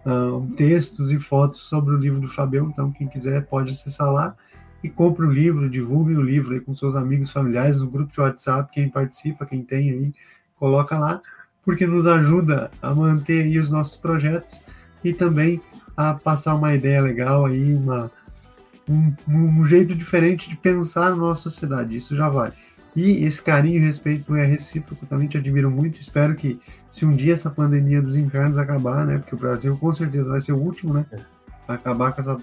uh, 0.05 0.45
textos 0.55 1.11
e 1.11 1.19
fotos 1.19 1.61
sobre 1.61 1.93
o 1.93 1.97
livro 1.97 2.19
do 2.19 2.27
Fabião, 2.27 2.69
então 2.69 2.91
quem 2.91 3.07
quiser 3.07 3.45
pode 3.45 3.71
acessar 3.71 4.11
lá 4.11 4.35
e 4.83 4.89
compre 4.89 5.25
o 5.25 5.31
livro, 5.31 5.69
divulgue 5.69 6.15
o 6.15 6.21
livro 6.21 6.53
aí 6.53 6.59
com 6.59 6.75
seus 6.75 6.95
amigos, 6.95 7.31
familiares, 7.31 7.79
no 7.79 7.89
grupo 7.89 8.11
de 8.11 8.19
WhatsApp, 8.19 8.71
quem 8.71 8.89
participa, 8.89 9.45
quem 9.45 9.63
tem 9.63 9.89
aí, 9.91 10.13
coloca 10.57 10.97
lá, 10.97 11.21
porque 11.63 11.85
nos 11.85 12.07
ajuda 12.07 12.71
a 12.81 12.93
manter 12.93 13.43
aí 13.43 13.59
os 13.59 13.69
nossos 13.69 13.95
projetos 13.95 14.59
e 15.03 15.13
também 15.13 15.61
a 15.95 16.13
passar 16.13 16.55
uma 16.55 16.73
ideia 16.73 17.01
legal 17.01 17.45
aí, 17.45 17.73
uma, 17.73 18.09
um, 18.89 19.13
um 19.27 19.65
jeito 19.65 19.93
diferente 19.95 20.49
de 20.49 20.55
pensar 20.55 21.09
na 21.09 21.15
nossa 21.15 21.43
sociedade, 21.43 21.95
isso 21.95 22.15
já 22.15 22.29
vale. 22.29 22.53
E 22.95 23.23
esse 23.23 23.41
carinho 23.41 23.77
e 23.77 23.85
respeito 23.85 24.35
é 24.35 24.45
recíproco, 24.45 25.05
também 25.05 25.27
te 25.27 25.37
admiro 25.37 25.71
muito. 25.71 26.01
Espero 26.01 26.35
que, 26.35 26.59
se 26.91 27.05
um 27.05 27.15
dia 27.15 27.33
essa 27.33 27.49
pandemia 27.49 28.01
dos 28.01 28.17
infernos 28.17 28.57
acabar, 28.57 29.05
né? 29.05 29.17
Porque 29.17 29.33
o 29.33 29.37
Brasil 29.37 29.77
com 29.77 29.93
certeza 29.93 30.27
vai 30.27 30.41
ser 30.41 30.51
o 30.51 30.57
último, 30.57 30.93
né? 30.93 31.05
Acabar 31.67 32.11
com 32.11 32.19
essa 32.19 32.37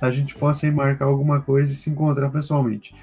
a 0.00 0.10
gente 0.10 0.34
possa 0.34 0.70
marcar 0.70 1.06
alguma 1.06 1.40
coisa 1.40 1.72
e 1.72 1.74
se 1.74 1.88
encontrar 1.88 2.28
pessoalmente. 2.30 2.94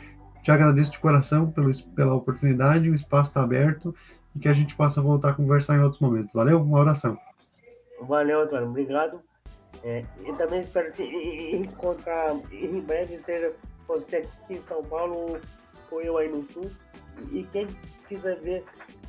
Te 0.43 0.51
agradeço 0.51 0.91
de 0.91 0.99
coração 0.99 1.49
pelo, 1.49 1.71
pela 1.95 2.13
oportunidade, 2.13 2.89
o 2.89 2.95
espaço 2.95 3.29
está 3.29 3.41
aberto 3.41 3.95
e 4.35 4.39
que 4.39 4.47
a 4.47 4.53
gente 4.53 4.75
possa 4.75 5.01
voltar 5.01 5.29
a 5.29 5.33
conversar 5.33 5.77
em 5.77 5.81
outros 5.81 6.01
momentos. 6.01 6.33
Valeu? 6.33 6.61
Uma 6.61 6.79
oração. 6.79 7.17
Valeu, 8.01 8.41
Antônio. 8.41 8.69
Obrigado. 8.69 9.21
É, 9.83 10.03
e 10.19 10.33
também 10.33 10.61
espero 10.61 10.91
te 10.91 11.03
encontrar 11.55 12.35
em 12.51 12.81
breve, 12.81 13.17
seja 13.17 13.55
você 13.87 14.17
aqui 14.17 14.55
em 14.55 14.61
São 14.61 14.83
Paulo 14.83 15.39
ou 15.91 16.01
eu 16.01 16.17
aí 16.17 16.29
no 16.29 16.43
Sul. 16.51 16.69
E 17.31 17.43
quem 17.45 17.67
quiser 18.07 18.39
ver 18.39 18.63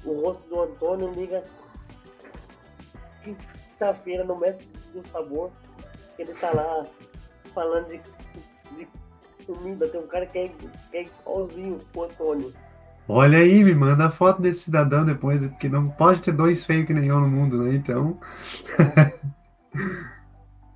o 0.05 0.20
rosto 0.20 0.49
do 0.49 0.62
Antônio, 0.62 1.11
liga 1.12 1.43
quinta-feira 3.22 4.24
no 4.24 4.36
Mestre 4.36 4.66
do 4.93 5.07
Sabor. 5.09 5.51
Ele 6.18 6.32
está 6.32 6.53
lá 6.53 6.84
falando 7.55 7.88
de, 7.88 8.01
de 8.76 8.88
comida, 9.47 9.88
tem 9.88 10.01
um 10.01 10.07
cara 10.07 10.26
que 10.26 10.38
é, 10.38 10.49
que 10.49 10.97
é 10.97 11.03
igualzinho 11.03 11.78
o 11.95 12.03
Antônio. 12.03 12.53
Olha 13.09 13.38
aí, 13.38 13.64
me 13.64 13.74
manda 13.74 14.07
a 14.07 14.11
foto 14.11 14.40
desse 14.40 14.64
cidadão 14.64 15.05
depois, 15.05 15.46
porque 15.46 15.68
não 15.68 15.88
pode 15.88 16.20
ter 16.20 16.32
dois 16.32 16.64
feios 16.64 16.86
que 16.86 16.94
nem 16.94 17.07
eu 17.07 17.20
no 17.20 17.28
mundo, 17.28 17.64
né? 17.64 17.74
Então. 17.74 18.18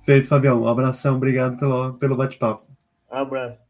Feito, 0.03 0.27
Fabião. 0.27 0.61
Um 0.61 0.67
abração, 0.67 1.15
obrigado 1.15 1.57
pelo, 1.57 1.93
pelo 1.93 2.15
bate-papo. 2.15 2.65
Um 3.11 3.15
abraço. 3.15 3.66